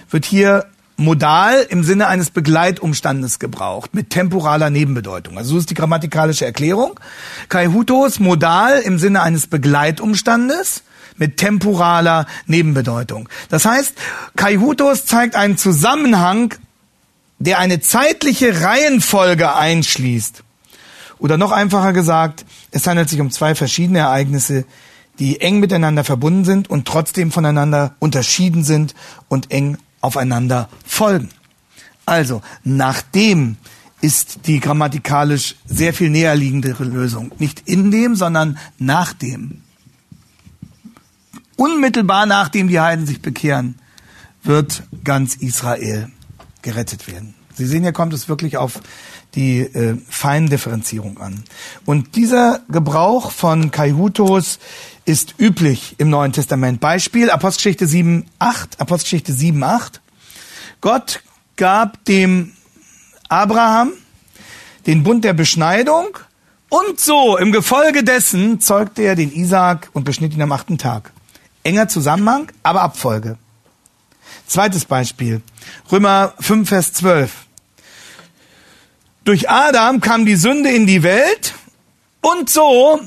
wird 0.09 0.25
hier 0.25 0.67
modal 1.01 1.65
im 1.69 1.83
Sinne 1.83 2.07
eines 2.07 2.29
Begleitumstandes 2.29 3.39
gebraucht, 3.39 3.93
mit 3.93 4.09
temporaler 4.09 4.69
Nebenbedeutung. 4.69 5.37
Also 5.37 5.51
so 5.51 5.57
ist 5.57 5.69
die 5.69 5.73
grammatikalische 5.73 6.45
Erklärung. 6.45 6.99
Kai 7.49 7.67
Hutos 7.67 8.19
modal 8.19 8.79
im 8.79 8.99
Sinne 8.99 9.21
eines 9.21 9.47
Begleitumstandes 9.47 10.83
mit 11.17 11.37
temporaler 11.37 12.25
Nebenbedeutung. 12.45 13.29
Das 13.49 13.65
heißt, 13.65 13.93
Kai 14.35 14.55
Hutos 14.55 15.05
zeigt 15.05 15.35
einen 15.35 15.57
Zusammenhang, 15.57 16.55
der 17.39 17.59
eine 17.59 17.81
zeitliche 17.81 18.61
Reihenfolge 18.61 19.55
einschließt. 19.55 20.43
Oder 21.19 21.37
noch 21.37 21.51
einfacher 21.51 21.93
gesagt, 21.93 22.45
es 22.71 22.87
handelt 22.87 23.09
sich 23.09 23.19
um 23.19 23.29
zwei 23.29 23.53
verschiedene 23.55 23.99
Ereignisse, 23.99 24.65
die 25.19 25.41
eng 25.41 25.59
miteinander 25.59 26.03
verbunden 26.03 26.45
sind 26.45 26.69
und 26.69 26.87
trotzdem 26.87 27.31
voneinander 27.31 27.95
unterschieden 27.99 28.63
sind 28.63 28.95
und 29.27 29.51
eng 29.51 29.77
aufeinander 30.01 30.69
folgen. 30.85 31.29
Also, 32.05 32.41
nachdem 32.63 33.57
ist 34.01 34.47
die 34.47 34.59
grammatikalisch 34.59 35.55
sehr 35.65 35.93
viel 35.93 36.09
näher 36.09 36.35
liegendere 36.35 36.83
Lösung. 36.83 37.31
Nicht 37.37 37.67
in 37.67 37.91
dem, 37.91 38.15
sondern 38.15 38.57
nach 38.79 39.13
dem. 39.13 39.61
Unmittelbar 41.55 42.25
nachdem 42.25 42.67
die 42.67 42.79
Heiden 42.79 43.05
sich 43.05 43.21
bekehren, 43.21 43.75
wird 44.43 44.83
ganz 45.03 45.35
Israel 45.35 46.11
gerettet 46.63 47.07
werden. 47.07 47.35
Sie 47.53 47.67
sehen, 47.67 47.83
hier 47.83 47.91
kommt 47.91 48.13
es 48.13 48.27
wirklich 48.27 48.57
auf 48.57 48.79
die 49.35 49.59
äh, 49.59 49.97
Feindifferenzierung 50.09 51.19
an. 51.19 51.43
Und 51.85 52.15
dieser 52.15 52.61
Gebrauch 52.69 53.31
von 53.31 53.69
Kaihutos 53.69 54.59
ist 55.05 55.35
üblich 55.39 55.95
im 55.97 56.09
Neuen 56.09 56.31
Testament. 56.31 56.79
Beispiel 56.79 57.29
Apostelgeschichte 57.29 57.87
7, 57.87 58.25
8, 58.39 58.79
Apostelgeschichte 58.79 59.33
7, 59.33 59.63
8. 59.63 60.01
Gott 60.79 61.21
gab 61.55 62.03
dem 62.05 62.53
Abraham 63.29 63.93
den 64.85 65.03
Bund 65.03 65.23
der 65.23 65.33
Beschneidung 65.33 66.17
und 66.69 66.99
so 66.99 67.37
im 67.37 67.51
Gefolge 67.51 68.03
dessen 68.03 68.59
zeugte 68.61 69.01
er 69.03 69.15
den 69.15 69.31
Isaak 69.31 69.89
und 69.93 70.03
beschnitt 70.03 70.33
ihn 70.33 70.41
am 70.41 70.51
achten 70.51 70.77
Tag. 70.77 71.11
Enger 71.63 71.87
Zusammenhang, 71.87 72.51
aber 72.63 72.81
Abfolge. 72.81 73.37
Zweites 74.47 74.85
Beispiel. 74.85 75.41
Römer 75.91 76.33
5, 76.39 76.67
Vers 76.67 76.93
12. 76.93 77.31
Durch 79.23 79.49
Adam 79.49 80.01
kam 80.01 80.25
die 80.25 80.35
Sünde 80.35 80.71
in 80.71 80.87
die 80.87 81.03
Welt 81.03 81.53
und 82.21 82.49
so 82.49 82.99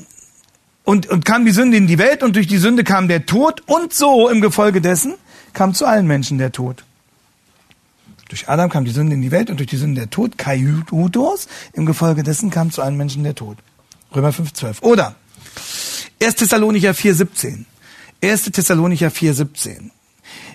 und, 0.85 1.07
und 1.07 1.25
kam 1.25 1.45
die 1.45 1.51
Sünde 1.51 1.77
in 1.77 1.87
die 1.87 1.97
Welt 1.97 2.23
und 2.23 2.35
durch 2.35 2.47
die 2.47 2.57
Sünde 2.57 2.83
kam 2.83 3.07
der 3.07 3.25
Tod 3.25 3.63
und 3.65 3.93
so 3.93 4.29
im 4.29 4.39
Gefolge 4.39 4.81
dessen 4.81 5.15
kam 5.53 5.73
zu 5.73 5.85
allen 5.85 6.07
Menschen 6.07 6.37
der 6.37 6.51
Tod. 6.51 6.83
Durch 8.29 8.49
Adam 8.49 8.69
kam 8.69 8.85
die 8.85 8.91
Sünde 8.91 9.15
in 9.15 9.21
die 9.21 9.31
Welt 9.31 9.49
und 9.49 9.57
durch 9.57 9.69
die 9.69 9.77
Sünde 9.77 10.01
der 10.01 10.09
Tod, 10.09 10.37
Kaiutos, 10.37 11.47
im 11.73 11.85
Gefolge 11.85 12.23
dessen 12.23 12.49
kam 12.49 12.71
zu 12.71 12.81
allen 12.81 12.97
Menschen 12.97 13.23
der 13.23 13.35
Tod. 13.35 13.57
Römer 14.15 14.31
5, 14.31 14.53
12. 14.53 14.81
Oder 14.81 15.15
1. 16.21 16.35
Thessalonicher 16.35 16.93
4, 16.93 17.15
17. 17.15 17.65
1. 18.23 18.43
Thessalonicher 18.43 19.11
4, 19.11 19.33
17. 19.33 19.91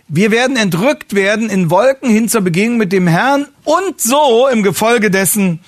Wir 0.09 0.31
werden 0.31 0.57
entrückt 0.57 1.14
werden 1.14 1.49
in 1.49 1.70
Wolken 1.70 2.11
hin 2.11 2.28
zur 2.28 2.41
Begegnung 2.41 2.78
mit 2.78 2.93
dem 2.93 3.07
Herrn 3.07 3.47
und 3.64 4.01
so 4.01 4.49
im 4.49 4.62
Gefolge 4.62 5.11
dessen 5.11 5.61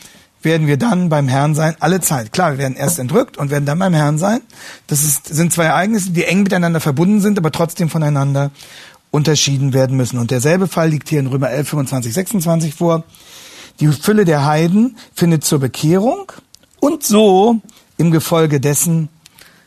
werden 0.45 0.67
wir 0.67 0.77
dann 0.77 1.09
beim 1.09 1.29
Herrn 1.29 1.55
sein, 1.55 1.77
alle 1.81 2.01
Zeit. 2.01 2.33
Klar, 2.33 2.53
wir 2.53 2.59
werden 2.59 2.77
erst 2.77 2.99
entrückt 2.99 3.37
und 3.37 3.51
werden 3.51 3.67
dann 3.67 3.79
beim 3.79 3.95
Herrn 3.95 4.19
sein. 4.19 4.41
Das 4.87 5.03
ist, 5.03 5.27
sind 5.27 5.53
zwei 5.53 5.65
Ereignisse, 5.65 6.11
die 6.11 6.25
eng 6.25 6.43
miteinander 6.43 6.81
verbunden 6.81 7.21
sind, 7.21 7.39
aber 7.39 7.53
trotzdem 7.53 7.89
voneinander 7.89 8.51
unterschieden 9.11 9.73
werden 9.73 9.97
müssen. 9.97 10.19
Und 10.19 10.31
derselbe 10.31 10.67
Fall 10.67 10.89
liegt 10.89 11.09
hier 11.09 11.21
in 11.21 11.27
Römer 11.27 11.51
11, 11.51 11.69
25, 11.69 12.13
26 12.15 12.75
vor. 12.75 13.05
Die 13.81 13.89
Fülle 13.89 14.25
der 14.25 14.45
Heiden 14.45 14.97
findet 15.15 15.45
zur 15.45 15.61
Bekehrung 15.61 16.33
und 16.81 17.05
so 17.05 17.61
im 17.97 18.11
Gefolge 18.11 18.61
dessen 18.61 19.09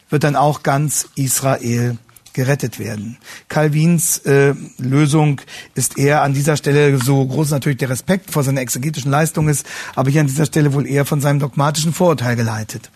wird 0.09 0.23
dann 0.23 0.35
auch 0.35 0.63
ganz 0.63 1.07
Israel 1.15 1.97
gerettet 2.35 2.77
werden. 2.77 3.17
Calvins 3.47 4.19
äh, 4.19 4.53
Lösung 4.77 5.41
ist 5.73 5.97
eher 5.97 6.21
an 6.21 6.33
dieser 6.33 6.57
Stelle 6.57 6.99
so 6.99 7.25
groß 7.25 7.49
natürlich 7.49 7.79
der 7.79 7.89
Respekt 7.89 8.29
vor 8.29 8.43
seiner 8.43 8.61
exegetischen 8.61 9.09
Leistung 9.09 9.47
ist, 9.47 9.65
aber 9.95 10.11
hier 10.11 10.21
an 10.21 10.27
dieser 10.27 10.45
Stelle 10.45 10.73
wohl 10.73 10.85
eher 10.85 11.05
von 11.05 11.21
seinem 11.21 11.39
dogmatischen 11.39 11.93
Vorurteil 11.93 12.35
geleitet. 12.35 12.91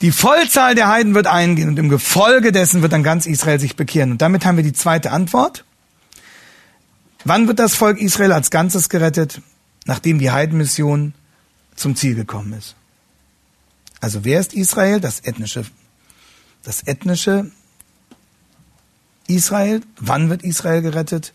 Die 0.00 0.10
Vollzahl 0.10 0.74
der 0.74 0.88
Heiden 0.88 1.14
wird 1.14 1.26
eingehen 1.26 1.68
und 1.68 1.78
im 1.78 1.88
Gefolge 1.88 2.50
dessen 2.50 2.82
wird 2.82 2.92
dann 2.92 3.02
ganz 3.02 3.26
Israel 3.26 3.60
sich 3.60 3.76
bekehren. 3.76 4.10
Und 4.10 4.22
damit 4.22 4.44
haben 4.44 4.56
wir 4.56 4.64
die 4.64 4.72
zweite 4.72 5.12
Antwort. 5.12 5.64
Wann 7.24 7.48
wird 7.48 7.58
das 7.58 7.74
Volk 7.74 8.00
Israel 8.00 8.32
als 8.32 8.50
Ganzes 8.50 8.88
gerettet? 8.88 9.40
Nachdem 9.84 10.18
die 10.18 10.30
Heidenmission 10.30 11.14
zum 11.76 11.94
Ziel 11.94 12.14
gekommen 12.14 12.52
ist. 12.52 12.74
Also 14.00 14.24
wer 14.24 14.40
ist 14.40 14.54
Israel? 14.54 15.00
Das 15.00 15.20
ethnische, 15.20 15.64
das 16.62 16.86
ethnische 16.86 17.50
Israel. 19.28 19.82
Wann 19.98 20.30
wird 20.30 20.42
Israel 20.42 20.82
gerettet? 20.82 21.32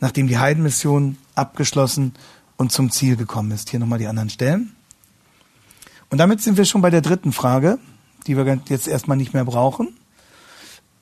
Nachdem 0.00 0.26
die 0.26 0.38
Heidenmission 0.38 1.16
abgeschlossen 1.34 2.14
und 2.56 2.72
zum 2.72 2.90
Ziel 2.90 3.16
gekommen 3.16 3.50
ist. 3.50 3.70
Hier 3.70 3.80
nochmal 3.80 3.98
die 3.98 4.06
anderen 4.06 4.30
Stellen. 4.30 4.74
Und 6.10 6.18
damit 6.18 6.42
sind 6.42 6.56
wir 6.56 6.64
schon 6.64 6.82
bei 6.82 6.90
der 6.90 7.00
dritten 7.00 7.32
Frage, 7.32 7.78
die 8.26 8.36
wir 8.36 8.60
jetzt 8.68 8.86
erstmal 8.86 9.16
nicht 9.16 9.32
mehr 9.32 9.44
brauchen, 9.44 9.96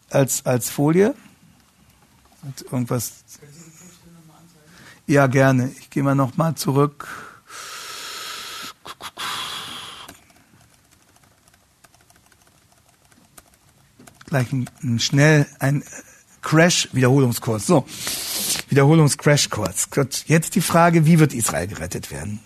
als, 0.09 0.47
als 0.47 0.71
Folie. 0.71 1.15
Hat 2.47 2.63
irgendwas. 2.63 3.25
Ja, 5.07 5.27
gerne. 5.27 5.71
Ich 5.81 5.91
gehe 5.91 6.03
mal 6.03 6.15
nochmal 6.15 6.55
zurück. 6.55 7.09
Gleich 14.27 14.53
ein, 14.53 14.71
ein 14.83 15.01
schnell 15.01 15.47
ein 15.59 15.83
Crash-Wiederholungskurs. 16.43 17.67
So, 17.67 17.85
Wiederholungs-Crash-Kurs. 18.69 19.89
Jetzt 20.27 20.55
die 20.55 20.61
Frage, 20.61 21.07
wie 21.07 21.19
wird 21.19 21.35
Israel 21.35 21.67
gerettet 21.67 22.11
werden? 22.11 22.41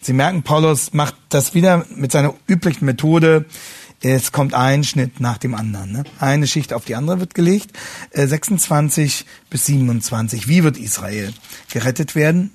Sie 0.00 0.12
merken, 0.12 0.42
Paulus 0.42 0.92
macht 0.92 1.14
das 1.28 1.54
wieder 1.54 1.86
mit 1.94 2.12
seiner 2.12 2.34
üblichen 2.48 2.86
Methode. 2.86 3.46
Es 4.02 4.30
kommt 4.30 4.54
ein 4.54 4.84
Schnitt 4.84 5.20
nach 5.20 5.38
dem 5.38 5.54
anderen. 5.54 5.92
Ne? 5.92 6.04
Eine 6.20 6.46
Schicht 6.46 6.72
auf 6.72 6.84
die 6.84 6.94
andere 6.94 7.20
wird 7.20 7.34
gelegt. 7.34 7.72
26 8.12 9.20
äh, 9.20 9.24
bis 9.50 9.66
27. 9.66 10.48
Wie 10.48 10.64
wird 10.64 10.76
Israel 10.76 11.32
gerettet 11.70 12.14
werden? 12.14 12.50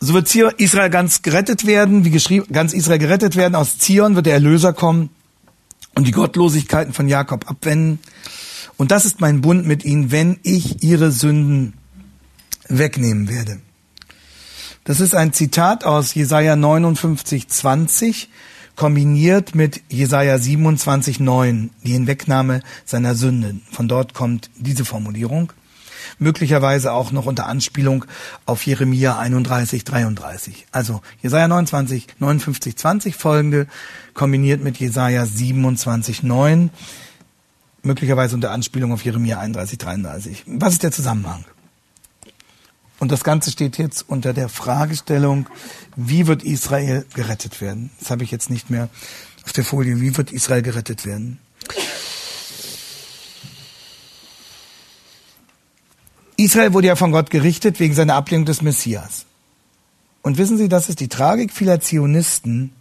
So 0.00 0.14
wird 0.14 0.32
Israel 0.60 0.90
ganz 0.90 1.22
gerettet 1.22 1.66
werden, 1.66 2.04
wie 2.04 2.10
geschrieben, 2.10 2.46
ganz 2.52 2.72
Israel 2.72 2.98
gerettet 2.98 3.34
werden. 3.34 3.56
Aus 3.56 3.78
Zion 3.78 4.14
wird 4.14 4.26
der 4.26 4.34
Erlöser 4.34 4.72
kommen 4.72 5.10
und 5.96 6.06
die 6.06 6.12
Gottlosigkeiten 6.12 6.92
von 6.92 7.08
Jakob 7.08 7.50
abwenden. 7.50 7.98
Und 8.78 8.92
das 8.92 9.04
ist 9.04 9.20
mein 9.20 9.40
Bund 9.40 9.66
mit 9.66 9.84
ihnen, 9.84 10.12
wenn 10.12 10.38
ich 10.44 10.82
ihre 10.84 11.10
Sünden 11.10 11.74
wegnehmen 12.68 13.28
werde. 13.28 13.60
Das 14.84 15.00
ist 15.00 15.14
ein 15.14 15.32
Zitat 15.32 15.84
aus 15.84 16.14
Jesaja 16.14 16.54
59, 16.54 17.48
20, 17.48 18.30
kombiniert 18.76 19.56
mit 19.56 19.82
Jesaja 19.88 20.38
27, 20.38 21.18
9, 21.18 21.70
die 21.82 21.92
Hinwegnahme 21.92 22.62
seiner 22.84 23.16
Sünden. 23.16 23.62
Von 23.70 23.88
dort 23.88 24.14
kommt 24.14 24.48
diese 24.56 24.84
Formulierung. 24.84 25.52
Möglicherweise 26.20 26.92
auch 26.92 27.10
noch 27.10 27.26
unter 27.26 27.46
Anspielung 27.46 28.04
auf 28.46 28.64
Jeremia 28.64 29.18
31, 29.18 29.82
33. 29.82 30.66
Also 30.70 31.02
Jesaja 31.20 31.48
29, 31.48 32.06
59, 32.20 32.76
20 32.76 33.16
folgende, 33.16 33.66
kombiniert 34.14 34.62
mit 34.62 34.78
Jesaja 34.78 35.26
27, 35.26 36.22
9 36.22 36.70
möglicherweise 37.82 38.34
unter 38.34 38.50
Anspielung 38.50 38.92
auf 38.92 39.04
Jeremia 39.04 39.38
31, 39.38 39.78
33. 39.78 40.44
Was 40.46 40.74
ist 40.74 40.82
der 40.82 40.92
Zusammenhang? 40.92 41.44
Und 42.98 43.12
das 43.12 43.22
Ganze 43.22 43.50
steht 43.50 43.78
jetzt 43.78 44.08
unter 44.08 44.32
der 44.32 44.48
Fragestellung, 44.48 45.48
wie 45.94 46.26
wird 46.26 46.42
Israel 46.42 47.06
gerettet 47.14 47.60
werden? 47.60 47.90
Das 48.00 48.10
habe 48.10 48.24
ich 48.24 48.30
jetzt 48.30 48.50
nicht 48.50 48.70
mehr 48.70 48.88
auf 49.44 49.52
der 49.52 49.64
Folie. 49.64 50.00
Wie 50.00 50.16
wird 50.16 50.32
Israel 50.32 50.62
gerettet 50.62 51.06
werden? 51.06 51.38
Israel 56.36 56.72
wurde 56.72 56.88
ja 56.88 56.96
von 56.96 57.12
Gott 57.12 57.30
gerichtet 57.30 57.80
wegen 57.80 57.94
seiner 57.94 58.14
Ablehnung 58.14 58.46
des 58.46 58.62
Messias. 58.62 59.26
Und 60.22 60.38
wissen 60.38 60.56
Sie, 60.56 60.68
das 60.68 60.88
ist 60.88 61.00
die 61.00 61.08
Tragik 61.08 61.52
vieler 61.52 61.80
Zionisten, 61.80 62.72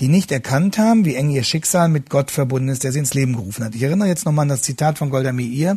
die 0.00 0.08
nicht 0.08 0.32
erkannt 0.32 0.78
haben, 0.78 1.04
wie 1.04 1.14
eng 1.14 1.30
ihr 1.30 1.44
Schicksal 1.44 1.88
mit 1.88 2.08
Gott 2.08 2.30
verbunden 2.30 2.68
ist, 2.68 2.84
der 2.84 2.92
sie 2.92 2.98
ins 2.98 3.14
Leben 3.14 3.36
gerufen 3.36 3.64
hat. 3.64 3.74
Ich 3.74 3.82
erinnere 3.82 4.08
jetzt 4.08 4.24
nochmal 4.24 4.44
an 4.44 4.48
das 4.48 4.62
Zitat 4.62 4.98
von 4.98 5.10
Golda 5.10 5.32
Meir. 5.32 5.76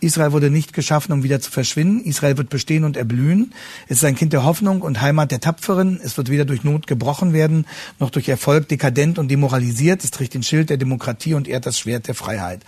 Israel 0.00 0.32
wurde 0.32 0.50
nicht 0.50 0.72
geschaffen, 0.72 1.12
um 1.12 1.22
wieder 1.22 1.40
zu 1.40 1.50
verschwinden. 1.50 2.04
Israel 2.04 2.36
wird 2.36 2.50
bestehen 2.50 2.84
und 2.84 2.96
erblühen. 2.96 3.54
Es 3.88 3.98
ist 3.98 4.04
ein 4.04 4.16
Kind 4.16 4.32
der 4.32 4.44
Hoffnung 4.44 4.82
und 4.82 5.00
Heimat 5.00 5.30
der 5.30 5.40
Tapferen. 5.40 5.98
Es 6.02 6.16
wird 6.16 6.30
weder 6.30 6.44
durch 6.44 6.62
Not 6.62 6.86
gebrochen 6.86 7.32
werden, 7.32 7.66
noch 7.98 8.10
durch 8.10 8.28
Erfolg 8.28 8.68
dekadent 8.68 9.18
und 9.18 9.28
demoralisiert. 9.30 10.04
Es 10.04 10.10
trägt 10.10 10.34
den 10.34 10.42
Schild 10.42 10.70
der 10.70 10.76
Demokratie 10.76 11.34
und 11.34 11.48
ehrt 11.48 11.64
das 11.64 11.78
Schwert 11.78 12.06
der 12.06 12.14
Freiheit. 12.14 12.60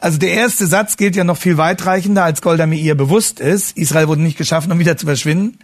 Also 0.00 0.18
der 0.18 0.32
erste 0.32 0.66
Satz 0.66 0.96
gilt 0.96 1.16
ja 1.16 1.24
noch 1.24 1.38
viel 1.38 1.56
weitreichender, 1.56 2.24
als 2.24 2.42
Golda 2.42 2.66
Meir 2.66 2.94
bewusst 2.94 3.40
ist. 3.40 3.76
Israel 3.76 4.08
wurde 4.08 4.22
nicht 4.22 4.38
geschaffen, 4.38 4.70
um 4.70 4.78
wieder 4.78 4.96
zu 4.96 5.06
verschwinden. 5.06 5.58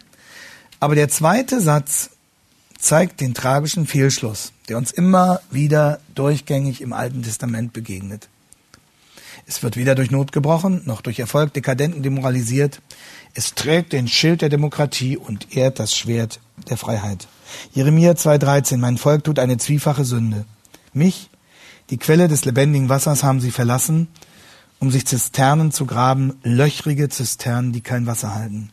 Aber 0.79 0.95
der 0.95 1.09
zweite 1.09 1.61
Satz 1.61 2.09
zeigt 2.83 3.21
den 3.21 3.33
tragischen 3.33 3.87
Fehlschluss, 3.87 4.51
der 4.67 4.77
uns 4.77 4.91
immer 4.91 5.39
wieder 5.49 6.01
durchgängig 6.15 6.81
im 6.81 6.91
Alten 6.91 7.23
Testament 7.23 7.71
begegnet. 7.71 8.27
Es 9.47 9.63
wird 9.63 9.77
weder 9.77 9.95
durch 9.95 10.11
Not 10.11 10.33
gebrochen, 10.33 10.81
noch 10.83 11.01
durch 11.01 11.19
Erfolg 11.19 11.53
dekadent 11.53 11.95
und 11.95 12.03
demoralisiert. 12.03 12.81
Es 13.33 13.55
trägt 13.55 13.93
den 13.93 14.09
Schild 14.09 14.41
der 14.41 14.49
Demokratie 14.49 15.15
und 15.15 15.55
ehrt 15.55 15.79
das 15.79 15.95
Schwert 15.95 16.41
der 16.69 16.75
Freiheit. 16.75 17.27
Jeremia 17.73 18.11
2,13 18.11 18.77
Mein 18.77 18.97
Volk 18.97 19.23
tut 19.23 19.39
eine 19.39 19.57
zwiefache 19.57 20.03
Sünde. 20.03 20.45
Mich, 20.93 21.29
die 21.89 21.97
Quelle 21.97 22.27
des 22.27 22.43
lebendigen 22.43 22.89
Wassers, 22.89 23.23
haben 23.23 23.39
sie 23.39 23.51
verlassen, 23.51 24.09
um 24.79 24.91
sich 24.91 25.07
Zisternen 25.07 25.71
zu 25.71 25.85
graben, 25.85 26.33
löchrige 26.43 27.07
Zisternen, 27.07 27.71
die 27.71 27.81
kein 27.81 28.07
Wasser 28.07 28.35
halten. 28.35 28.72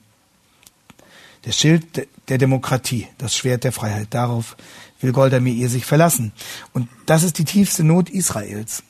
Der 1.45 1.53
Schild 1.53 2.09
der 2.29 2.39
Demokratie, 2.39 3.09
das 3.19 3.35
Schwert 3.35 3.65
der 3.65 3.73
Freiheit, 3.73 4.09
darauf 4.11 4.57
will 5.01 5.13
Golda 5.13 5.41
Meir 5.41 5.69
sich 5.69 5.87
verlassen. 5.87 6.33
Und 6.73 6.89
das 7.07 7.23
ist 7.23 7.39
die 7.39 7.45
tiefste 7.45 7.83
Not 7.83 8.11
Israels 8.11 8.83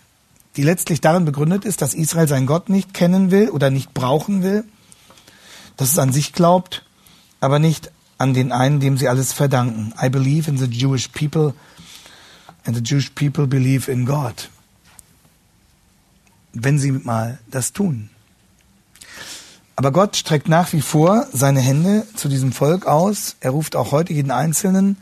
die 0.56 0.62
letztlich 0.62 1.00
darin 1.00 1.24
begründet 1.24 1.64
ist, 1.64 1.82
dass 1.82 1.94
Israel 1.94 2.28
seinen 2.28 2.46
Gott 2.46 2.68
nicht 2.68 2.92
kennen 2.92 3.30
will 3.30 3.50
oder 3.50 3.70
nicht 3.70 3.94
brauchen 3.94 4.42
will, 4.42 4.64
dass 5.76 5.92
es 5.92 5.98
an 5.98 6.12
sich 6.12 6.32
glaubt, 6.32 6.84
aber 7.40 7.58
nicht 7.58 7.90
an 8.18 8.34
den 8.34 8.52
einen, 8.52 8.80
dem 8.80 8.98
sie 8.98 9.08
alles 9.08 9.32
verdanken. 9.32 9.94
I 10.02 10.08
believe 10.08 10.50
in 10.50 10.58
the 10.58 10.66
Jewish 10.66 11.08
people 11.08 11.54
and 12.64 12.76
the 12.76 12.82
Jewish 12.82 13.10
people 13.10 13.46
believe 13.46 13.90
in 13.90 14.04
God. 14.04 14.50
Wenn 16.52 16.78
sie 16.78 16.92
mal 16.92 17.38
das 17.50 17.72
tun. 17.72 18.09
Aber 19.80 19.92
Gott 19.92 20.14
streckt 20.14 20.46
nach 20.46 20.74
wie 20.74 20.82
vor 20.82 21.26
seine 21.32 21.60
Hände 21.60 22.06
zu 22.14 22.28
diesem 22.28 22.52
Volk 22.52 22.84
aus. 22.84 23.36
Er 23.40 23.52
ruft 23.52 23.76
auch 23.76 23.92
heute 23.92 24.12
jeden 24.12 24.30
Einzelnen 24.30 24.98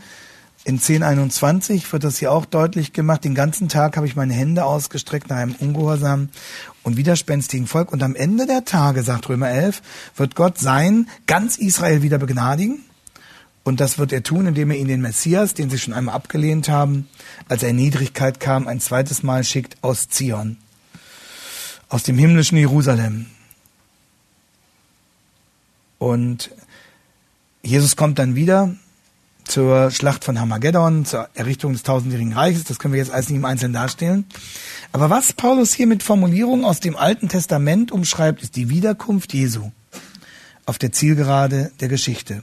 in 0.62 0.76
1021 0.76 1.93
wird 1.93 2.05
das 2.05 2.18
hier 2.18 2.31
auch 2.31 2.45
deutlich 2.45 2.93
gemacht. 2.93 3.24
Den 3.24 3.35
ganzen 3.35 3.68
Tag 3.68 3.97
habe 3.97 4.07
ich 4.07 4.14
meine 4.14 4.35
Hände 4.35 4.64
ausgestreckt 4.64 5.31
nach 5.31 5.39
einem 5.39 5.57
ungehorsamen 5.59 6.29
und 6.85 6.97
widerspenstigen 6.97 7.66
Volk. 7.66 7.93
Und 7.93 8.05
am 8.05 8.14
Ende 8.14 8.47
der 8.47 8.64
Tage, 8.64 9.03
sagt 9.03 9.29
Römer 9.29 9.51
11, 9.51 9.83
wird 10.14 10.37
Gott 10.37 10.59
sein, 10.59 11.09
ganz 11.26 11.59
Israel 11.59 12.03
wieder 12.03 12.18
begnadigen. 12.18 12.85
Und 13.64 13.81
das 13.81 13.99
wird 13.99 14.12
er 14.12 14.22
tun, 14.22 14.47
indem 14.47 14.70
er 14.70 14.76
ihn 14.76 14.87
den 14.87 15.01
Messias, 15.01 15.55
den 15.55 15.70
sie 15.70 15.79
schon 15.81 15.93
einmal 15.93 16.14
abgelehnt 16.14 16.68
haben, 16.68 17.09
als 17.49 17.64
er 17.64 17.70
in 17.70 17.76
Niedrigkeit 17.76 18.39
kam, 18.39 18.68
ein 18.68 18.79
zweites 18.79 19.24
Mal 19.24 19.43
schickt 19.43 19.83
aus 19.83 20.09
Zion, 20.09 20.57
aus 21.89 22.05
dem 22.05 22.16
himmlischen 22.16 22.59
Jerusalem. 22.59 23.26
Und 25.99 26.51
Jesus 27.62 27.96
kommt 27.96 28.18
dann 28.18 28.34
wieder 28.34 28.74
zur 29.44 29.90
Schlacht 29.90 30.24
von 30.24 30.38
Hamageddon, 30.38 31.05
zur 31.05 31.28
Errichtung 31.34 31.72
des 31.72 31.82
tausendjährigen 31.82 32.34
Reiches. 32.34 32.64
Das 32.64 32.78
können 32.78 32.94
wir 32.94 33.01
jetzt 33.01 33.11
alles 33.11 33.28
nicht 33.28 33.38
im 33.38 33.44
Einzelnen 33.44 33.72
darstellen. 33.72 34.26
Aber 34.92 35.11
was 35.11 35.32
Paulus 35.32 35.72
hier 35.72 35.86
mit 35.86 36.03
Formulierungen 36.03 36.64
aus 36.64 36.80
dem 36.80 36.96
Alten 36.96 37.28
Testament 37.28 37.90
umschreibt, 37.90 38.42
ist 38.42 38.57
die 38.57 38.68
Wiederkunft 38.68 39.32
Jesu 39.32 39.70
auf 40.66 40.78
der 40.78 40.92
Zielgerade 40.92 41.72
der 41.80 41.88
Geschichte. 41.88 42.42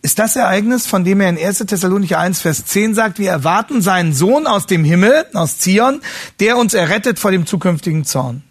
Ist 0.00 0.18
das 0.18 0.36
Ereignis, 0.36 0.86
von 0.86 1.04
dem 1.04 1.20
er 1.20 1.28
in 1.28 1.38
1. 1.38 1.58
Thessalonicher 1.58 2.18
1, 2.18 2.40
Vers 2.40 2.64
10 2.64 2.94
sagt, 2.94 3.18
wir 3.18 3.30
erwarten 3.30 3.82
seinen 3.82 4.14
Sohn 4.14 4.46
aus 4.46 4.66
dem 4.66 4.84
Himmel, 4.84 5.26
aus 5.34 5.58
Zion, 5.58 6.00
der 6.40 6.56
uns 6.56 6.72
errettet 6.72 7.18
vor 7.18 7.30
dem 7.30 7.44
zukünftigen 7.44 8.04
Zorn. 8.04 8.42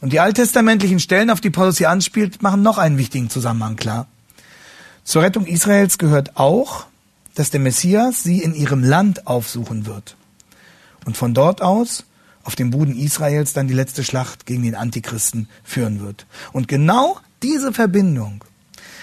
Und 0.00 0.12
die 0.12 0.20
alttestamentlichen 0.20 1.00
Stellen, 1.00 1.30
auf 1.30 1.40
die 1.40 1.50
Paulus 1.50 1.78
hier 1.78 1.90
anspielt, 1.90 2.42
machen 2.42 2.62
noch 2.62 2.78
einen 2.78 2.98
wichtigen 2.98 3.30
Zusammenhang 3.30 3.76
klar. 3.76 4.06
Zur 5.04 5.22
Rettung 5.22 5.46
Israels 5.46 5.98
gehört 5.98 6.36
auch, 6.36 6.86
dass 7.34 7.50
der 7.50 7.60
Messias 7.60 8.22
sie 8.22 8.42
in 8.42 8.54
ihrem 8.54 8.82
Land 8.82 9.26
aufsuchen 9.26 9.86
wird 9.86 10.16
und 11.04 11.16
von 11.16 11.34
dort 11.34 11.62
aus 11.62 12.04
auf 12.44 12.56
dem 12.56 12.70
Boden 12.70 12.96
Israels 12.96 13.52
dann 13.52 13.68
die 13.68 13.74
letzte 13.74 14.04
Schlacht 14.04 14.46
gegen 14.46 14.62
den 14.62 14.74
Antichristen 14.74 15.48
führen 15.64 16.00
wird. 16.00 16.26
Und 16.52 16.68
genau 16.68 17.18
diese 17.42 17.72
Verbindung 17.72 18.44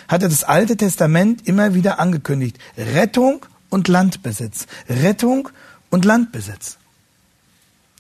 hatte 0.08 0.30
das 0.30 0.44
Alte 0.44 0.78
Testament 0.78 1.48
immer 1.48 1.74
wieder 1.74 2.00
angekündigt. 2.00 2.58
Rettung 2.78 3.46
und 3.70 3.88
Landbesitz. 3.88 4.68
Rettung 4.90 5.50
und 5.90 6.06
Landbesitz. 6.06 6.78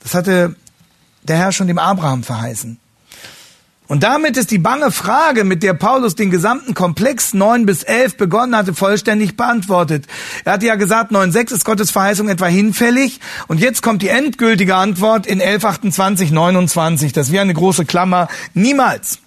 Das 0.01 0.13
hatte 0.13 0.55
der 1.23 1.37
Herr 1.37 1.51
schon 1.51 1.67
dem 1.67 1.79
Abraham 1.79 2.23
verheißen. 2.23 2.79
Und 3.93 4.01
damit 4.01 4.37
ist 4.37 4.49
die 4.49 4.57
bange 4.57 4.89
Frage, 4.89 5.43
mit 5.43 5.61
der 5.61 5.75
Paulus 5.75 6.15
den 6.15 6.31
gesamten 6.31 6.73
Komplex 6.73 7.35
9 7.35 7.67
bis 7.67 7.83
11 7.83 8.17
begonnen 8.17 8.55
hatte, 8.55 8.73
vollständig 8.73 9.37
beantwortet. 9.37 10.07
Er 10.45 10.53
hatte 10.53 10.65
ja 10.65 10.73
gesagt, 10.73 11.11
9.6 11.11 11.53
ist 11.53 11.63
Gottes 11.63 11.91
Verheißung 11.91 12.27
etwa 12.27 12.47
hinfällig. 12.47 13.19
Und 13.47 13.59
jetzt 13.59 13.83
kommt 13.83 14.01
die 14.01 14.07
endgültige 14.07 14.73
Antwort 14.73 15.27
in 15.27 15.39
11.28, 15.39 16.33
29. 16.33 17.13
Das 17.13 17.31
wäre 17.31 17.43
eine 17.43 17.53
große 17.53 17.85
Klammer. 17.85 18.29
Niemals. 18.55 19.19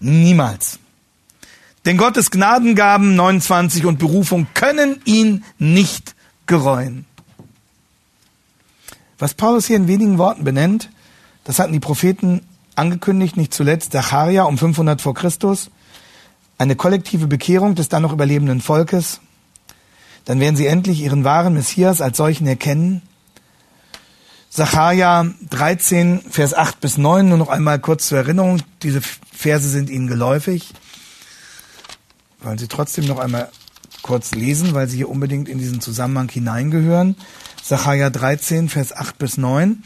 Niemals. 0.00 0.80
Denn 1.84 1.96
Gottes 1.96 2.32
Gnadengaben 2.32 3.14
29 3.14 3.86
und 3.86 4.00
Berufung 4.00 4.48
können 4.54 5.00
ihn 5.04 5.44
nicht 5.60 6.16
gereuen. 6.46 7.04
Was 9.20 9.34
Paulus 9.34 9.66
hier 9.66 9.76
in 9.76 9.86
wenigen 9.86 10.18
Worten 10.18 10.42
benennt, 10.42 10.90
das 11.44 11.60
hatten 11.60 11.72
die 11.72 11.78
Propheten 11.78 12.40
angekündigt, 12.80 13.36
nicht 13.36 13.54
zuletzt 13.54 13.92
Zacharia 13.92 14.44
um 14.44 14.58
500 14.58 15.00
vor 15.00 15.14
Christus, 15.14 15.70
eine 16.58 16.76
kollektive 16.76 17.26
Bekehrung 17.26 17.74
des 17.74 17.88
dann 17.88 18.02
noch 18.02 18.12
überlebenden 18.12 18.60
Volkes. 18.60 19.20
Dann 20.24 20.40
werden 20.40 20.56
sie 20.56 20.66
endlich 20.66 21.00
ihren 21.00 21.24
wahren 21.24 21.54
Messias 21.54 22.00
als 22.00 22.16
solchen 22.16 22.46
erkennen. 22.46 23.02
Zacharia 24.50 25.32
13, 25.48 26.22
Vers 26.28 26.54
8 26.54 26.80
bis 26.80 26.98
9, 26.98 27.28
nur 27.28 27.38
noch 27.38 27.48
einmal 27.48 27.78
kurz 27.78 28.08
zur 28.08 28.18
Erinnerung. 28.18 28.60
Diese 28.82 29.00
Verse 29.00 29.68
sind 29.68 29.88
Ihnen 29.88 30.08
geläufig. 30.08 30.74
Wollen 32.40 32.58
Sie 32.58 32.66
trotzdem 32.66 33.06
noch 33.06 33.20
einmal 33.20 33.50
kurz 34.02 34.32
lesen, 34.32 34.74
weil 34.74 34.88
sie 34.88 34.96
hier 34.96 35.08
unbedingt 35.08 35.48
in 35.48 35.58
diesen 35.58 35.80
Zusammenhang 35.80 36.28
hineingehören. 36.28 37.16
Zacharia 37.62 38.10
13, 38.10 38.68
Vers 38.68 38.94
8 38.94 39.18
bis 39.18 39.36
9. 39.36 39.82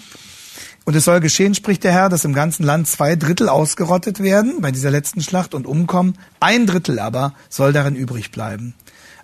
Und 0.84 0.94
es 0.94 1.04
soll 1.04 1.20
geschehen, 1.20 1.54
spricht 1.54 1.82
der 1.84 1.92
Herr, 1.92 2.08
dass 2.10 2.26
im 2.26 2.34
ganzen 2.34 2.64
Land 2.64 2.88
zwei 2.88 3.16
Drittel 3.16 3.48
ausgerottet 3.48 4.22
werden 4.22 4.60
bei 4.60 4.70
dieser 4.70 4.90
letzten 4.90 5.22
Schlacht 5.22 5.54
und 5.54 5.66
umkommen. 5.66 6.18
Ein 6.40 6.66
Drittel 6.66 6.98
aber 6.98 7.32
soll 7.48 7.72
darin 7.72 7.96
übrig 7.96 8.30
bleiben. 8.30 8.74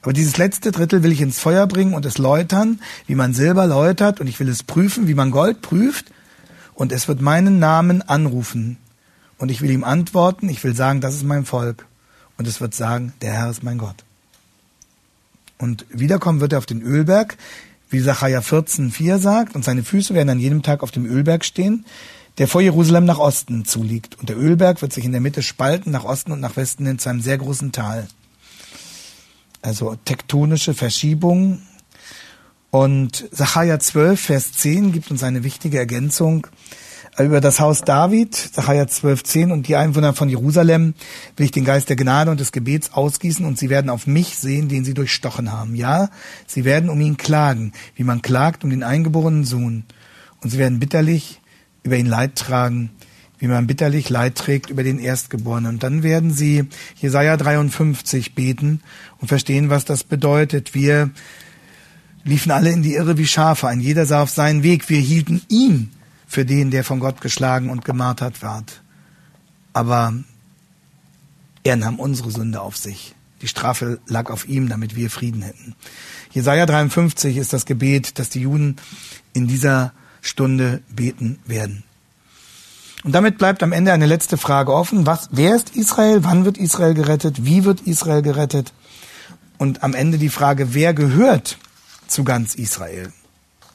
Aber 0.02 0.14
dieses 0.14 0.38
letzte 0.38 0.72
Drittel 0.72 1.02
will 1.02 1.12
ich 1.12 1.20
ins 1.20 1.38
Feuer 1.38 1.66
bringen 1.66 1.92
und 1.92 2.06
es 2.06 2.16
läutern, 2.16 2.80
wie 3.06 3.14
man 3.14 3.34
Silber 3.34 3.66
läutert, 3.66 4.20
und 4.20 4.26
ich 4.26 4.40
will 4.40 4.48
es 4.48 4.62
prüfen, 4.62 5.06
wie 5.08 5.14
man 5.14 5.30
Gold 5.30 5.60
prüft, 5.60 6.06
und 6.74 6.92
es 6.92 7.08
wird 7.08 7.20
meinen 7.20 7.58
Namen 7.58 8.00
anrufen. 8.00 8.78
Und 9.36 9.50
ich 9.50 9.60
will 9.60 9.70
ihm 9.70 9.84
antworten, 9.84 10.48
ich 10.48 10.64
will 10.64 10.74
sagen, 10.74 11.02
das 11.02 11.14
ist 11.14 11.24
mein 11.24 11.44
Volk. 11.44 11.86
Und 12.38 12.48
es 12.48 12.62
wird 12.62 12.74
sagen, 12.74 13.12
der 13.20 13.32
Herr 13.34 13.50
ist 13.50 13.62
mein 13.62 13.76
Gott. 13.76 14.04
Und 15.58 15.84
wiederkommen 15.90 16.40
wird 16.40 16.54
er 16.54 16.58
auf 16.58 16.64
den 16.64 16.80
Ölberg, 16.80 17.36
wie 17.90 18.00
Sacharja 18.00 18.40
14,4 18.40 19.18
sagt, 19.18 19.54
und 19.54 19.64
seine 19.64 19.82
Füße 19.82 20.14
werden 20.14 20.30
an 20.30 20.38
jedem 20.38 20.62
Tag 20.62 20.82
auf 20.82 20.90
dem 20.90 21.06
Ölberg 21.06 21.44
stehen, 21.44 21.84
der 22.38 22.48
vor 22.48 22.60
Jerusalem 22.60 23.04
nach 23.04 23.18
Osten 23.18 23.64
zuliegt. 23.64 24.18
Und 24.18 24.28
der 24.28 24.38
Ölberg 24.38 24.80
wird 24.80 24.92
sich 24.92 25.04
in 25.04 25.12
der 25.12 25.20
Mitte 25.20 25.42
spalten, 25.42 25.90
nach 25.90 26.04
Osten 26.04 26.32
und 26.32 26.40
nach 26.40 26.56
Westen 26.56 26.86
hin 26.86 26.98
zu 26.98 27.10
einem 27.10 27.20
sehr 27.20 27.36
großen 27.36 27.72
Tal. 27.72 28.06
Also 29.60 29.96
tektonische 30.04 30.72
Verschiebungen. 30.72 31.66
Und 32.70 33.28
Sacharja 33.32 33.78
12, 33.78 34.20
Vers 34.20 34.52
10 34.52 34.92
gibt 34.92 35.10
uns 35.10 35.22
eine 35.22 35.42
wichtige 35.42 35.78
Ergänzung 35.78 36.46
über 37.18 37.40
das 37.40 37.60
Haus 37.60 37.82
David, 37.82 38.34
Sacharja 38.34 38.84
12,10 38.84 39.52
und 39.52 39.68
die 39.68 39.76
Einwohner 39.76 40.14
von 40.14 40.28
Jerusalem 40.28 40.94
will 41.36 41.44
ich 41.44 41.50
den 41.50 41.64
Geist 41.64 41.88
der 41.88 41.96
Gnade 41.96 42.30
und 42.30 42.40
des 42.40 42.52
Gebets 42.52 42.92
ausgießen 42.92 43.44
und 43.44 43.58
sie 43.58 43.68
werden 43.68 43.90
auf 43.90 44.06
mich 44.06 44.36
sehen, 44.36 44.68
den 44.68 44.84
sie 44.84 44.94
durchstochen 44.94 45.52
haben. 45.52 45.74
Ja, 45.74 46.10
sie 46.46 46.64
werden 46.64 46.88
um 46.88 47.00
ihn 47.00 47.16
klagen, 47.16 47.72
wie 47.96 48.04
man 48.04 48.22
klagt 48.22 48.64
um 48.64 48.70
den 48.70 48.82
eingeborenen 48.82 49.44
Sohn. 49.44 49.84
Und 50.40 50.50
sie 50.50 50.58
werden 50.58 50.78
bitterlich 50.78 51.40
über 51.82 51.96
ihn 51.96 52.06
Leid 52.06 52.36
tragen, 52.36 52.90
wie 53.38 53.48
man 53.48 53.66
bitterlich 53.66 54.08
Leid 54.08 54.36
trägt 54.36 54.70
über 54.70 54.82
den 54.82 54.98
Erstgeborenen. 54.98 55.74
Und 55.74 55.82
dann 55.82 56.02
werden 56.02 56.30
sie 56.30 56.68
Jesaja 56.96 57.36
53 57.36 58.34
beten 58.34 58.80
und 59.18 59.28
verstehen, 59.28 59.68
was 59.68 59.84
das 59.84 60.04
bedeutet. 60.04 60.74
Wir 60.74 61.10
liefen 62.24 62.52
alle 62.52 62.70
in 62.70 62.82
die 62.82 62.94
Irre 62.94 63.18
wie 63.18 63.26
Schafe, 63.26 63.68
ein 63.68 63.80
jeder 63.80 64.06
sah 64.06 64.22
auf 64.22 64.30
seinen 64.30 64.62
Weg. 64.62 64.88
Wir 64.88 65.00
hielten 65.00 65.42
ihn 65.48 65.90
für 66.30 66.44
den, 66.44 66.70
der 66.70 66.84
von 66.84 67.00
Gott 67.00 67.20
geschlagen 67.20 67.70
und 67.70 67.84
gemartert 67.84 68.40
ward. 68.40 68.82
aber 69.72 70.14
er 71.64 71.76
nahm 71.76 71.98
unsere 71.98 72.30
Sünde 72.30 72.60
auf 72.60 72.76
sich. 72.76 73.16
Die 73.42 73.48
Strafe 73.48 73.98
lag 74.06 74.30
auf 74.30 74.48
ihm, 74.48 74.68
damit 74.68 74.94
wir 74.94 75.10
Frieden 75.10 75.42
hätten. 75.42 75.74
Jesaja 76.30 76.66
53 76.66 77.36
ist 77.36 77.52
das 77.52 77.66
Gebet, 77.66 78.18
das 78.20 78.30
die 78.30 78.42
Juden 78.42 78.76
in 79.32 79.48
dieser 79.48 79.92
Stunde 80.20 80.82
beten 80.88 81.40
werden. 81.46 81.82
Und 83.02 83.12
damit 83.12 83.36
bleibt 83.36 83.64
am 83.64 83.72
Ende 83.72 83.92
eine 83.92 84.06
letzte 84.06 84.36
Frage 84.38 84.72
offen. 84.72 85.06
Was, 85.06 85.30
wer 85.32 85.56
ist 85.56 85.74
Israel? 85.74 86.22
Wann 86.22 86.44
wird 86.44 86.58
Israel 86.58 86.94
gerettet? 86.94 87.44
Wie 87.44 87.64
wird 87.64 87.80
Israel 87.82 88.22
gerettet? 88.22 88.72
Und 89.58 89.82
am 89.82 89.94
Ende 89.94 90.18
die 90.18 90.28
Frage, 90.28 90.74
wer 90.74 90.94
gehört 90.94 91.58
zu 92.06 92.22
ganz 92.22 92.54
Israel? 92.54 93.12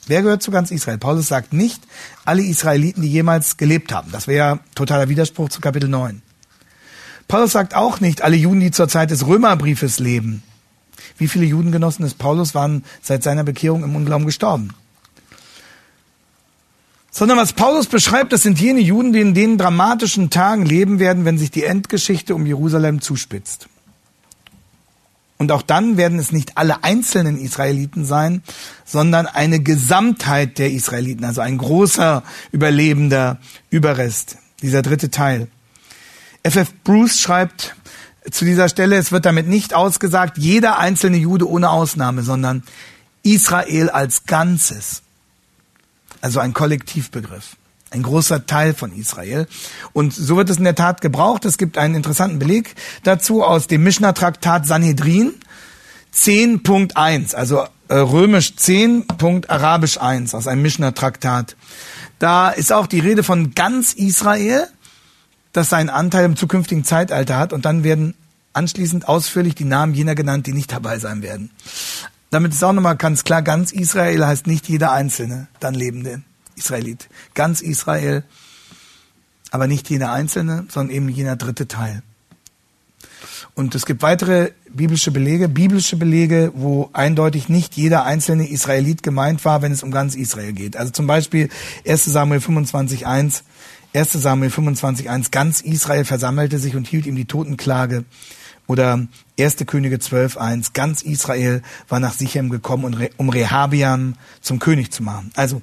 Wer 0.08 0.22
gehört 0.22 0.44
zu 0.44 0.52
ganz 0.52 0.72
Israel? 0.72 0.98
Paulus 0.98 1.28
sagt 1.28 1.54
nicht 1.54 1.82
alle 2.26 2.44
Israeliten, 2.44 3.02
die 3.02 3.10
jemals 3.10 3.58
gelebt 3.58 3.92
haben. 3.92 4.12
Das 4.12 4.28
wäre 4.28 4.38
ja 4.38 4.60
totaler 4.76 5.10
Widerspruch 5.10 5.50
zu 5.50 5.62
Kapitel 5.62 5.90
9. 5.90 6.22
Paulus 7.28 7.54
sagt 7.54 7.76
auch 7.76 8.00
nicht 8.00 8.22
alle 8.22 8.36
Juden, 8.36 8.60
die 8.60 8.72
zur 8.72 8.88
Zeit 8.88 9.10
des 9.10 9.26
Römerbriefes 9.26 9.98
leben. 10.00 10.44
Wie 11.18 11.28
viele 11.28 11.46
Judengenossen 11.46 12.06
des 12.06 12.14
Paulus 12.14 12.54
waren 12.54 12.84
seit 13.02 13.24
seiner 13.24 13.44
Bekehrung 13.44 13.84
im 13.84 13.96
Unglauben 13.96 14.26
gestorben? 14.26 14.70
Sondern 17.10 17.38
was 17.38 17.54
Paulus 17.54 17.88
beschreibt, 17.88 18.34
das 18.34 18.44
sind 18.44 18.60
jene 18.60 18.82
Juden, 18.82 19.14
die 19.14 19.22
in 19.22 19.34
den 19.34 19.58
dramatischen 19.58 20.30
Tagen 20.30 20.66
leben 20.66 21.00
werden, 21.00 21.26
wenn 21.26 21.38
sich 21.38 21.50
die 21.50 21.64
Endgeschichte 21.64 22.36
um 22.36 22.46
Jerusalem 22.46 23.02
zuspitzt. 23.02 23.70
Und 25.38 25.52
auch 25.52 25.62
dann 25.62 25.98
werden 25.98 26.18
es 26.18 26.32
nicht 26.32 26.58
alle 26.58 26.84
einzelnen 26.84 27.38
Israeliten 27.38 28.06
sein, 28.06 28.42
sondern 28.86 29.28
eine 29.28 29.60
Gesamtheit 29.60 30.58
der 30.58 30.72
Israeliten, 30.72 31.26
also 31.26 31.42
ein 31.42 31.58
großer 31.58 32.24
überlebender 32.52 33.40
Überrest, 33.70 34.38
dieser 34.62 34.82
dritte 34.82 35.12
Teil. 35.12 35.50
F.F. 36.44 36.74
Bruce 36.84 37.20
schreibt 37.20 37.76
zu 38.32 38.46
dieser 38.46 38.70
Stelle, 38.70 38.96
es 38.96 39.12
wird 39.12 39.26
damit 39.26 39.48
nicht 39.48 39.74
ausgesagt, 39.74 40.38
jeder 40.38 40.80
einzelne 40.80 41.18
Jude 41.18 41.50
ohne 41.50 41.70
Ausnahme, 41.70 42.24
sondern 42.24 42.64
Israel 43.24 43.90
als 43.90 44.26
Ganzes. 44.26 45.02
Also 46.22 46.40
ein 46.40 46.54
Kollektivbegriff. 46.54 47.58
Ein 47.92 48.04
großer 48.04 48.46
Teil 48.46 48.74
von 48.74 48.92
Israel. 48.94 49.48
Und 49.94 50.14
so 50.14 50.38
wird 50.38 50.50
es 50.50 50.58
in 50.58 50.64
der 50.64 50.76
Tat 50.76 51.02
gebraucht. 51.02 51.46
Es 51.46 51.58
gibt 51.58 51.78
einen 51.78 51.96
interessanten 51.96 52.40
Beleg 52.40 52.76
dazu 53.04 53.44
aus 53.44 53.68
dem 53.68 53.84
Mishnah-Traktat 53.84 54.66
Sanhedrin 54.66 55.34
10.1, 56.14 57.36
also 57.36 57.66
äh, 57.90 57.96
römisch 57.96 58.56
10. 58.56 59.06
arabisch 59.48 60.00
1 60.00 60.34
aus 60.34 60.48
einem 60.48 60.62
Mishnah-Traktat. 60.62 61.56
Da 62.20 62.50
ist 62.50 62.72
auch 62.72 62.88
die 62.88 63.00
Rede 63.00 63.24
von 63.24 63.54
ganz 63.54 63.94
Israel 63.94 64.68
das 65.56 65.70
seinen 65.70 65.90
Anteil 65.90 66.26
im 66.26 66.36
zukünftigen 66.36 66.84
Zeitalter 66.84 67.38
hat 67.38 67.54
und 67.54 67.66
dann 67.66 67.84
werden 67.84 68.14
anschließend 68.54 69.08
ausführlich 69.08 69.56
die 69.56 69.66
Namen 69.66 69.94
jener 69.94 70.16
genannt, 70.16 70.48
die 70.48 70.54
nicht 70.54 70.72
dabei 70.72 71.00
sein 71.00 71.22
werden. 71.22 71.50
Damit 72.30 72.54
ist 72.54 72.64
auch 72.64 72.74
nochmal 72.74 72.98
ganz 72.98 73.24
klar, 73.24 73.42
ganz 73.42 73.72
Israel 73.72 74.26
heißt 74.26 74.48
nicht 74.48 74.68
jeder 74.68 74.92
Einzelne, 74.92 75.48
dann 75.60 75.74
lebende 75.74 76.22
Israelit. 76.56 77.08
Ganz 77.34 77.62
Israel, 77.62 78.24
aber 79.52 79.68
nicht 79.68 79.90
jeder 79.90 80.12
Einzelne, 80.12 80.66
sondern 80.70 80.96
eben 80.96 81.10
jener 81.10 81.36
dritte 81.36 81.68
Teil. 81.68 82.04
Und 83.54 83.74
es 83.74 83.86
gibt 83.86 84.02
weitere 84.02 84.52
biblische 84.70 85.12
Belege, 85.12 85.48
biblische 85.48 85.96
Belege, 85.96 86.52
wo 86.56 86.90
eindeutig 86.92 87.48
nicht 87.48 87.76
jeder 87.76 88.04
einzelne 88.04 88.50
Israelit 88.50 89.02
gemeint 89.02 89.46
war, 89.46 89.62
wenn 89.62 89.72
es 89.72 89.82
um 89.82 89.92
ganz 89.92 90.16
Israel 90.16 90.52
geht. 90.52 90.76
Also 90.76 90.92
zum 90.92 91.08
Beispiel 91.08 91.50
1 91.88 92.04
Samuel 92.06 92.42
25, 92.42 93.08
1, 93.08 93.44
1 93.94 94.12
Samuel 94.12 94.52
25.1, 94.52 95.32
ganz 95.32 95.62
Israel 95.62 96.04
versammelte 96.04 96.60
sich 96.60 96.76
und 96.76 96.86
hielt 96.86 97.06
ihm 97.06 97.16
die 97.16 97.26
Totenklage. 97.26 98.04
Oder 98.68 99.08
1. 99.40 99.58
Könige 99.68 99.98
12.1, 99.98 100.72
ganz 100.74 101.02
Israel 101.04 101.62
war 101.88 102.00
nach 102.00 102.14
Sichem 102.14 102.50
gekommen, 102.50 103.08
um 103.16 103.30
Rehabiam 103.30 104.16
zum 104.42 104.60
König 104.60 104.92
zu 104.92 105.04
machen. 105.04 105.32
Also 105.36 105.62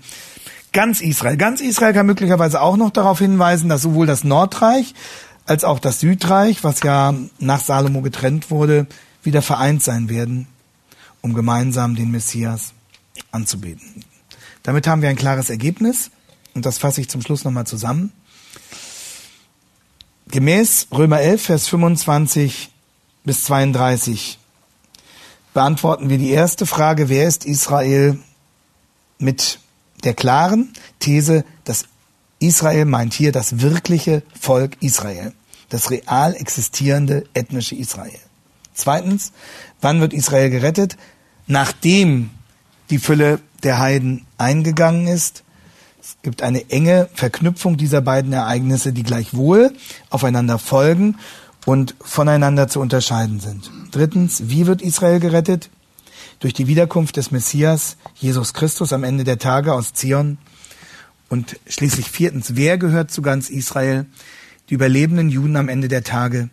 ganz 0.73 1.01
Israel. 1.01 1.37
Ganz 1.37 1.61
Israel 1.61 1.93
kann 1.93 2.07
möglicherweise 2.07 2.61
auch 2.61 2.77
noch 2.77 2.91
darauf 2.91 3.19
hinweisen, 3.19 3.69
dass 3.69 3.83
sowohl 3.83 4.07
das 4.07 4.25
Nordreich 4.25 4.95
als 5.47 5.65
auch 5.65 5.79
das 5.79 6.01
Südreich, 6.01 6.65
was 6.65 6.83
ja 6.83 7.15
nach 7.39 7.61
Salomo 7.61 8.01
getrennt 8.01 8.51
wurde, 8.51 8.87
wieder 9.23 9.43
vereint 9.43 9.83
sein 9.83 10.09
werden, 10.09 10.47
um 11.21 11.35
gemeinsam 11.35 11.95
den 11.95 12.11
Messias 12.11 12.73
anzubeten. 13.31 14.05
Damit 14.63 14.87
haben 14.87 15.03
wir 15.03 15.09
ein 15.09 15.17
klares 15.17 15.51
Ergebnis 15.51 16.11
und 16.55 16.67
das 16.67 16.79
fasse 16.79 17.01
ich 17.01 17.09
zum 17.09 17.23
Schluss 17.23 17.45
nochmal 17.45 17.67
zusammen. 17.67 18.13
Gemäß 20.29 20.89
Römer 20.93 21.21
11, 21.21 21.43
Vers 21.43 21.69
25 21.69 22.71
bis 23.25 23.45
32 23.45 24.39
beantworten 25.53 26.09
wir 26.09 26.19
die 26.19 26.31
erste 26.31 26.65
Frage, 26.65 27.09
wer 27.09 27.29
ist 27.29 27.45
Israel, 27.45 28.19
mit 29.19 29.59
der 30.05 30.15
klaren 30.15 30.73
These, 30.99 31.45
dass 31.65 31.87
Israel 32.39 32.85
meint 32.85 33.15
hier 33.15 33.33
das 33.33 33.61
wirkliche 33.61 34.23
Volk 34.39 34.77
Israel, 34.81 35.33
das 35.69 35.91
real 35.91 36.35
existierende 36.35 37.25
ethnische 37.35 37.75
Israel. 37.75 38.19
Zweitens, 38.75 39.33
wann 39.81 40.01
wird 40.01 40.13
Israel 40.13 40.51
gerettet? 40.51 40.97
Nachdem 41.47 42.31
die 42.91 42.99
Fülle 42.99 43.41
der 43.63 43.79
Heiden 43.79 44.27
eingegangen 44.39 45.07
ist 45.07 45.45
es 46.03 46.17
gibt 46.23 46.43
eine 46.43 46.69
enge 46.69 47.09
Verknüpfung 47.15 47.77
dieser 47.77 48.01
beiden 48.01 48.33
Ereignisse, 48.33 48.93
die 48.93 49.05
gleichwohl 49.05 49.73
aufeinander 50.11 50.59
folgen 50.59 51.17
und 51.65 51.95
voneinander 52.01 52.67
zu 52.67 52.81
unterscheiden 52.81 53.39
sind. 53.39 53.71
Drittens, 53.93 54.49
wie 54.49 54.67
wird 54.67 54.83
Israel 54.83 55.21
gerettet? 55.21 55.71
Durch 56.43 56.55
die 56.55 56.67
Wiederkunft 56.67 57.17
des 57.19 57.31
Messias, 57.31 57.97
Jesus 58.17 58.53
Christus 58.53 58.93
am 58.93 59.05
Ende 59.05 59.23
der 59.23 59.39
Tage 59.39 59.73
aus 59.73 59.93
Zion. 59.93 60.39
Und 61.29 61.61
schließlich 61.69 62.11
viertens, 62.11 62.57
wer 62.57 62.79
gehört 62.79 63.13
zu 63.13 63.23
ganz 63.23 63.49
Israel? 63.49 64.07
Die 64.69 64.75
überlebenden 64.75 65.29
Juden 65.29 65.55
am 65.55 65.69
Ende 65.69 65.87
der 65.87 66.03
Tage, 66.03 66.51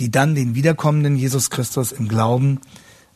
die 0.00 0.10
dann 0.10 0.34
den 0.34 0.54
wiederkommenden 0.54 1.16
Jesus 1.16 1.48
Christus 1.48 1.92
im 1.92 2.08
Glauben 2.08 2.60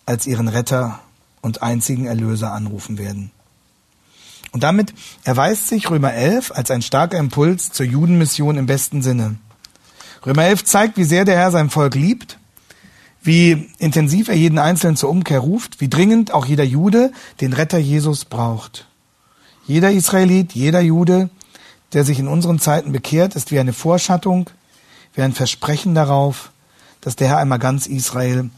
als 0.07 0.27
ihren 0.27 0.49
Retter 0.49 1.01
und 1.43 1.61
einzigen 1.61 2.07
Erlöser 2.07 2.51
anrufen 2.51 2.97
werden. 2.97 3.31
Und 4.53 4.62
damit 4.62 4.95
erweist 5.25 5.69
sich 5.69 5.91
Römer 5.91 6.14
11 6.14 6.51
als 6.51 6.71
ein 6.71 6.81
starker 6.81 7.19
Impuls 7.19 7.73
zur 7.73 7.85
Judenmission 7.85 8.57
im 8.57 8.64
besten 8.64 9.03
Sinne. 9.03 9.37
Römer 10.25 10.45
11 10.45 10.64
zeigt, 10.64 10.97
wie 10.97 11.05
sehr 11.05 11.27
der 11.27 11.37
Herr 11.37 11.51
sein 11.51 11.69
Volk 11.69 11.95
liebt, 11.95 12.39
wie 13.27 13.68
intensiv 13.79 14.29
er 14.29 14.37
jeden 14.37 14.59
Einzelnen 14.59 14.97
zur 14.97 15.11
Umkehr 15.11 15.41
ruft, 15.41 15.81
wie 15.81 15.89
dringend 15.89 16.33
auch 16.33 16.47
jeder 16.47 16.64
Jude 16.64 17.12
den 17.41 17.53
Retter 17.53 17.79
Jesus 17.79 18.24
braucht. 18.24 18.87
Jeder 19.66 19.91
Israelit, 19.91 20.53
jeder 20.53 20.81
Jude, 20.81 21.29
der 21.93 22.05
sich 22.05 22.18
in 22.18 22.29
unseren 22.29 22.61
Zeiten 22.61 22.93
bekehrt, 22.93 23.35
ist 23.35 23.51
wie 23.51 23.59
eine 23.59 23.72
Vorschattung, 23.72 24.51
wie 25.14 25.22
ein 25.22 25.33
Versprechen 25.33 25.95
darauf, 25.95 26.51
dass 27.01 27.16
der 27.16 27.29
Herr 27.29 27.39
einmal 27.39 27.59
ganz 27.59 27.87
Israel 27.87 28.51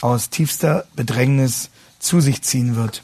aus 0.00 0.30
tiefster 0.30 0.86
Bedrängnis 0.94 1.70
zu 1.98 2.20
sich 2.20 2.42
ziehen 2.42 2.76
wird. 2.76 3.02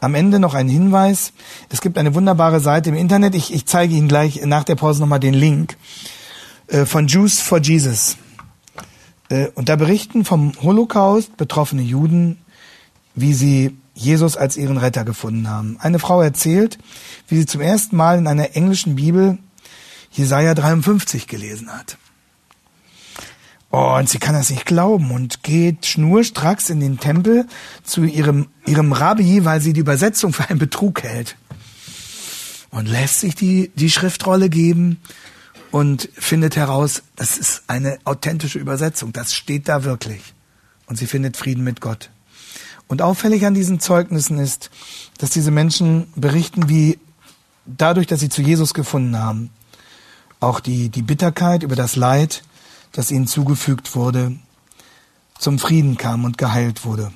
Am 0.00 0.14
Ende 0.14 0.38
noch 0.38 0.54
ein 0.54 0.68
Hinweis. 0.68 1.32
Es 1.68 1.80
gibt 1.80 1.98
eine 1.98 2.14
wunderbare 2.14 2.60
Seite 2.60 2.88
im 2.90 2.96
Internet. 2.96 3.34
Ich, 3.34 3.52
ich 3.52 3.66
zeige 3.66 3.94
Ihnen 3.94 4.08
gleich 4.08 4.40
nach 4.44 4.64
der 4.64 4.74
Pause 4.74 5.00
nochmal 5.00 5.20
den 5.20 5.34
Link 5.34 5.76
äh, 6.68 6.86
von 6.86 7.06
Jews 7.06 7.40
for 7.40 7.60
Jesus. 7.60 8.16
Äh, 9.30 9.46
und 9.54 9.70
da 9.70 9.76
berichten 9.76 10.26
vom 10.26 10.52
Holocaust 10.60 11.36
betroffene 11.38 11.82
Juden, 11.82 12.38
wie 13.14 13.32
sie 13.32 13.76
Jesus 13.94 14.36
als 14.36 14.56
ihren 14.56 14.76
Retter 14.76 15.04
gefunden 15.04 15.48
haben. 15.48 15.76
Eine 15.80 15.98
Frau 15.98 16.20
erzählt, 16.20 16.78
wie 17.28 17.36
sie 17.36 17.46
zum 17.46 17.60
ersten 17.60 17.96
Mal 17.96 18.18
in 18.18 18.26
einer 18.26 18.54
englischen 18.56 18.96
Bibel 18.96 19.38
Jesaja 20.10 20.54
53 20.54 21.26
gelesen 21.26 21.72
hat. 21.72 21.96
Oh, 23.72 23.94
und 23.96 24.08
sie 24.08 24.18
kann 24.18 24.34
das 24.34 24.50
nicht 24.50 24.66
glauben 24.66 25.12
und 25.12 25.44
geht 25.44 25.86
schnurstracks 25.86 26.70
in 26.70 26.80
den 26.80 26.98
Tempel 26.98 27.46
zu 27.84 28.02
ihrem, 28.02 28.48
ihrem 28.66 28.90
Rabbi, 28.90 29.44
weil 29.44 29.60
sie 29.60 29.72
die 29.72 29.80
Übersetzung 29.80 30.32
für 30.32 30.48
einen 30.48 30.58
Betrug 30.58 31.04
hält. 31.04 31.36
Und 32.70 32.88
lässt 32.88 33.20
sich 33.20 33.36
die, 33.36 33.70
die 33.76 33.90
Schriftrolle 33.90 34.48
geben 34.48 35.00
und 35.70 36.08
findet 36.14 36.56
heraus, 36.56 37.02
das 37.16 37.38
ist 37.38 37.62
eine 37.66 37.98
authentische 38.04 38.58
Übersetzung. 38.58 39.12
Das 39.12 39.34
steht 39.34 39.68
da 39.68 39.84
wirklich. 39.84 40.34
Und 40.86 40.96
sie 40.96 41.06
findet 41.06 41.36
Frieden 41.36 41.62
mit 41.62 41.80
Gott. 41.80 42.10
Und 42.88 43.02
auffällig 43.02 43.46
an 43.46 43.54
diesen 43.54 43.78
Zeugnissen 43.78 44.38
ist, 44.38 44.70
dass 45.18 45.30
diese 45.30 45.52
Menschen 45.52 46.12
berichten, 46.16 46.68
wie 46.68 46.98
dadurch, 47.64 48.08
dass 48.08 48.18
sie 48.20 48.28
zu 48.28 48.42
Jesus 48.42 48.74
gefunden 48.74 49.16
haben, 49.16 49.50
auch 50.40 50.58
die, 50.58 50.88
die 50.88 51.02
Bitterkeit 51.02 51.62
über 51.62 51.76
das 51.76 51.94
Leid, 51.94 52.42
das 52.92 53.12
ihnen 53.12 53.28
zugefügt 53.28 53.94
wurde, 53.94 54.36
zum 55.38 55.58
Frieden 55.60 55.96
kam 55.96 56.24
und 56.24 56.36
geheilt 56.36 56.84
wurde. 56.84 57.12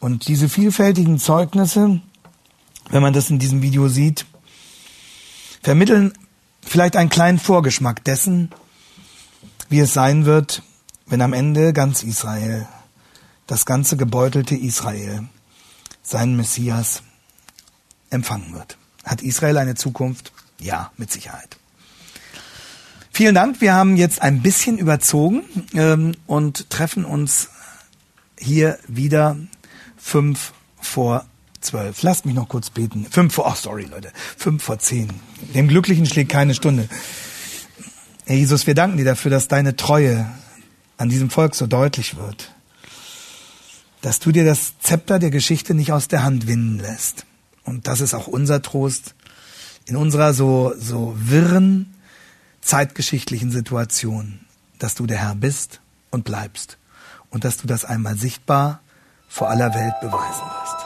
Und 0.00 0.26
diese 0.26 0.48
vielfältigen 0.48 1.18
Zeugnisse, 1.18 2.00
wenn 2.90 3.02
man 3.02 3.12
das 3.12 3.30
in 3.30 3.38
diesem 3.38 3.62
Video 3.62 3.88
sieht, 3.88 4.26
vermitteln 5.62 6.12
vielleicht 6.66 6.96
einen 6.96 7.10
kleinen 7.10 7.38
Vorgeschmack 7.38 8.04
dessen, 8.04 8.50
wie 9.68 9.80
es 9.80 9.94
sein 9.94 10.26
wird, 10.26 10.62
wenn 11.06 11.22
am 11.22 11.32
Ende 11.32 11.72
ganz 11.72 12.02
Israel, 12.02 12.66
das 13.46 13.64
ganze 13.64 13.96
gebeutelte 13.96 14.56
Israel, 14.56 15.28
seinen 16.02 16.36
Messias 16.36 17.02
empfangen 18.10 18.54
wird. 18.54 18.76
Hat 19.04 19.22
Israel 19.22 19.58
eine 19.58 19.74
Zukunft? 19.74 20.32
Ja, 20.58 20.90
mit 20.96 21.12
Sicherheit. 21.12 21.56
Vielen 23.12 23.34
Dank. 23.34 23.60
Wir 23.60 23.72
haben 23.72 23.96
jetzt 23.96 24.20
ein 24.20 24.42
bisschen 24.42 24.78
überzogen 24.78 25.42
ähm, 25.74 26.14
und 26.26 26.70
treffen 26.70 27.04
uns 27.04 27.48
hier 28.38 28.78
wieder 28.88 29.36
fünf 29.96 30.52
vor 30.78 31.24
zwölf. 31.66 32.02
Lasst 32.02 32.26
mich 32.26 32.34
noch 32.34 32.48
kurz 32.48 32.70
beten. 32.70 33.06
Fünf 33.10 33.34
vor, 33.34 33.46
oh 33.46 33.54
sorry 33.54 33.84
Leute, 33.84 34.12
fünf 34.36 34.62
vor 34.62 34.78
zehn. 34.78 35.08
Dem 35.54 35.68
Glücklichen 35.68 36.06
schlägt 36.06 36.30
keine 36.32 36.54
Stunde. 36.54 36.88
Herr 38.24 38.36
Jesus, 38.36 38.66
wir 38.66 38.74
danken 38.74 38.96
dir 38.96 39.04
dafür, 39.04 39.30
dass 39.30 39.48
deine 39.48 39.76
Treue 39.76 40.26
an 40.96 41.08
diesem 41.08 41.30
Volk 41.30 41.54
so 41.54 41.66
deutlich 41.66 42.16
wird. 42.16 42.52
Dass 44.00 44.18
du 44.18 44.32
dir 44.32 44.44
das 44.44 44.78
Zepter 44.80 45.18
der 45.18 45.30
Geschichte 45.30 45.74
nicht 45.74 45.92
aus 45.92 46.08
der 46.08 46.24
Hand 46.24 46.46
winden 46.46 46.78
lässt. 46.78 47.26
Und 47.64 47.86
das 47.86 48.00
ist 48.00 48.14
auch 48.14 48.26
unser 48.26 48.62
Trost 48.62 49.14
in 49.86 49.96
unserer 49.96 50.34
so, 50.34 50.72
so 50.78 51.14
wirren 51.16 51.94
zeitgeschichtlichen 52.60 53.50
Situation, 53.50 54.40
dass 54.78 54.94
du 54.94 55.06
der 55.06 55.18
Herr 55.18 55.34
bist 55.34 55.80
und 56.10 56.24
bleibst 56.24 56.78
und 57.30 57.44
dass 57.44 57.56
du 57.56 57.66
das 57.66 57.84
einmal 57.84 58.16
sichtbar 58.16 58.80
vor 59.28 59.50
aller 59.50 59.72
Welt 59.74 59.94
beweisen 60.00 60.42
wirst. 60.42 60.85